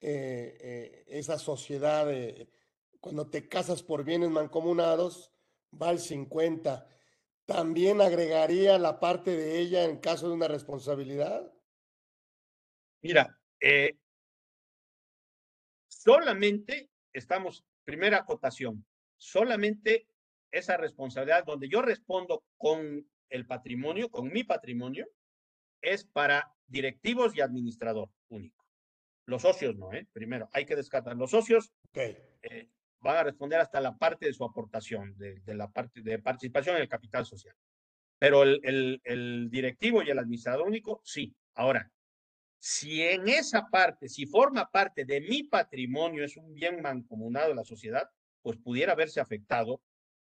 eh, 0.00 0.58
eh, 0.60 1.04
esa 1.06 1.38
sociedad? 1.38 2.08
cuando 3.00 3.30
te 3.30 3.48
casas 3.48 3.82
por 3.82 4.04
bienes 4.04 4.30
mancomunados, 4.30 5.32
va 5.80 5.88
al 5.88 5.98
50. 5.98 6.86
¿También 7.46 8.00
agregaría 8.00 8.78
la 8.78 9.00
parte 9.00 9.36
de 9.36 9.58
ella 9.58 9.84
en 9.84 9.96
caso 9.96 10.28
de 10.28 10.34
una 10.34 10.46
responsabilidad? 10.46 11.52
Mira, 13.00 13.40
eh, 13.60 13.96
solamente 16.02 16.90
estamos, 17.12 17.64
primera 17.84 18.18
acotación, 18.18 18.84
solamente 19.16 20.08
esa 20.50 20.76
responsabilidad 20.76 21.44
donde 21.44 21.68
yo 21.68 21.80
respondo 21.80 22.44
con 22.56 23.06
el 23.28 23.46
patrimonio, 23.46 24.10
con 24.10 24.30
mi 24.32 24.42
patrimonio, 24.42 25.06
es 25.80 26.04
para 26.04 26.52
directivos 26.66 27.36
y 27.36 27.40
administrador 27.40 28.10
único. 28.28 28.66
Los 29.26 29.42
socios 29.42 29.76
no, 29.76 29.92
¿eh? 29.92 30.06
Primero, 30.12 30.48
hay 30.52 30.66
que 30.66 30.76
descartar. 30.76 31.16
Los 31.16 31.30
socios 31.30 31.72
eh, 31.94 32.68
van 33.00 33.16
a 33.16 33.22
responder 33.22 33.60
hasta 33.60 33.80
la 33.80 33.96
parte 33.96 34.26
de 34.26 34.32
su 34.32 34.44
aportación, 34.44 35.16
de, 35.16 35.40
la 35.54 35.70
parte 35.70 36.02
de 36.02 36.18
participación 36.18 36.76
en 36.76 36.82
el 36.82 36.88
capital 36.88 37.24
social. 37.24 37.54
Pero 38.18 38.42
el, 38.42 38.60
el, 38.64 39.00
el 39.04 39.48
directivo 39.50 40.02
y 40.02 40.10
el 40.10 40.18
administrador 40.18 40.66
único, 40.66 41.00
sí. 41.04 41.34
Ahora, 41.54 41.90
si 42.64 43.02
en 43.02 43.28
esa 43.28 43.68
parte, 43.68 44.08
si 44.08 44.24
forma 44.24 44.70
parte 44.70 45.04
de 45.04 45.20
mi 45.20 45.42
patrimonio, 45.42 46.24
es 46.24 46.36
un 46.36 46.54
bien 46.54 46.80
mancomunado 46.80 47.48
de 47.48 47.56
la 47.56 47.64
sociedad, 47.64 48.08
pues 48.40 48.56
pudiera 48.56 48.94
verse 48.94 49.18
afectado 49.18 49.82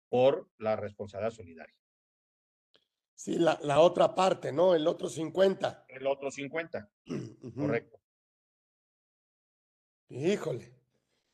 por 0.08 0.50
la 0.58 0.78
responsabilidad 0.78 1.32
solidaria. 1.32 1.76
Sí, 3.14 3.38
la, 3.38 3.60
la 3.64 3.82
otra 3.82 4.16
parte, 4.16 4.54
¿no? 4.54 4.74
El 4.74 4.88
otro 4.88 5.10
50. 5.10 5.86
El 5.90 6.08
otro 6.08 6.32
50. 6.32 6.90
Correcto. 7.58 8.00
Híjole. 10.08 10.74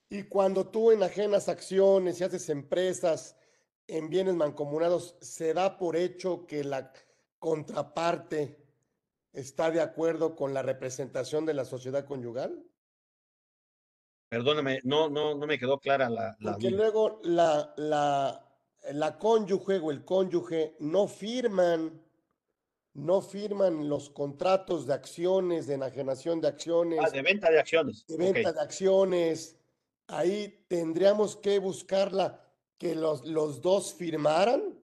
Y 0.10 0.24
cuando 0.24 0.72
tú 0.72 0.90
enajenas 0.90 1.50
acciones 1.50 2.20
y 2.20 2.24
haces 2.24 2.50
empresas 2.50 3.38
en 3.86 4.10
bienes 4.10 4.34
mancomunados, 4.34 5.18
¿se 5.22 5.54
da 5.54 5.78
por 5.78 5.96
hecho 5.96 6.48
que 6.48 6.64
la 6.64 6.92
contraparte 7.38 8.59
está 9.34 9.72
de 9.72 9.82
acuerdo 9.82 10.36
con 10.36 10.54
la 10.54 10.62
representación 10.62 11.46
de 11.46 11.54
la 11.54 11.66
sociedad 11.66 12.06
conyugal? 12.06 12.64
Perdóname, 14.30 14.80
no, 14.84 15.10
no, 15.10 15.36
no 15.36 15.48
me 15.48 15.58
quedó 15.58 15.80
clara 15.80 16.10
la. 16.10 16.36
la 16.40 16.52
Porque 16.52 16.70
luego 16.70 17.20
la, 17.24 17.74
la, 17.78 18.48
la 18.92 19.18
cónyuge 19.18 19.80
o 19.80 19.90
el 19.90 20.06
cónyuge 20.06 20.76
no 20.80 21.08
firman, 21.08 22.00
no 22.94 23.22
firman 23.22 23.90
los 23.90 24.10
contratos 24.12 24.86
de 24.86 24.94
acciones, 24.94 25.66
de 25.66 25.76
enajenación 25.76 26.42
de 26.42 26.48
acciones. 26.48 27.00
Ah, 27.04 27.10
de 27.10 27.22
venta 27.24 27.50
de 27.50 27.60
acciones. 27.60 28.06
De 28.08 28.18
venta 28.18 28.52
de 28.54 28.62
acciones. 28.62 29.58
Ahí 30.08 30.64
tendríamos 30.68 31.36
que 31.36 31.58
buscarla 31.60 32.44
que 32.78 32.96
los, 32.96 33.26
los 33.26 33.62
dos 33.62 33.94
firmaran 33.94 34.79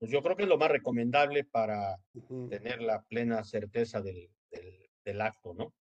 pues 0.00 0.10
yo 0.10 0.22
creo 0.22 0.34
que 0.34 0.44
es 0.44 0.48
lo 0.48 0.56
más 0.56 0.70
recomendable 0.70 1.44
para 1.44 2.00
tener 2.48 2.80
la 2.80 3.02
plena 3.02 3.44
certeza 3.44 4.00
del, 4.00 4.30
del, 5.04 5.20
acto, 5.20 5.52
¿no? 5.52 5.74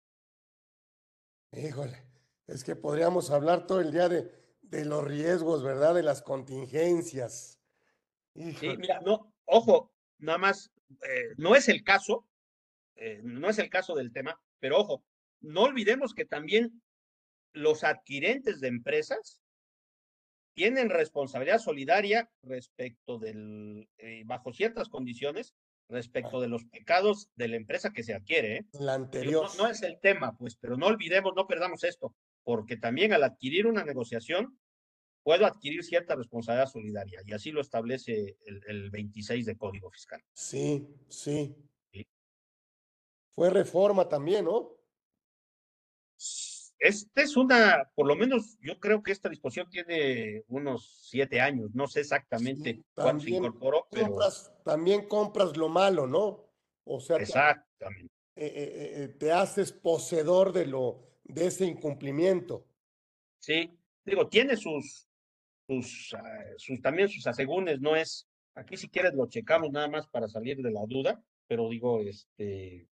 Híjole, 1.52 2.02
es 2.46 2.64
que 2.64 2.76
podríamos 2.76 3.30
hablar 3.30 3.66
todo 3.66 3.82
el 3.82 3.92
día 3.92 4.08
de, 4.08 4.32
de 4.62 4.86
los 4.86 5.04
riesgos, 5.04 5.62
¿verdad? 5.62 5.94
De 5.94 6.02
las 6.02 6.22
contingencias. 6.22 7.60
Sí, 8.34 8.76
mira, 8.78 9.00
no, 9.00 9.34
ojo, 9.44 9.92
nada 10.16 10.38
más, 10.38 10.72
eh, 11.02 11.34
no 11.36 11.54
es 11.54 11.68
el 11.68 11.84
caso, 11.84 12.26
eh, 12.94 13.20
no 13.22 13.50
es 13.50 13.58
el 13.58 13.68
caso 13.68 13.94
del 13.94 14.14
tema, 14.14 14.40
pero 14.60 14.78
ojo, 14.78 15.04
no 15.40 15.64
olvidemos 15.64 16.14
que 16.14 16.24
también 16.24 16.82
los 17.52 17.84
adquirentes 17.84 18.60
de 18.60 18.68
empresas 18.68 19.42
tienen 20.56 20.88
responsabilidad 20.88 21.58
solidaria 21.58 22.30
respecto 22.42 23.18
del, 23.18 23.88
eh, 23.98 24.22
bajo 24.24 24.54
ciertas 24.54 24.88
condiciones, 24.88 25.54
respecto 25.88 26.40
de 26.40 26.48
los 26.48 26.64
pecados 26.64 27.28
de 27.36 27.48
la 27.48 27.56
empresa 27.56 27.92
que 27.92 28.02
se 28.02 28.14
adquiere. 28.14 28.56
¿eh? 28.56 28.66
La 28.72 28.94
anterior. 28.94 29.48
No, 29.58 29.68
es 29.68 29.82
el 29.82 30.00
tema, 30.00 30.34
pues, 30.36 30.56
pero 30.56 30.78
no 30.78 30.86
olvidemos, 30.86 31.34
no 31.36 31.46
perdamos 31.46 31.84
esto, 31.84 32.16
porque 32.42 32.78
también 32.78 33.12
al 33.12 33.22
adquirir 33.22 33.66
una 33.66 33.84
negociación, 33.84 34.58
puedo 35.22 35.44
adquirir 35.44 35.84
cierta 35.84 36.16
responsabilidad 36.16 36.70
solidaria, 36.70 37.20
y 37.26 37.34
así 37.34 37.52
lo 37.52 37.60
establece 37.60 38.38
el, 38.46 38.62
el 38.66 38.90
26 38.90 39.44
de 39.44 39.58
Código 39.58 39.90
Fiscal. 39.90 40.22
Sí, 40.32 40.88
sí, 41.08 41.54
sí. 41.92 42.08
Fue 43.28 43.50
reforma 43.50 44.08
también, 44.08 44.46
¿no? 44.46 44.75
Esta 46.78 47.22
es 47.22 47.36
una, 47.36 47.90
por 47.94 48.06
lo 48.06 48.16
menos 48.16 48.58
yo 48.60 48.78
creo 48.78 49.02
que 49.02 49.12
esta 49.12 49.28
disposición 49.28 49.68
tiene 49.70 50.44
unos 50.48 51.08
siete 51.08 51.40
años, 51.40 51.70
no 51.74 51.86
sé 51.86 52.00
exactamente 52.00 52.84
cuándo 52.94 53.22
se 53.24 53.30
incorporó, 53.30 53.86
pero... 53.90 54.18
también 54.64 55.08
compras 55.08 55.56
lo 55.56 55.68
malo, 55.68 56.06
¿no? 56.06 56.44
O 56.84 57.00
sea, 57.00 57.16
Exactamente. 57.16 58.12
Te, 58.34 58.46
eh, 58.46 58.52
eh, 58.54 59.04
eh, 59.04 59.08
te 59.08 59.32
haces 59.32 59.72
poseedor 59.72 60.52
de, 60.52 60.66
lo, 60.66 61.08
de 61.24 61.46
ese 61.46 61.64
incumplimiento. 61.64 62.66
Sí, 63.38 63.70
digo, 64.04 64.28
tiene 64.28 64.56
sus, 64.56 65.08
sus, 65.66 66.14
ah, 66.14 66.44
sus 66.58 66.80
también 66.82 67.08
sus 67.08 67.26
asegúnes, 67.26 67.80
no 67.80 67.96
es, 67.96 68.28
aquí 68.54 68.76
si 68.76 68.88
quieres 68.88 69.14
lo 69.14 69.26
checamos 69.26 69.70
nada 69.72 69.88
más 69.88 70.06
para 70.08 70.28
salir 70.28 70.58
de 70.58 70.70
la 70.70 70.84
duda, 70.86 71.22
pero 71.46 71.70
digo, 71.70 72.02
este, 72.02 72.86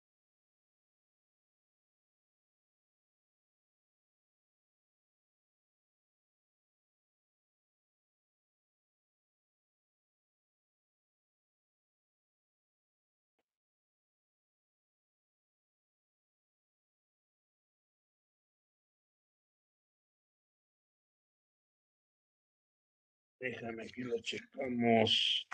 Déjame 23.42 23.82
aquí 23.82 24.02
lo 24.02 24.20
checamos. 24.20 25.48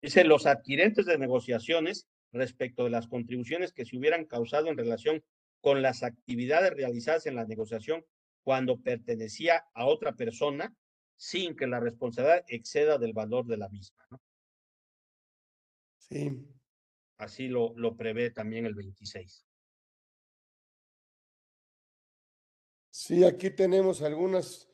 Dice, 0.00 0.24
los 0.24 0.46
adquirentes 0.46 1.04
de 1.04 1.18
negociaciones 1.18 2.08
respecto 2.32 2.84
de 2.84 2.90
las 2.90 3.08
contribuciones 3.08 3.74
que 3.74 3.84
se 3.84 3.98
hubieran 3.98 4.24
causado 4.24 4.68
en 4.68 4.78
relación 4.78 5.22
con 5.60 5.82
las 5.82 6.02
actividades 6.02 6.72
realizadas 6.72 7.26
en 7.26 7.34
la 7.34 7.44
negociación 7.44 8.06
cuando 8.42 8.80
pertenecía 8.80 9.66
a 9.74 9.84
otra 9.84 10.14
persona 10.14 10.74
sin 11.16 11.54
que 11.54 11.66
la 11.66 11.78
responsabilidad 11.78 12.46
exceda 12.48 12.96
del 12.96 13.12
valor 13.12 13.44
de 13.44 13.58
la 13.58 13.68
misma. 13.68 14.02
¿no? 14.08 14.18
Sí. 15.98 16.42
Así 17.18 17.48
lo, 17.48 17.74
lo 17.76 17.96
prevé 17.96 18.30
también 18.30 18.64
el 18.64 18.74
26. 18.74 19.47
Sí, 23.08 23.24
aquí 23.24 23.48
tenemos 23.48 24.02
algunas 24.02 24.68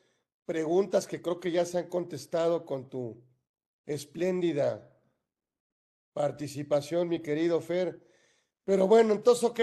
preguntas 0.45 1.07
que 1.07 1.23
creo 1.23 1.39
que 1.39 1.53
ya 1.53 1.65
se 1.65 1.79
han 1.79 1.89
contestado 1.89 2.67
con 2.67 2.91
tu 2.91 3.25
espléndida 3.87 4.93
participación, 6.13 7.09
mi 7.09 7.23
querido 7.23 7.61
Fer. 7.61 8.05
Pero 8.65 8.89
bueno, 8.89 9.15
entonces, 9.15 9.45
ok, 9.45 9.61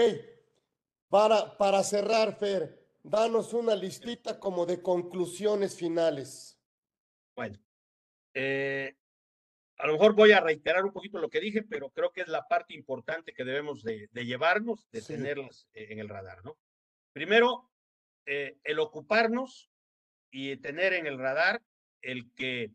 para, 1.10 1.58
para 1.58 1.82
cerrar, 1.82 2.38
Fer, 2.38 2.82
danos 3.02 3.52
una 3.52 3.76
listita 3.76 4.40
como 4.40 4.64
de 4.64 4.80
conclusiones 4.80 5.76
finales. 5.76 6.58
Bueno, 7.36 7.58
eh, 8.32 8.96
a 9.76 9.86
lo 9.86 9.92
mejor 9.92 10.14
voy 10.14 10.32
a 10.32 10.40
reiterar 10.40 10.82
un 10.82 10.94
poquito 10.94 11.18
lo 11.18 11.28
que 11.28 11.40
dije, 11.40 11.62
pero 11.62 11.90
creo 11.90 12.10
que 12.10 12.22
es 12.22 12.28
la 12.28 12.48
parte 12.48 12.72
importante 12.72 13.34
que 13.34 13.44
debemos 13.44 13.82
de, 13.82 14.08
llevarnos, 14.14 14.90
de 14.90 15.02
tenerlas 15.02 15.68
en 15.74 15.98
el 15.98 16.08
radar, 16.08 16.42
¿no? 16.42 16.56
Primero, 17.12 17.71
eh, 18.26 18.56
el 18.64 18.78
ocuparnos 18.78 19.70
y 20.30 20.56
tener 20.56 20.92
en 20.92 21.06
el 21.06 21.18
radar 21.18 21.62
el 22.00 22.32
que 22.34 22.70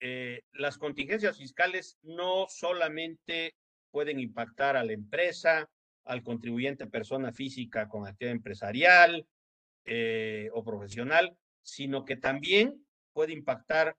eh, 0.00 0.42
las 0.52 0.78
contingencias 0.78 1.36
fiscales 1.36 1.98
no 2.02 2.46
solamente 2.48 3.54
pueden 3.90 4.20
impactar 4.20 4.76
a 4.76 4.84
la 4.84 4.92
empresa, 4.92 5.68
al 6.04 6.22
contribuyente 6.22 6.86
persona 6.86 7.32
física 7.32 7.88
con 7.88 8.06
actividad 8.06 8.34
empresarial 8.34 9.26
eh, 9.84 10.50
o 10.52 10.62
profesional, 10.64 11.36
sino 11.62 12.04
que 12.04 12.16
también 12.16 12.86
puede 13.12 13.32
impactar 13.32 13.96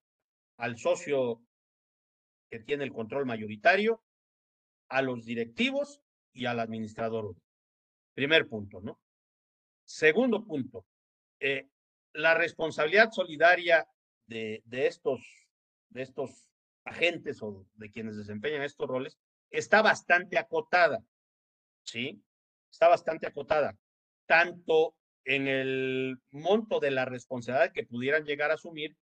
al 0.58 0.78
socio 0.78 1.42
que 2.50 2.60
tiene 2.60 2.84
el 2.84 2.94
control 2.94 3.26
mayoritario, 3.26 4.02
a 4.88 5.02
los 5.02 5.26
directivos 5.26 6.02
y 6.34 6.46
al 6.46 6.60
administrador. 6.60 7.36
Primer 8.16 8.48
punto, 8.48 8.82
¿no? 8.82 9.00
Segundo 9.90 10.46
punto, 10.46 10.86
eh, 11.40 11.68
la 12.14 12.36
responsabilidad 12.36 13.10
solidaria 13.12 13.88
de, 14.28 14.62
estos, 14.72 15.20
de 15.90 16.04
estos 16.04 16.48
agentes 16.86 17.42
o 17.42 17.66
de 17.74 17.90
quienes 17.90 18.16
desempeñan 18.16 18.62
estos 18.62 18.88
roles 18.88 19.18
está 19.50 19.82
bastante 19.82 20.38
acotada, 20.38 21.04
¿sí? 21.84 22.24
Está 22.72 22.88
bastante 22.88 23.26
acotada, 23.26 23.80
tanto 24.28 24.96
en 25.26 25.48
el 25.48 26.20
monto 26.30 26.80
de 26.80 26.92
la 26.92 27.06
responsabilidad 27.06 27.74
que 27.74 27.88
pudieran 27.88 28.26
llegar 28.26 28.52
a 28.52 28.56
asumir, 28.56 28.96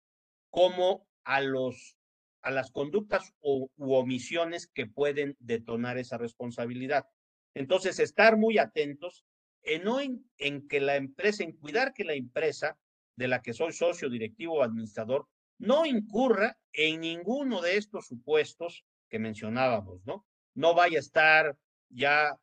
como 0.50 1.08
a 1.24 1.40
los 1.40 1.98
a 2.42 2.52
las 2.52 2.70
conductas 2.70 3.34
u 3.40 3.68
omisiones 3.76 4.68
que 4.68 4.86
pueden 4.86 5.36
detonar 5.40 5.98
esa 5.98 6.16
responsabilidad. 6.16 7.06
Entonces, 7.54 7.98
estar 7.98 8.36
muy 8.36 8.58
atentos 8.58 9.24
en 9.66 10.68
que 10.68 10.80
la 10.80 10.96
empresa, 10.96 11.42
en 11.44 11.52
cuidar 11.52 11.92
que 11.92 12.04
la 12.04 12.14
empresa 12.14 12.78
de 13.16 13.28
la 13.28 13.42
que 13.42 13.52
soy 13.52 13.72
socio, 13.72 14.08
directivo 14.08 14.54
o 14.54 14.62
administrador, 14.62 15.26
no 15.58 15.86
incurra 15.86 16.58
en 16.72 17.00
ninguno 17.00 17.60
de 17.62 17.76
estos 17.76 18.06
supuestos 18.06 18.84
que 19.08 19.18
mencionábamos, 19.18 20.04
¿no? 20.04 20.26
No 20.54 20.74
vaya 20.74 20.98
a 20.98 21.00
estar 21.00 21.56
ya, 21.88 22.38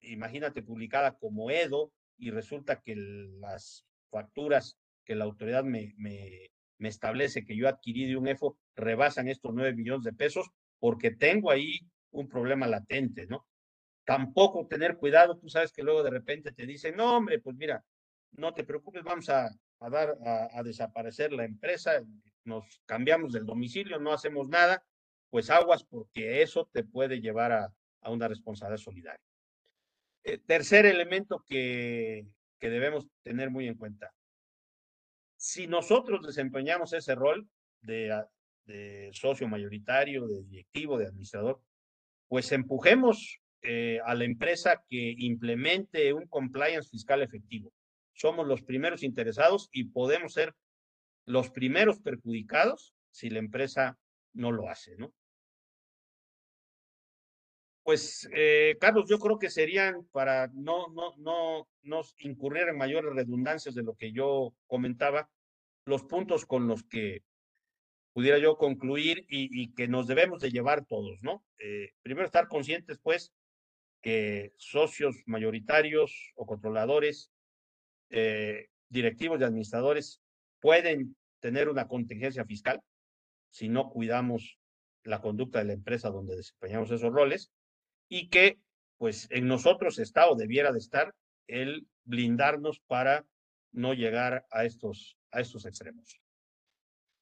imagínate, 0.00 0.62
publicada 0.62 1.18
como 1.18 1.50
EDO 1.50 1.92
y 2.16 2.30
resulta 2.30 2.80
que 2.80 2.94
las 2.96 3.84
facturas 4.10 4.78
que 5.04 5.14
la 5.14 5.24
autoridad 5.24 5.64
me, 5.64 5.94
me, 5.96 6.50
me 6.78 6.88
establece 6.88 7.44
que 7.44 7.56
yo 7.56 7.68
adquirí 7.68 8.06
de 8.06 8.16
un 8.16 8.28
EFO 8.28 8.58
rebasan 8.76 9.28
estos 9.28 9.52
nueve 9.54 9.74
millones 9.74 10.04
de 10.04 10.12
pesos 10.12 10.50
porque 10.78 11.10
tengo 11.10 11.50
ahí 11.50 11.80
un 12.10 12.28
problema 12.28 12.66
latente, 12.66 13.26
¿no? 13.26 13.47
Tampoco 14.08 14.66
tener 14.66 14.96
cuidado, 14.96 15.36
tú 15.36 15.50
sabes 15.50 15.70
que 15.70 15.82
luego 15.82 16.02
de 16.02 16.08
repente 16.08 16.50
te 16.52 16.64
dicen, 16.64 16.96
no, 16.96 17.18
hombre, 17.18 17.40
pues 17.40 17.54
mira, 17.56 17.84
no 18.32 18.54
te 18.54 18.64
preocupes, 18.64 19.02
vamos 19.04 19.28
a, 19.28 19.50
a 19.80 19.90
dar 19.90 20.16
a, 20.24 20.62
desaparecer 20.62 21.30
la 21.30 21.44
empresa, 21.44 22.00
nos 22.42 22.80
cambiamos 22.86 23.34
del 23.34 23.44
domicilio, 23.44 23.98
no 23.98 24.14
hacemos 24.14 24.48
nada, 24.48 24.82
pues 25.28 25.50
aguas 25.50 25.84
porque 25.84 26.40
eso 26.40 26.70
te 26.72 26.84
puede 26.84 27.20
llevar 27.20 27.52
a, 27.52 27.70
a 28.00 28.10
una 28.10 28.28
responsabilidad 28.28 28.78
solidaria. 28.78 29.20
Eh, 30.24 30.38
tercer 30.38 30.86
elemento 30.86 31.44
que, 31.46 32.26
que 32.58 32.70
debemos 32.70 33.06
tener 33.22 33.50
muy 33.50 33.68
en 33.68 33.74
cuenta. 33.74 34.14
Si 35.36 35.66
nosotros 35.66 36.26
desempeñamos 36.26 36.94
ese 36.94 37.14
rol 37.14 37.46
de, 37.82 38.24
de 38.64 39.10
socio 39.12 39.46
mayoritario, 39.48 40.26
de 40.26 40.44
directivo, 40.44 40.96
de 40.96 41.08
administrador, 41.08 41.60
pues 42.26 42.50
empujemos 42.52 43.42
eh, 43.62 43.98
a 44.04 44.14
la 44.14 44.24
empresa 44.24 44.82
que 44.88 45.14
implemente 45.18 46.12
un 46.12 46.26
compliance 46.26 46.88
fiscal 46.88 47.22
efectivo. 47.22 47.72
Somos 48.12 48.46
los 48.46 48.62
primeros 48.62 49.02
interesados 49.02 49.68
y 49.72 49.84
podemos 49.84 50.32
ser 50.32 50.54
los 51.24 51.50
primeros 51.50 52.00
perjudicados 52.00 52.94
si 53.10 53.30
la 53.30 53.38
empresa 53.38 53.98
no 54.32 54.52
lo 54.52 54.68
hace, 54.68 54.96
¿no? 54.96 55.12
Pues, 57.82 58.28
eh, 58.34 58.76
Carlos, 58.78 59.08
yo 59.08 59.18
creo 59.18 59.38
que 59.38 59.48
serían 59.48 60.06
para 60.12 60.48
no, 60.52 60.88
no, 60.88 61.14
no, 61.16 61.68
no 61.82 62.02
incurrir 62.18 62.68
en 62.68 62.76
mayores 62.76 63.14
redundancias 63.14 63.74
de 63.74 63.82
lo 63.82 63.94
que 63.94 64.12
yo 64.12 64.54
comentaba, 64.66 65.30
los 65.86 66.02
puntos 66.02 66.44
con 66.44 66.68
los 66.68 66.84
que 66.84 67.22
pudiera 68.12 68.38
yo 68.38 68.58
concluir 68.58 69.24
y, 69.28 69.62
y 69.62 69.72
que 69.72 69.88
nos 69.88 70.06
debemos 70.06 70.40
de 70.40 70.50
llevar 70.50 70.84
todos, 70.84 71.22
¿no? 71.22 71.44
Eh, 71.58 71.92
primero, 72.02 72.26
estar 72.26 72.46
conscientes, 72.46 72.98
pues, 72.98 73.32
que 74.00 74.52
socios 74.56 75.16
mayoritarios 75.26 76.32
o 76.36 76.46
controladores, 76.46 77.30
eh, 78.10 78.68
directivos 78.88 79.40
y 79.40 79.44
administradores 79.44 80.20
pueden 80.60 81.16
tener 81.40 81.68
una 81.68 81.86
contingencia 81.88 82.44
fiscal 82.44 82.80
si 83.50 83.68
no 83.68 83.90
cuidamos 83.90 84.58
la 85.04 85.20
conducta 85.20 85.58
de 85.58 85.66
la 85.66 85.72
empresa 85.72 86.10
donde 86.10 86.36
desempeñamos 86.36 86.90
esos 86.90 87.12
roles 87.12 87.50
y 88.08 88.28
que 88.28 88.58
pues 88.98 89.28
en 89.30 89.46
nosotros 89.46 89.98
está 89.98 90.28
o 90.28 90.34
debiera 90.34 90.72
de 90.72 90.78
estar 90.78 91.14
el 91.46 91.86
blindarnos 92.04 92.80
para 92.86 93.24
no 93.72 93.94
llegar 93.94 94.46
a 94.50 94.64
estos, 94.64 95.16
a 95.30 95.40
estos 95.40 95.66
extremos. 95.66 96.20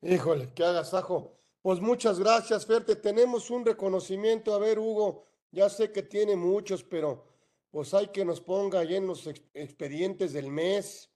Híjole, 0.02 0.52
qué 0.54 0.64
agasajo. 0.64 1.38
Pues 1.60 1.80
muchas 1.80 2.18
gracias, 2.18 2.64
Ferte. 2.64 2.96
Tenemos 2.96 3.50
un 3.50 3.66
reconocimiento. 3.66 4.54
A 4.54 4.58
ver, 4.58 4.78
Hugo, 4.78 5.26
ya 5.56 5.68
sé 5.68 5.90
que 5.90 6.02
tiene 6.02 6.36
muchos, 6.36 6.84
pero 6.84 7.26
pues 7.70 7.92
hay 7.94 8.08
que 8.08 8.24
nos 8.24 8.40
ponga 8.40 8.80
ahí 8.80 8.94
en 8.94 9.06
los 9.06 9.26
ex 9.26 9.42
expedientes 9.54 10.32
del 10.32 10.50
mes. 10.50 11.10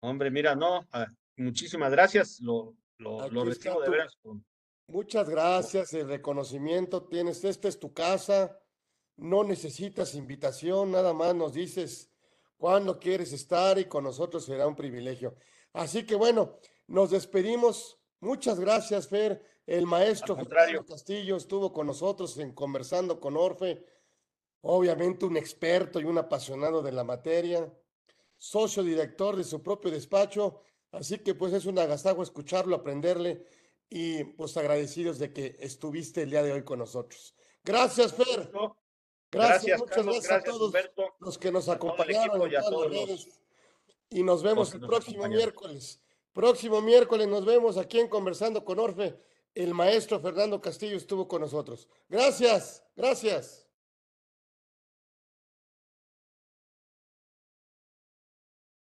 Hombre, 0.00 0.30
mira, 0.30 0.54
no, 0.56 0.80
uh, 0.80 1.06
muchísimas 1.36 1.92
gracias. 1.92 2.40
Lo, 2.40 2.74
lo, 2.98 3.28
lo 3.28 3.44
recibo 3.44 3.80
de 3.80 3.90
veras. 3.90 4.18
Muchas 4.88 5.28
gracias, 5.28 5.94
el 5.94 6.08
reconocimiento 6.08 7.04
tienes. 7.04 7.44
Esta 7.44 7.68
es 7.68 7.78
tu 7.78 7.92
casa 7.92 8.60
no 9.20 9.44
necesitas 9.44 10.14
invitación, 10.14 10.92
nada 10.92 11.12
más 11.12 11.34
nos 11.34 11.52
dices 11.52 12.10
cuándo 12.56 12.98
quieres 12.98 13.32
estar 13.32 13.78
y 13.78 13.84
con 13.84 14.04
nosotros 14.04 14.44
será 14.44 14.66
un 14.66 14.74
privilegio. 14.74 15.36
Así 15.72 16.04
que 16.04 16.14
bueno, 16.14 16.58
nos 16.86 17.10
despedimos. 17.10 17.98
Muchas 18.20 18.58
gracias, 18.58 19.08
Fer. 19.08 19.42
El 19.66 19.86
maestro 19.86 20.36
Fernando 20.36 20.84
Castillo 20.84 21.36
estuvo 21.36 21.72
con 21.72 21.86
nosotros 21.86 22.36
en 22.38 22.52
conversando 22.52 23.20
con 23.20 23.36
Orfe. 23.36 23.84
Obviamente 24.62 25.24
un 25.24 25.36
experto 25.36 26.00
y 26.00 26.04
un 26.04 26.18
apasionado 26.18 26.82
de 26.82 26.92
la 26.92 27.04
materia, 27.04 27.72
socio 28.36 28.82
director 28.82 29.36
de 29.36 29.44
su 29.44 29.62
propio 29.62 29.90
despacho. 29.90 30.60
Así 30.92 31.18
que 31.18 31.34
pues 31.34 31.52
es 31.52 31.66
un 31.66 31.78
agasajo 31.78 32.22
escucharlo, 32.22 32.76
aprenderle 32.76 33.46
y 33.88 34.24
pues 34.24 34.56
agradecidos 34.56 35.18
de 35.18 35.32
que 35.32 35.56
estuviste 35.60 36.22
el 36.22 36.30
día 36.30 36.42
de 36.42 36.52
hoy 36.52 36.64
con 36.64 36.78
nosotros. 36.78 37.34
Gracias, 37.64 38.12
Fer. 38.12 38.50
Gracias, 39.32 39.78
gracias 39.78 39.78
muchas 39.78 39.96
Carlos, 39.96 40.22
gracias, 40.22 40.28
gracias, 40.28 40.32
a 40.32 40.42
todos 40.42 40.66
Humberto, 40.66 41.14
los 41.20 41.38
que 41.38 41.52
nos 41.52 41.68
acompañaron 41.68 42.42
en 42.42 42.60
todas 42.60 42.90
las 42.90 43.06
redes. 43.06 43.28
Y 44.10 44.24
nos 44.24 44.42
vemos 44.42 44.74
el 44.74 44.80
próximo 44.80 45.28
miércoles. 45.28 46.00
Próximo 46.32 46.80
miércoles 46.80 47.28
nos 47.28 47.44
vemos 47.44 47.76
aquí 47.76 48.00
en 48.00 48.08
Conversando 48.08 48.64
con 48.64 48.80
Orfe. 48.80 49.16
El 49.54 49.74
maestro 49.74 50.20
Fernando 50.20 50.60
Castillo 50.60 50.96
estuvo 50.96 51.26
con 51.26 51.40
nosotros. 51.40 51.88
Gracias, 52.08 52.84
gracias. 52.96 53.69